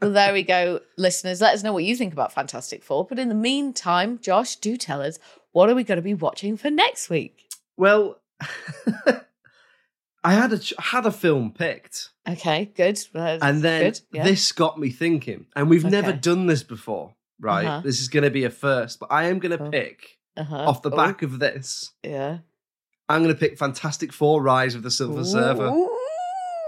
well, 0.00 0.12
there 0.12 0.32
we 0.32 0.44
go, 0.44 0.80
listeners. 0.96 1.40
Let 1.40 1.54
us 1.54 1.62
know 1.64 1.72
what 1.72 1.82
you 1.84 1.96
think 1.96 2.12
about 2.12 2.32
Fantastic 2.32 2.84
Four. 2.84 3.06
But 3.06 3.18
in 3.18 3.28
the 3.28 3.34
meantime, 3.34 4.20
Josh, 4.22 4.54
do 4.56 4.76
tell 4.76 5.02
us 5.02 5.18
what 5.52 5.68
are 5.70 5.74
we 5.74 5.84
going 5.84 5.96
to 5.96 6.02
be 6.02 6.14
watching 6.14 6.56
for 6.56 6.70
next 6.70 7.10
week? 7.10 7.48
Well, 7.76 8.20
I 10.22 10.34
had 10.34 10.52
a 10.52 10.60
had 10.80 11.06
a 11.06 11.10
film 11.12 11.52
picked, 11.52 12.10
Okay, 12.28 12.66
good. 12.76 12.98
And 13.14 13.62
then 13.62 13.84
good. 13.84 14.00
Yeah. 14.12 14.24
this 14.24 14.52
got 14.52 14.78
me 14.78 14.90
thinking. 14.90 15.46
And 15.56 15.70
we've 15.70 15.84
never 15.84 16.12
done 16.12 16.46
this 16.46 16.62
before, 16.62 17.14
right? 17.40 17.66
Uh-huh. 17.66 17.80
This 17.82 18.00
is 18.00 18.08
going 18.08 18.24
to 18.24 18.30
be 18.30 18.44
a 18.44 18.50
first, 18.50 19.00
but 19.00 19.10
I 19.10 19.24
am 19.24 19.38
going 19.38 19.56
to 19.56 19.64
Oh. 19.64 19.70
pick 19.70 20.18
uh-huh. 20.36 20.54
off 20.56 20.82
the 20.82 20.90
Oh, 20.90 20.96
back 20.96 21.22
of 21.22 21.38
this. 21.38 21.92
yeah. 22.02 22.38
I'm 23.08 23.22
going 23.24 23.34
to 23.34 23.38
pick 23.40 23.58
Fantastic 23.58 24.12
Four: 24.12 24.42
Rise 24.42 24.74
of 24.74 24.82
the 24.82 24.90
Silver 24.90 25.24
Surfer. 25.24 25.64
Ooh, 25.68 25.86
So, 25.86 25.99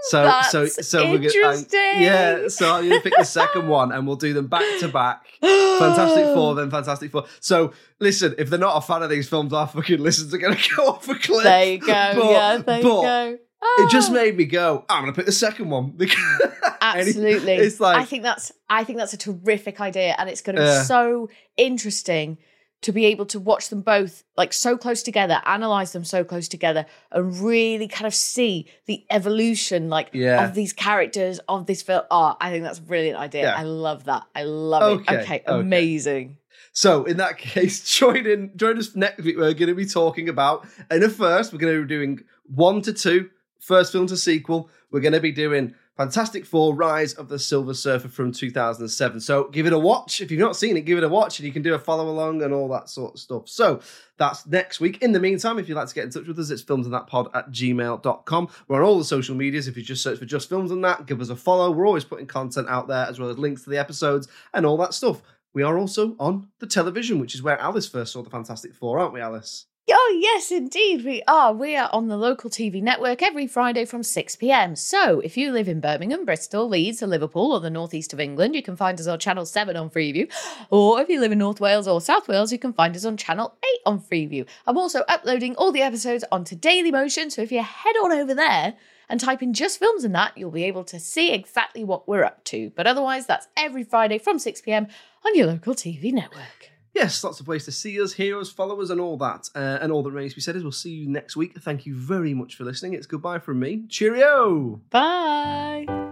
so, 0.03 0.23
that's 0.25 0.51
so 0.89 1.11
we're 1.11 1.19
gonna, 1.19 1.57
I'm- 1.57 1.67
yeah. 2.03 2.49
So 2.49 2.73
I'm 2.75 2.89
to 2.89 3.01
pick 3.01 3.15
the 3.17 3.25
second 3.25 3.69
one, 3.69 3.93
and 3.93 4.07
we'll 4.07 4.17
do 4.17 4.33
them 4.33 4.49
back 4.49 4.65
to 4.81 4.89
back. 4.89 5.27
Fantastic 5.41 6.35
Four, 6.35 6.55
then 6.55 6.71
Fantastic 6.71 7.11
Four. 7.13 7.25
So 7.41 7.73
listen, 8.01 8.35
if 8.39 8.51
they're 8.51 8.59
not 8.59 8.77
a 8.77 8.81
fan 8.81 9.03
of 9.03 9.11
these 9.11 9.29
films, 9.29 9.53
our 9.53 9.67
fucking 9.67 10.01
listens 10.01 10.33
are 10.35 10.39
to 10.57 10.71
go 10.77 10.89
off 10.89 11.09
a 11.09 11.15
cliff. 11.15 11.45
There 11.45 11.65
you 11.73 11.79
go. 11.79 11.87
But- 11.87 12.31
yeah, 12.31 12.57
there 12.59 12.77
you 12.79 12.83
go. 12.83 13.39
It 13.79 13.91
just 13.93 14.11
Ah. 14.11 14.15
made 14.15 14.37
me 14.37 14.45
go. 14.45 14.85
I'm 14.89 15.03
to 15.13 15.17
pick 15.17 15.27
the 15.27 15.31
second 15.33 15.71
one 15.71 15.93
absolutely 16.81 17.53
It's 17.55 17.79
like 17.79 17.97
i 17.97 18.05
think 18.05 18.25
that's 18.25 18.51
i 18.69 18.83
think 18.83 18.99
that's 18.99 19.13
a 19.13 19.17
terrific 19.17 19.81
idea 19.81 20.17
and 20.19 20.29
it's 20.29 20.41
Yeah. 20.61 20.81
be 20.81 20.85
so 20.85 21.29
interesting 21.57 22.39
to 22.83 22.93
be 22.93 23.07
able 23.07 23.25
to 23.27 23.41
watch 23.41 23.69
them 23.69 23.81
both 23.81 24.25
like 24.37 24.53
so 24.53 24.77
close 24.77 25.03
together 25.03 25.41
analyze 25.47 25.93
them 25.93 26.05
so 26.05 26.23
close 26.25 26.49
together 26.49 26.85
and 27.13 27.41
really 27.41 27.89
kind 27.89 28.07
of 28.07 28.15
see 28.15 28.69
the 28.87 29.05
evolution 29.11 29.89
like 29.89 30.11
Yeah. 30.13 30.45
of 30.45 30.55
these 30.55 30.73
characters 30.73 31.41
of 31.49 31.67
this 31.67 31.83
film 31.83 32.03
oh 32.11 32.37
i 32.41 32.51
think 32.51 32.65
that's 32.65 32.79
a 32.79 32.83
brilliant 32.83 33.19
idea 33.19 33.43
Yeah. 33.45 33.57
i 33.57 33.63
love 33.63 34.05
that 34.05 34.25
i 34.35 34.43
love 34.43 34.83
Okay, 35.01 35.15
it 35.15 35.21
okay 35.23 35.43
okay. 35.47 35.61
amazing 35.61 36.37
So 36.73 37.05
in 37.05 37.17
that 37.19 37.37
case, 37.53 37.85
join 37.99 38.27
in. 38.27 38.51
Join 38.57 38.79
us 38.79 38.97
next 38.97 39.23
week. 39.25 39.37
We're 39.37 39.53
going 39.53 39.69
to 39.69 39.75
be 39.75 39.85
talking 39.85 40.29
about 40.31 40.67
in 40.91 41.03
a 41.03 41.09
first. 41.11 41.53
We're 41.53 41.59
going 41.59 41.75
to 41.77 41.83
be 41.83 41.89
doing 41.89 42.21
one 42.47 42.81
to 42.83 42.93
two, 42.95 43.29
first 43.61 43.93
film 43.93 44.07
to 44.07 44.17
sequel. 44.17 44.71
We're 44.91 45.01
going 45.07 45.13
to 45.13 45.21
be 45.21 45.33
doing 45.33 45.75
Fantastic 45.97 46.47
Four: 46.47 46.75
Rise 46.75 47.13
of 47.13 47.29
the 47.29 47.39
Silver 47.39 47.75
Surfer 47.75 48.09
from 48.09 48.33
2007. 48.33 49.21
So 49.21 49.45
give 49.49 49.67
it 49.67 49.75
a 49.75 49.79
watch. 49.79 50.23
If 50.23 50.31
you've 50.31 50.41
not 50.41 50.57
seen 50.57 50.77
it, 50.77 50.87
give 50.87 50.97
it 50.97 51.05
a 51.05 51.09
watch, 51.09 51.39
and 51.39 51.47
you 51.47 51.53
can 51.53 51.61
do 51.61 51.75
a 51.75 51.79
follow 51.79 52.09
along 52.09 52.43
and 52.43 52.55
all 52.55 52.69
that 52.69 52.89
sort 52.89 53.15
of 53.15 53.21
stuff. 53.21 53.49
So 53.49 53.81
that's 54.17 54.47
next 54.47 54.81
week. 54.81 55.03
In 55.03 55.13
the 55.13 55.21
meantime, 55.21 55.59
if 55.59 55.69
you'd 55.69 55.75
like 55.75 55.89
to 55.89 55.95
get 55.95 56.05
in 56.05 56.11
touch 56.11 56.27
with 56.27 56.39
us, 56.39 56.51
it's 56.51 56.63
filmsandthatpod 56.63 57.35
at 57.35 57.51
gmail.com. 57.51 58.49
We're 58.69 58.77
on 58.77 58.83
all 58.83 58.99
the 58.99 59.05
social 59.05 59.35
medias. 59.35 59.69
If 59.69 59.77
you 59.77 59.83
just 59.83 60.03
search 60.03 60.19
for 60.19 60.25
Just 60.25 60.49
Films 60.49 60.71
and 60.71 60.83
That, 60.83 61.05
give 61.05 61.21
us 61.21 61.29
a 61.29 61.37
follow. 61.37 61.71
We're 61.71 61.87
always 61.87 62.05
putting 62.05 62.27
content 62.27 62.69
out 62.69 62.89
there 62.89 63.07
as 63.07 63.19
well 63.19 63.29
as 63.29 63.39
links 63.39 63.65
to 63.65 63.71
the 63.71 63.79
episodes 63.79 64.29
and 64.55 64.65
all 64.65 64.79
that 64.79 64.95
stuff. 64.95 65.23
We 65.53 65.63
are 65.63 65.77
also 65.77 66.17
on 66.19 66.49
the 66.61 66.67
television, 66.67 67.19
which 67.19 67.35
is 67.35 67.43
where 67.43 67.61
Alice 67.61 67.87
first 67.87 68.13
saw 68.13 68.23
the 68.23 68.31
Fantastic 68.31 68.75
Four, 68.75 68.99
aren't 68.99 69.13
we, 69.13 69.21
Alice? 69.21 69.67
Oh, 69.91 70.19
yes, 70.21 70.53
indeed, 70.53 71.05
we 71.05 71.25
are. 71.27 71.53
We 71.53 71.77
are 71.77 71.91
on 71.93 72.07
the 72.07 72.17
local 72.17 72.49
TV 72.49 72.81
network 72.81 73.21
every 73.21 73.49
Friday 73.49 73.85
from 73.85 74.05
6 74.05 74.37
pm. 74.37 74.77
So, 74.77 75.19
if 75.21 75.37
you 75.37 75.51
live 75.51 75.69
in 75.69 75.81
Birmingham, 75.81 76.25
Bristol, 76.25 76.69
Leeds, 76.69 77.03
or 77.03 77.09
Liverpool, 77.09 77.53
or 77.53 77.59
the 77.59 77.69
northeast 77.69 78.13
of 78.13 78.21
England, 78.21 78.55
you 78.55 78.63
can 78.63 78.77
find 78.77 79.01
us 79.01 79.09
on 79.09 79.19
Channel 79.19 79.45
7 79.45 79.77
on 79.77 79.91
Freeview. 79.91 80.33
Or 80.71 81.01
if 81.01 81.09
you 81.09 81.21
live 81.21 81.33
in 81.33 81.39
North 81.39 81.61
Wales 81.61 81.89
or 81.89 82.01
South 82.01 82.29
Wales, 82.29 82.53
you 82.53 82.61
can 82.61 82.73
find 82.73 82.95
us 82.95 83.05
on 83.05 83.17
Channel 83.17 83.57
8 83.65 83.81
on 83.87 84.01
Freeview. 84.01 84.47
I'm 84.69 84.79
also 84.79 85.01
uploading 85.09 85.57
all 85.57 85.73
the 85.73 85.83
episodes 85.83 86.25
onto 86.31 86.55
Daily 86.55 86.93
Motion, 86.93 87.29
so 87.29 87.43
if 87.43 87.51
you 87.51 87.63
head 87.63 87.97
on 88.05 88.13
over 88.13 88.35
there 88.35 88.75
and 89.09 89.19
type 89.19 89.43
in 89.43 89.53
just 89.53 89.81
films 89.81 90.05
and 90.05 90.15
that, 90.15 90.39
you'll 90.39 90.53
be 90.53 90.65
able 90.65 90.85
to 90.85 91.01
see 91.01 91.33
exactly 91.33 91.83
what 91.83 92.07
we're 92.07 92.25
up 92.25 92.45
to. 92.45 92.71
But 92.77 92.87
otherwise, 92.87 93.27
that's 93.27 93.49
every 93.57 93.83
Friday 93.83 94.19
from 94.19 94.39
6 94.39 94.61
pm 94.61 94.87
on 95.27 95.35
your 95.35 95.49
local 95.49 95.75
TV 95.75 96.13
network. 96.13 96.72
Yes, 96.95 97.25
lots 97.25 97.41
of 97.41 97.49
ways 97.49 97.65
to 97.65 97.73
see 97.73 98.01
us, 98.01 98.13
hear 98.13 98.39
us, 98.39 98.51
follow 98.51 98.81
us, 98.83 98.91
and 98.91 99.01
all 99.01 99.17
that. 99.17 99.49
Uh, 99.55 99.79
and 99.81 99.91
all 99.91 100.03
that 100.03 100.11
remains 100.11 100.33
to 100.33 100.37
be 100.37 100.43
said 100.43 100.57
is 100.57 100.63
we'll 100.63 100.73
see 100.73 100.91
you 100.91 101.09
next 101.09 101.37
week. 101.37 101.59
Thank 101.59 101.87
you 101.87 101.95
very 101.95 102.35
much 102.35 102.55
for 102.55 102.65
listening. 102.65 102.93
It's 102.95 103.07
goodbye 103.07 103.39
from 103.39 103.61
me. 103.61 103.85
Cheerio! 103.89 104.81
Bye. 104.91 106.12